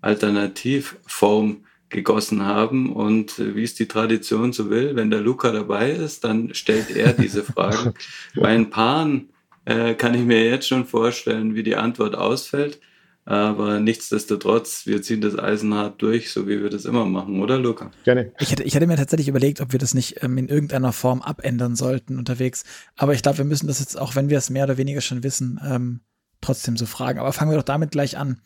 Alternativform 0.05 1.65
gegossen 1.89 2.45
haben. 2.45 2.93
Und 2.93 3.39
äh, 3.39 3.55
wie 3.55 3.65
es 3.65 3.75
die 3.75 3.89
Tradition 3.89 4.53
so 4.53 4.71
will, 4.71 4.97
wenn 4.97 5.11
der 5.11 5.21
Luca 5.21 5.51
dabei 5.51 5.91
ist, 5.91 6.25
dann 6.25 6.55
stellt 6.55 6.95
er 6.95 7.13
diese 7.13 7.43
Fragen. 7.45 7.95
Bei 8.35 8.49
ein 8.49 8.71
Paaren 8.71 9.31
äh, 9.65 9.95
kann 9.95 10.15
ich 10.15 10.23
mir 10.23 10.45
jetzt 10.45 10.69
schon 10.69 10.85
vorstellen, 10.87 11.55
wie 11.55 11.63
die 11.63 11.77
Antwort 11.77 12.15
ausfällt. 12.15 12.81
Aber 13.27 13.81
nichtsdestotrotz, 13.81 14.85
wir 14.85 15.01
ziehen 15.01 15.23
das 15.23 15.39
eisenhart 15.39 16.03
durch, 16.03 16.31
so 16.31 16.47
wie 16.47 16.63
wir 16.63 16.69
das 16.69 16.85
immer 16.85 17.07
machen, 17.07 17.41
oder 17.41 17.59
Luca? 17.59 17.91
Gerne. 18.05 18.33
Ich 18.39 18.51
hätte, 18.51 18.65
ich 18.65 18.75
hätte 18.75 18.87
mir 18.87 18.97
tatsächlich 18.97 19.29
überlegt, 19.29 19.63
ob 19.63 19.73
wir 19.73 19.79
das 19.79 19.95
nicht 19.95 20.23
ähm, 20.23 20.37
in 20.37 20.49
irgendeiner 20.49 20.93
Form 20.93 21.23
abändern 21.23 21.75
sollten 21.75 22.19
unterwegs. 22.19 22.65
Aber 22.97 23.15
ich 23.15 23.23
glaube, 23.23 23.39
wir 23.39 23.45
müssen 23.47 23.67
das 23.67 23.81
jetzt, 23.81 23.99
auch 23.99 24.15
wenn 24.15 24.29
wir 24.29 24.37
es 24.37 24.51
mehr 24.51 24.65
oder 24.65 24.77
weniger 24.77 25.01
schon 25.01 25.23
wissen, 25.23 25.59
ähm, 25.67 26.01
trotzdem 26.45 26.77
so 26.77 26.87
fragen. 26.87 27.19
Aber 27.19 27.33
fangen 27.33 27.51
wir 27.51 27.57
doch 27.57 27.65
damit 27.65 27.91
gleich 27.91 28.17
an. 28.17 28.41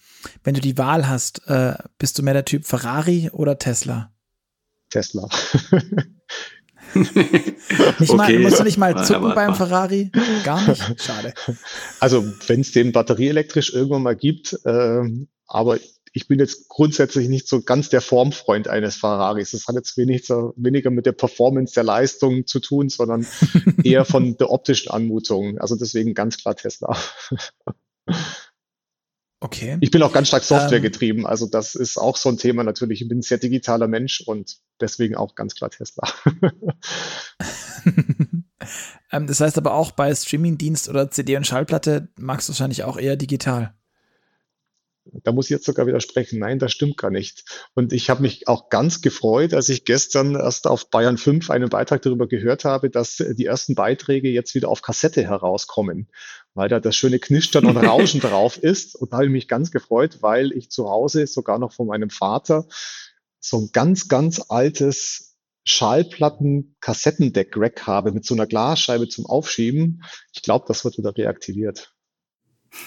Wenn 0.44 0.54
du 0.54 0.60
die 0.60 0.78
Wahl 0.78 1.08
hast, 1.08 1.46
äh, 1.48 1.74
bist 1.98 2.18
du 2.18 2.22
mehr 2.22 2.34
der 2.34 2.44
Typ 2.44 2.64
Ferrari 2.64 3.30
oder 3.32 3.58
Tesla? 3.58 4.12
Tesla. 4.90 5.28
nicht 6.94 8.12
mal, 8.14 8.24
okay. 8.24 8.38
Musst 8.38 8.60
du 8.60 8.64
nicht 8.64 8.78
mal 8.78 9.04
zucken 9.04 9.28
ja, 9.28 9.34
beim 9.34 9.54
Ferrari? 9.54 10.10
Gar 10.44 10.68
nicht? 10.68 11.02
Schade. 11.02 11.34
Also, 12.00 12.24
wenn 12.46 12.60
es 12.60 12.72
den 12.72 12.92
batterieelektrisch 12.92 13.74
irgendwann 13.74 14.02
mal 14.02 14.16
gibt, 14.16 14.58
äh, 14.64 15.02
aber 15.46 15.78
ich 16.12 16.28
bin 16.28 16.38
jetzt 16.38 16.68
grundsätzlich 16.68 17.28
nicht 17.28 17.48
so 17.48 17.62
ganz 17.62 17.88
der 17.88 18.00
Formfreund 18.00 18.68
eines 18.68 18.96
Ferraris. 18.96 19.50
Das 19.50 19.66
hat 19.66 19.74
jetzt 19.74 19.96
wenig, 19.96 20.26
so, 20.26 20.52
weniger 20.56 20.90
mit 20.90 21.06
der 21.06 21.12
Performance 21.12 21.74
der 21.74 21.84
Leistung 21.84 22.46
zu 22.46 22.60
tun, 22.60 22.88
sondern 22.88 23.26
eher 23.84 24.04
von 24.04 24.36
der 24.36 24.50
optischen 24.50 24.90
Anmutung. 24.90 25.58
Also 25.58 25.76
deswegen 25.76 26.14
ganz 26.14 26.36
klar 26.36 26.56
Tesla. 26.56 26.96
Okay. 29.40 29.78
Ich 29.80 29.92
bin 29.92 30.02
auch 30.02 30.12
ganz 30.12 30.28
stark 30.28 30.42
Software 30.42 30.78
ähm, 30.78 30.82
getrieben. 30.82 31.26
Also 31.26 31.46
das 31.46 31.76
ist 31.76 31.96
auch 31.96 32.16
so 32.16 32.28
ein 32.28 32.38
Thema 32.38 32.64
natürlich. 32.64 33.02
Ich 33.02 33.08
bin 33.08 33.18
ein 33.18 33.22
sehr 33.22 33.38
digitaler 33.38 33.86
Mensch 33.86 34.20
und 34.20 34.56
deswegen 34.80 35.14
auch 35.14 35.36
ganz 35.36 35.54
klar 35.54 35.70
Tesla. 35.70 36.08
ähm, 39.12 39.28
das 39.28 39.40
heißt 39.40 39.56
aber 39.56 39.74
auch 39.74 39.92
bei 39.92 40.12
Streamingdienst 40.12 40.88
oder 40.88 41.12
CD 41.12 41.36
und 41.36 41.46
Schallplatte 41.46 42.08
magst 42.18 42.48
du 42.48 42.52
wahrscheinlich 42.52 42.82
auch 42.82 42.98
eher 42.98 43.14
digital. 43.14 43.74
Da 45.24 45.32
muss 45.32 45.46
ich 45.46 45.50
jetzt 45.50 45.64
sogar 45.64 45.86
widersprechen. 45.86 46.38
Nein, 46.38 46.58
das 46.58 46.72
stimmt 46.72 46.98
gar 46.98 47.10
nicht. 47.10 47.44
Und 47.74 47.92
ich 47.92 48.10
habe 48.10 48.22
mich 48.22 48.48
auch 48.48 48.68
ganz 48.68 49.00
gefreut, 49.00 49.54
als 49.54 49.68
ich 49.68 49.84
gestern 49.84 50.34
erst 50.34 50.66
auf 50.66 50.90
Bayern 50.90 51.16
5 51.16 51.50
einen 51.50 51.70
Beitrag 51.70 52.02
darüber 52.02 52.26
gehört 52.26 52.64
habe, 52.64 52.90
dass 52.90 53.16
die 53.16 53.46
ersten 53.46 53.74
Beiträge 53.74 54.28
jetzt 54.28 54.54
wieder 54.54 54.68
auf 54.68 54.82
Kassette 54.82 55.22
herauskommen, 55.22 56.08
weil 56.54 56.68
da 56.68 56.80
das 56.80 56.96
schöne 56.96 57.18
Knistern 57.18 57.66
und 57.66 57.76
Rauschen 57.76 58.20
drauf 58.20 58.56
ist. 58.56 58.96
Und 58.96 59.12
da 59.12 59.18
habe 59.18 59.26
ich 59.26 59.32
mich 59.32 59.48
ganz 59.48 59.70
gefreut, 59.70 60.18
weil 60.20 60.52
ich 60.52 60.70
zu 60.70 60.88
Hause 60.88 61.26
sogar 61.26 61.58
noch 61.58 61.72
von 61.72 61.86
meinem 61.86 62.08
Vater 62.10 62.66
so 63.40 63.58
ein 63.58 63.70
ganz, 63.72 64.08
ganz 64.08 64.40
altes 64.48 65.36
Schallplatten-Kassettendeck-Rack 65.64 67.86
habe 67.86 68.12
mit 68.12 68.24
so 68.24 68.34
einer 68.34 68.46
Glasscheibe 68.46 69.08
zum 69.08 69.26
Aufschieben. 69.26 70.02
Ich 70.32 70.42
glaube, 70.42 70.64
das 70.66 70.84
wird 70.84 70.98
wieder 70.98 71.16
reaktiviert. 71.16 71.92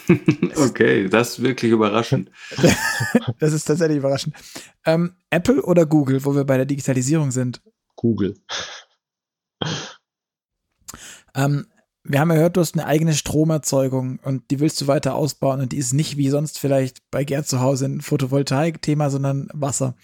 okay, 0.58 1.10
das 1.10 1.32
ist 1.32 1.44
wirklich 1.44 1.72
überraschend. 1.72 2.30
das 3.40 3.54
ist 3.54 3.66
tatsächlich 3.66 3.98
überraschend. 3.98 4.36
Ähm, 4.86 5.16
Apple 5.30 5.64
oder 5.64 5.86
Google, 5.86 6.24
wo 6.26 6.36
wir 6.36 6.44
bei 6.44 6.58
der 6.58 6.66
Digitalisierung 6.66 7.32
sind? 7.32 7.62
Google. 7.96 8.38
Ähm, 11.36 11.68
wir 12.04 12.20
haben 12.20 12.30
ja 12.30 12.36
gehört, 12.36 12.58
du 12.58 12.62
hast 12.62 12.76
eine 12.76 12.86
eigene 12.86 13.14
Stromerzeugung 13.14 14.20
und 14.24 14.50
die 14.50 14.60
willst 14.60 14.82
du 14.82 14.88
weiter 14.88 15.16
ausbauen 15.16 15.62
und 15.62 15.72
die 15.72 15.78
ist 15.78 15.94
nicht 15.94 16.18
wie 16.18 16.30
sonst 16.30 16.58
vielleicht 16.58 17.00
bei 17.12 17.24
Gerd 17.24 17.48
zu 17.48 17.60
Hause 17.60 17.86
ein 17.86 18.02
Photovoltaik-Thema, 18.02 19.10
sondern 19.10 19.50
Wasser. 19.54 19.96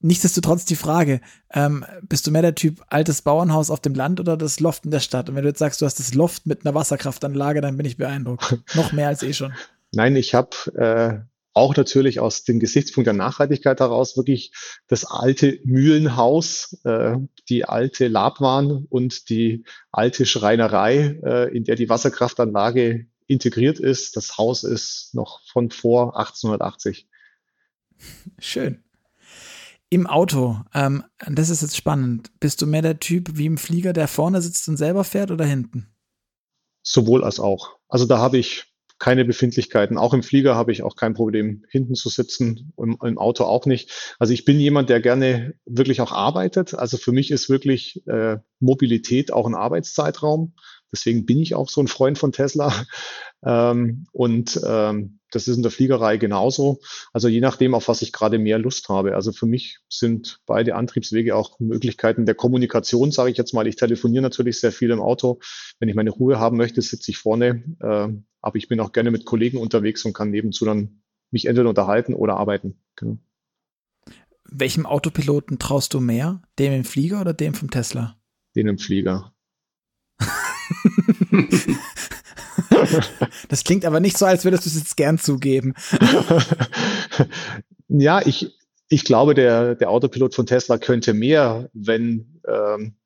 Nichtsdestotrotz 0.00 0.64
die 0.64 0.76
Frage, 0.76 1.20
ähm, 1.52 1.84
bist 2.02 2.26
du 2.26 2.30
mehr 2.30 2.42
der 2.42 2.54
Typ 2.54 2.82
altes 2.88 3.22
Bauernhaus 3.22 3.70
auf 3.70 3.80
dem 3.80 3.94
Land 3.94 4.20
oder 4.20 4.36
das 4.36 4.60
Loft 4.60 4.84
in 4.84 4.90
der 4.90 5.00
Stadt? 5.00 5.28
Und 5.28 5.34
wenn 5.34 5.42
du 5.42 5.48
jetzt 5.48 5.58
sagst, 5.58 5.80
du 5.80 5.86
hast 5.86 5.98
das 5.98 6.14
Loft 6.14 6.46
mit 6.46 6.64
einer 6.64 6.74
Wasserkraftanlage, 6.74 7.60
dann 7.60 7.76
bin 7.76 7.86
ich 7.86 7.96
beeindruckt. 7.96 8.58
Noch 8.74 8.92
mehr 8.92 9.08
als 9.08 9.22
eh 9.22 9.32
schon. 9.32 9.52
Nein, 9.92 10.16
ich 10.16 10.34
habe 10.34 10.50
äh, 10.74 11.26
auch 11.56 11.74
natürlich 11.74 12.20
aus 12.20 12.44
dem 12.44 12.60
Gesichtspunkt 12.60 13.06
der 13.06 13.14
Nachhaltigkeit 13.14 13.80
heraus 13.80 14.16
wirklich 14.16 14.52
das 14.88 15.06
alte 15.06 15.58
Mühlenhaus, 15.64 16.78
äh, 16.84 17.16
die 17.48 17.64
alte 17.64 18.08
Labwahn 18.08 18.84
und 18.90 19.30
die 19.30 19.64
alte 19.90 20.26
Schreinerei, 20.26 21.18
äh, 21.24 21.56
in 21.56 21.64
der 21.64 21.76
die 21.76 21.88
Wasserkraftanlage 21.88 23.06
integriert 23.26 23.80
ist. 23.80 24.16
Das 24.16 24.36
Haus 24.36 24.64
ist 24.64 25.14
noch 25.14 25.40
von 25.50 25.70
vor 25.70 26.18
1880. 26.18 27.08
Schön. 28.38 28.84
Im 29.88 30.06
Auto, 30.06 30.60
ähm, 30.74 31.04
das 31.26 31.48
ist 31.48 31.62
jetzt 31.62 31.76
spannend. 31.76 32.30
Bist 32.38 32.60
du 32.60 32.66
mehr 32.66 32.82
der 32.82 33.00
Typ 33.00 33.30
wie 33.32 33.46
im 33.46 33.56
Flieger, 33.56 33.94
der 33.94 34.08
vorne 34.08 34.42
sitzt 34.42 34.68
und 34.68 34.76
selber 34.76 35.04
fährt 35.04 35.30
oder 35.30 35.46
hinten? 35.46 35.88
Sowohl 36.82 37.24
als 37.24 37.40
auch. 37.40 37.78
Also 37.88 38.04
da 38.04 38.18
habe 38.18 38.36
ich 38.36 38.75
keine 38.98 39.24
Befindlichkeiten. 39.24 39.98
Auch 39.98 40.14
im 40.14 40.22
Flieger 40.22 40.54
habe 40.54 40.72
ich 40.72 40.82
auch 40.82 40.96
kein 40.96 41.14
Problem, 41.14 41.64
hinten 41.68 41.94
zu 41.94 42.08
sitzen, 42.08 42.72
im, 42.78 42.96
im, 43.02 43.18
Auto 43.18 43.44
auch 43.44 43.66
nicht. 43.66 44.14
Also 44.18 44.32
ich 44.32 44.44
bin 44.44 44.58
jemand, 44.58 44.88
der 44.88 45.00
gerne 45.00 45.54
wirklich 45.66 46.00
auch 46.00 46.12
arbeitet. 46.12 46.74
Also 46.74 46.96
für 46.96 47.12
mich 47.12 47.30
ist 47.30 47.50
wirklich 47.50 48.06
äh, 48.06 48.38
Mobilität 48.58 49.32
auch 49.32 49.46
ein 49.46 49.54
Arbeitszeitraum. 49.54 50.54
Deswegen 50.96 51.26
bin 51.26 51.38
ich 51.38 51.54
auch 51.54 51.68
so 51.68 51.82
ein 51.82 51.88
Freund 51.88 52.16
von 52.16 52.32
Tesla. 52.32 52.72
Ähm, 53.44 54.06
und 54.12 54.58
ähm, 54.66 55.20
das 55.30 55.46
ist 55.46 55.56
in 55.56 55.62
der 55.62 55.70
Fliegerei 55.70 56.16
genauso. 56.16 56.80
Also 57.12 57.28
je 57.28 57.40
nachdem, 57.40 57.74
auf 57.74 57.86
was 57.86 58.00
ich 58.00 58.10
gerade 58.10 58.38
mehr 58.38 58.58
Lust 58.58 58.88
habe. 58.88 59.14
Also 59.14 59.30
für 59.30 59.44
mich 59.44 59.78
sind 59.90 60.40
beide 60.46 60.74
Antriebswege 60.74 61.36
auch 61.36 61.60
Möglichkeiten 61.60 62.24
der 62.24 62.34
Kommunikation, 62.34 63.12
sage 63.12 63.30
ich 63.30 63.36
jetzt 63.36 63.52
mal. 63.52 63.66
Ich 63.66 63.76
telefoniere 63.76 64.22
natürlich 64.22 64.58
sehr 64.58 64.72
viel 64.72 64.90
im 64.90 65.02
Auto. 65.02 65.38
Wenn 65.78 65.90
ich 65.90 65.94
meine 65.94 66.10
Ruhe 66.10 66.40
haben 66.40 66.56
möchte, 66.56 66.80
sitze 66.80 67.10
ich 67.10 67.18
vorne. 67.18 67.62
Äh, 67.80 68.08
aber 68.40 68.56
ich 68.56 68.68
bin 68.68 68.80
auch 68.80 68.92
gerne 68.92 69.10
mit 69.10 69.26
Kollegen 69.26 69.58
unterwegs 69.58 70.04
und 70.06 70.14
kann 70.14 70.30
nebenzu 70.30 70.64
dann 70.64 71.02
mich 71.30 71.44
entweder 71.44 71.68
unterhalten 71.68 72.14
oder 72.14 72.38
arbeiten. 72.38 72.80
Genau. 72.96 73.18
Welchem 74.48 74.86
Autopiloten 74.86 75.58
traust 75.58 75.92
du 75.92 76.00
mehr? 76.00 76.40
Dem 76.58 76.72
im 76.72 76.84
Flieger 76.84 77.20
oder 77.20 77.34
dem 77.34 77.52
vom 77.52 77.70
Tesla? 77.70 78.16
Den 78.56 78.66
im 78.66 78.78
Flieger. 78.78 79.35
das 83.48 83.64
klingt 83.64 83.84
aber 83.84 84.00
nicht 84.00 84.18
so, 84.18 84.26
als 84.26 84.44
würdest 84.44 84.66
du 84.66 84.70
es 84.70 84.76
jetzt 84.76 84.96
gern 84.96 85.18
zugeben. 85.18 85.74
ja, 87.88 88.26
ich, 88.26 88.54
ich 88.88 89.04
glaube, 89.04 89.34
der, 89.34 89.74
der 89.74 89.90
Autopilot 89.90 90.34
von 90.34 90.46
Tesla 90.46 90.78
könnte 90.78 91.14
mehr, 91.14 91.70
wenn, 91.72 92.40
ähm, 92.46 92.96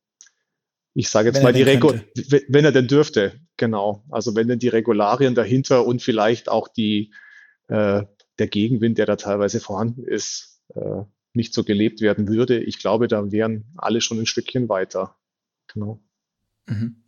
ich 0.94 1.08
sage 1.08 1.28
jetzt 1.28 1.36
wenn 1.36 1.44
mal, 1.44 1.52
die 1.52 1.62
Regu 1.62 1.92
wenn 2.48 2.64
er 2.64 2.72
denn 2.72 2.88
dürfte, 2.88 3.40
genau. 3.56 4.04
Also 4.10 4.34
wenn 4.34 4.48
denn 4.48 4.58
die 4.58 4.68
Regularien 4.68 5.34
dahinter 5.34 5.86
und 5.86 6.02
vielleicht 6.02 6.48
auch 6.48 6.68
die, 6.68 7.12
äh, 7.68 8.02
der 8.38 8.48
Gegenwind, 8.48 8.98
der 8.98 9.06
da 9.06 9.16
teilweise 9.16 9.60
vorhanden 9.60 10.04
ist, 10.04 10.60
äh, 10.74 11.02
nicht 11.32 11.54
so 11.54 11.64
gelebt 11.64 12.00
werden 12.00 12.28
würde. 12.28 12.62
Ich 12.62 12.78
glaube, 12.78 13.08
da 13.08 13.30
wären 13.30 13.72
alle 13.76 14.00
schon 14.00 14.18
ein 14.18 14.26
Stückchen 14.26 14.68
weiter. 14.68 15.16
Genau. 15.72 16.02
Mhm. 16.66 16.99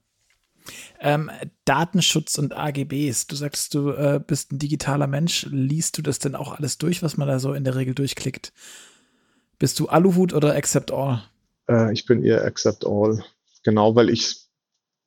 Ähm, 1.01 1.31
Datenschutz 1.65 2.39
und 2.39 2.57
AGBs. 2.57 3.27
Du 3.27 3.37
sagst, 3.37 3.75
du 3.75 3.91
äh, 3.91 4.21
bist 4.25 4.53
ein 4.53 4.59
digitaler 4.59 5.07
Mensch. 5.07 5.47
Liest 5.51 5.99
du 5.99 6.03
das 6.03 6.19
denn 6.19 6.35
auch 6.35 6.59
alles 6.59 6.79
durch, 6.79 7.03
was 7.03 7.17
man 7.17 7.29
da 7.29 7.39
so 7.39 7.53
in 7.53 7.65
der 7.65 7.77
Regel 7.77 7.95
durchklickt? 7.95 8.53
Bist 9.59 9.79
du 9.79 9.89
Aluhut 9.89 10.33
oder 10.33 10.55
Accept 10.55 10.93
All? 10.93 11.23
Äh, 11.69 11.93
ich 11.93 12.07
bin 12.07 12.23
eher 12.23 12.45
Accept 12.45 12.87
All. 12.87 13.25
Genau, 13.63 13.95
weil 13.95 14.11
ich 14.11 14.43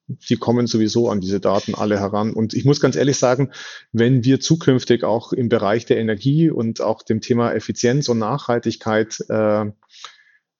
die 0.07 0.37
kommen 0.37 0.67
sowieso 0.67 1.09
an 1.09 1.19
diese 1.19 1.39
Daten 1.39 1.73
alle 1.73 1.99
heran. 1.99 2.33
Und 2.33 2.53
ich 2.53 2.65
muss 2.65 2.79
ganz 2.79 2.95
ehrlich 2.95 3.17
sagen, 3.17 3.51
wenn 3.91 4.23
wir 4.23 4.39
zukünftig 4.39 5.03
auch 5.03 5.33
im 5.33 5.49
Bereich 5.49 5.85
der 5.85 5.97
Energie 5.97 6.49
und 6.49 6.81
auch 6.81 7.01
dem 7.01 7.21
Thema 7.21 7.53
Effizienz 7.53 8.07
und 8.07 8.19
Nachhaltigkeit 8.19 9.19
äh, 9.29 9.65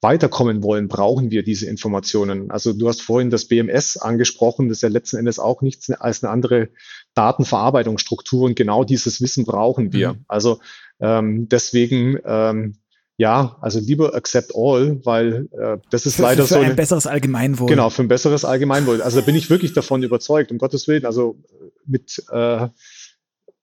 weiterkommen 0.05 0.61
wollen, 0.61 0.87
brauchen 0.87 1.31
wir 1.31 1.41
diese 1.41 1.65
Informationen. 1.65 2.51
Also 2.51 2.73
du 2.73 2.87
hast 2.87 3.01
vorhin 3.01 3.31
das 3.31 3.45
BMS 3.45 3.97
angesprochen, 3.97 4.69
das 4.69 4.77
ist 4.77 4.81
ja 4.83 4.89
letzten 4.89 5.17
Endes 5.17 5.39
auch 5.39 5.63
nichts 5.63 5.89
als 5.89 6.23
eine 6.23 6.31
andere 6.31 6.69
Datenverarbeitungsstruktur 7.15 8.43
und 8.43 8.55
genau 8.55 8.83
dieses 8.83 9.19
Wissen 9.19 9.45
brauchen 9.45 9.93
wir. 9.93 10.13
Mhm. 10.13 10.25
Also 10.27 10.59
ähm, 10.99 11.49
deswegen 11.49 12.19
ähm, 12.23 12.75
ja, 13.17 13.57
also 13.61 13.79
lieber 13.79 14.13
accept 14.13 14.51
all, 14.55 15.03
weil 15.05 15.47
äh, 15.57 15.77
das 15.89 16.05
ist 16.05 16.17
für, 16.17 16.23
leider 16.23 16.43
für 16.43 16.49
so. 16.49 16.59
Für 16.59 16.65
ein 16.65 16.75
besseres 16.75 17.07
Allgemeinwohl. 17.07 17.67
Genau, 17.67 17.89
für 17.89 18.03
ein 18.03 18.07
besseres 18.07 18.45
Allgemeinwohl. 18.45 19.01
Also 19.01 19.21
da 19.21 19.25
bin 19.25 19.35
ich 19.35 19.49
wirklich 19.49 19.73
davon 19.73 20.03
überzeugt, 20.03 20.51
um 20.51 20.59
Gottes 20.59 20.87
Willen. 20.87 21.05
Also 21.05 21.37
mit 21.85 22.23
äh, 22.29 22.67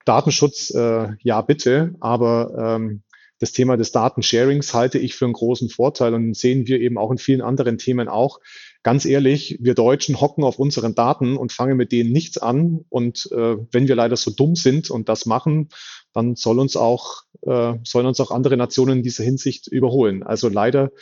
Datenschutz, 0.07 0.71
äh, 0.75 1.09
ja 1.23 1.41
bitte, 1.43 1.95
aber 2.01 2.77
ähm, 2.77 3.03
das 3.43 3.51
Thema 3.51 3.77
des 3.77 3.91
Datensharings 3.91 4.73
halte 4.73 5.01
ich 5.01 5.17
für 5.17 5.25
einen 5.25 5.35
großen 5.35 5.69
Vorteil 5.69 6.15
und 6.15 6.37
sehen 6.37 6.69
wir 6.69 6.81
eben 6.81 6.97
auch 6.97 7.11
in 7.11 7.19
vielen 7.19 7.41
anderen 7.41 7.77
Themen 7.77 8.07
auch. 8.07 8.39
Ganz 8.85 9.05
ehrlich, 9.05 9.59
wir 9.61 9.75
Deutschen 9.75 10.21
hocken 10.21 10.45
auf 10.45 10.61
unseren 10.61 10.95
Daten 10.95 11.37
und 11.37 11.51
fangen 11.51 11.77
mit 11.77 11.91
denen 11.91 12.13
nichts 12.13 12.39
an. 12.39 12.85
Und 12.89 13.29
äh, 13.33 13.57
wenn 13.73 13.89
wir 13.89 13.97
leider 13.97 14.17
so 14.17 14.31
dumm 14.31 14.55
sind 14.55 14.91
und 14.91 15.09
das 15.09 15.27
machen, 15.27 15.71
dann 16.13 16.37
soll 16.37 16.61
uns 16.61 16.77
auch, 16.77 17.23
äh, 17.41 17.75
sollen 17.83 18.07
uns 18.07 18.21
auch 18.21 18.31
andere 18.31 18.57
Nationen 18.57 18.99
in 18.99 19.03
dieser 19.03 19.25
Hinsicht 19.25 19.67
überholen. 19.67 20.23
Also 20.23 20.49
leider 20.49 20.93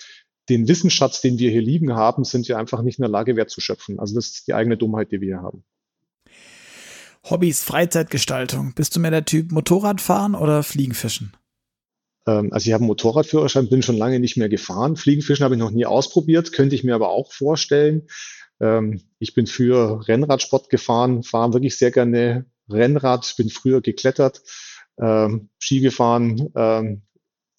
den 0.48 0.66
Wissensschatz, 0.66 1.20
den 1.20 1.38
wir 1.38 1.50
hier 1.50 1.60
liegen 1.60 1.92
haben, 1.92 2.24
sind 2.24 2.48
wir 2.48 2.56
einfach 2.56 2.80
nicht 2.80 2.98
in 2.98 3.02
der 3.02 3.10
Lage, 3.10 3.36
wertzuschöpfen. 3.36 4.00
Also 4.00 4.14
das 4.14 4.28
ist 4.28 4.48
die 4.48 4.54
eigene 4.54 4.78
Dummheit, 4.78 5.12
die 5.12 5.20
wir 5.20 5.36
hier 5.36 5.42
haben. 5.42 5.62
Hobbys, 7.28 7.62
Freizeitgestaltung. 7.62 8.72
Bist 8.74 8.96
du 8.96 9.00
mehr 9.00 9.10
der 9.10 9.26
Typ 9.26 9.52
Motorradfahren 9.52 10.34
oder 10.34 10.62
Fliegenfischen? 10.62 11.34
Ähm, 12.26 12.52
also 12.52 12.66
ich 12.66 12.72
habe 12.72 12.82
einen 12.82 12.88
Motorradführerschein, 12.88 13.68
bin 13.68 13.82
schon 13.82 13.96
lange 13.96 14.20
nicht 14.20 14.36
mehr 14.36 14.48
gefahren. 14.48 14.96
Fliegenfischen 14.96 15.44
habe 15.44 15.54
ich 15.54 15.60
noch 15.60 15.70
nie 15.70 15.86
ausprobiert, 15.86 16.52
könnte 16.52 16.74
ich 16.74 16.84
mir 16.84 16.94
aber 16.94 17.10
auch 17.10 17.32
vorstellen. 17.32 18.08
Ähm, 18.60 19.02
ich 19.18 19.34
bin 19.34 19.46
früher 19.46 20.06
Rennradsport 20.06 20.70
gefahren, 20.70 21.22
fahre 21.22 21.52
wirklich 21.52 21.76
sehr 21.76 21.90
gerne 21.90 22.46
Rennrad, 22.68 23.34
bin 23.36 23.50
früher 23.50 23.80
geklettert, 23.80 24.42
ähm, 25.00 25.50
Ski 25.58 25.80
gefahren, 25.80 27.02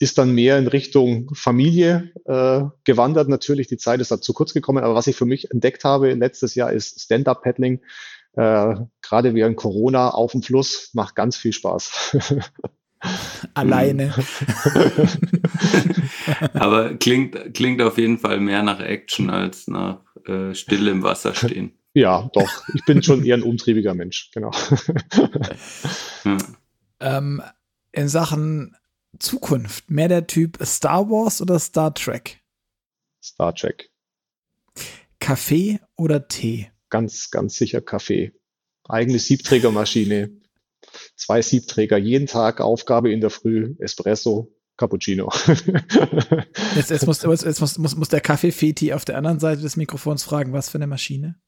ist 0.02 0.18
dann 0.18 0.34
mehr 0.34 0.58
in 0.58 0.66
Richtung 0.66 1.30
Familie 1.36 2.12
äh, 2.26 2.64
gewandert. 2.86 3.30
Natürlich, 3.30 3.68
die 3.68 3.78
Zeit 3.78 4.02
ist 4.02 4.10
da 4.10 4.20
zu 4.20 4.34
kurz 4.34 4.52
gekommen, 4.52 4.84
aber 4.84 4.96
was 4.96 5.06
ich 5.06 5.16
für 5.16 5.28
mich 5.28 5.52
entdeckt 5.52 5.84
habe 5.84 6.12
letztes 6.14 6.56
Jahr 6.56 6.74
ist 6.74 7.00
Stand-Up-Paddling. 7.02 7.82
Äh, 8.34 8.76
Gerade 9.04 9.36
während 9.36 9.58
Corona 9.58 10.10
auf 10.10 10.32
dem 10.32 10.42
Fluss 10.42 10.90
macht 10.94 11.16
ganz 11.16 11.38
viel 11.38 11.54
Spaß. 11.54 12.18
Alleine. 13.54 14.14
Aber 16.54 16.96
klingt, 16.96 17.54
klingt 17.54 17.82
auf 17.82 17.98
jeden 17.98 18.18
Fall 18.18 18.40
mehr 18.40 18.64
nach 18.64 18.80
Action 18.80 19.30
als 19.30 19.68
nach 19.68 20.00
äh, 20.26 20.54
still 20.54 20.88
im 20.88 21.04
Wasser 21.04 21.34
stehen. 21.34 21.74
Ja, 21.94 22.30
doch. 22.34 22.50
Ich 22.74 22.86
bin 22.86 23.04
schon 23.04 23.26
eher 23.26 23.36
ein 23.36 23.44
umtriebiger 23.44 23.94
Mensch, 23.94 24.32
genau. 24.34 24.52
Ähm, 27.04 27.42
in 27.92 28.08
Sachen 28.08 28.78
Zukunft, 29.18 29.90
mehr 29.90 30.08
der 30.08 30.28
Typ 30.28 30.60
Star 30.64 31.10
Wars 31.10 31.42
oder 31.42 31.58
Star 31.58 31.96
Trek? 31.96 32.42
Star 33.24 33.56
Trek. 33.56 33.90
Kaffee 35.20 35.80
oder 35.96 36.28
Tee? 36.28 36.70
Ganz, 36.90 37.32
ganz 37.32 37.56
sicher 37.56 37.82
Kaffee. 37.82 38.34
Eigene 38.88 39.18
Siebträgermaschine 39.18 40.41
zwei 41.16 41.42
Siebträger 41.42 41.98
jeden 41.98 42.28
Tag, 42.28 42.62
Aufgabe 42.62 43.12
in 43.12 43.22
der 43.22 43.30
Früh, 43.30 43.76
Espresso, 43.80 44.54
Cappuccino. 44.78 45.32
jetzt, 46.76 46.90
jetzt, 46.90 47.06
muss, 47.06 47.22
jetzt 47.22 47.62
muss, 47.62 47.78
muss, 47.78 47.96
muss 47.96 48.10
der 48.10 48.22
Kaffee-Feti 48.22 48.94
auf 48.94 49.06
der 49.06 49.18
anderen 49.18 49.40
Seite 49.40 49.62
des 49.62 49.78
Mikrofons 49.78 50.24
fragen, 50.24 50.54
was 50.54 50.70
für 50.70 50.78
eine 50.78 50.88
Maschine? 50.88 51.40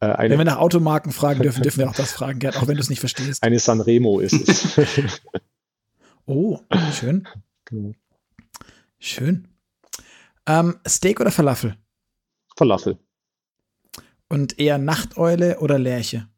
Äh, 0.00 0.06
eine, 0.06 0.30
wenn 0.30 0.38
wir 0.38 0.44
nach 0.44 0.58
Automarken 0.58 1.12
fragen 1.12 1.42
dürfen, 1.42 1.62
dürfen 1.62 1.80
wir 1.80 1.88
auch 1.88 1.94
das 1.94 2.12
fragen, 2.12 2.38
Gerd, 2.38 2.56
auch 2.56 2.66
wenn 2.66 2.76
du 2.76 2.80
es 2.80 2.90
nicht 2.90 3.00
verstehst. 3.00 3.42
Eine 3.42 3.58
Sanremo 3.58 4.20
ist 4.20 4.48
es. 4.48 4.78
oh, 6.26 6.60
schön. 6.92 7.28
Genau. 7.64 7.92
Schön. 8.98 9.48
Ähm, 10.46 10.78
Steak 10.86 11.20
oder 11.20 11.30
Falafel? 11.30 11.76
Falafel. 12.56 12.98
Und 14.28 14.58
eher 14.58 14.78
Nachteule 14.78 15.60
oder 15.60 15.78
Lerche? 15.78 16.28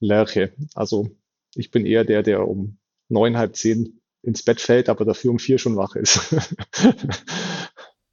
Lerche. 0.00 0.52
Also 0.74 1.10
ich 1.56 1.70
bin 1.70 1.86
eher 1.86 2.04
der, 2.04 2.22
der 2.22 2.46
um 2.46 2.78
neun, 3.08 3.36
halb 3.36 3.56
zehn 3.56 4.00
ins 4.22 4.42
Bett 4.42 4.60
fällt, 4.60 4.88
aber 4.88 5.04
dafür 5.04 5.30
um 5.30 5.38
vier 5.38 5.58
schon 5.58 5.76
wach 5.76 5.94
ist. 5.96 6.34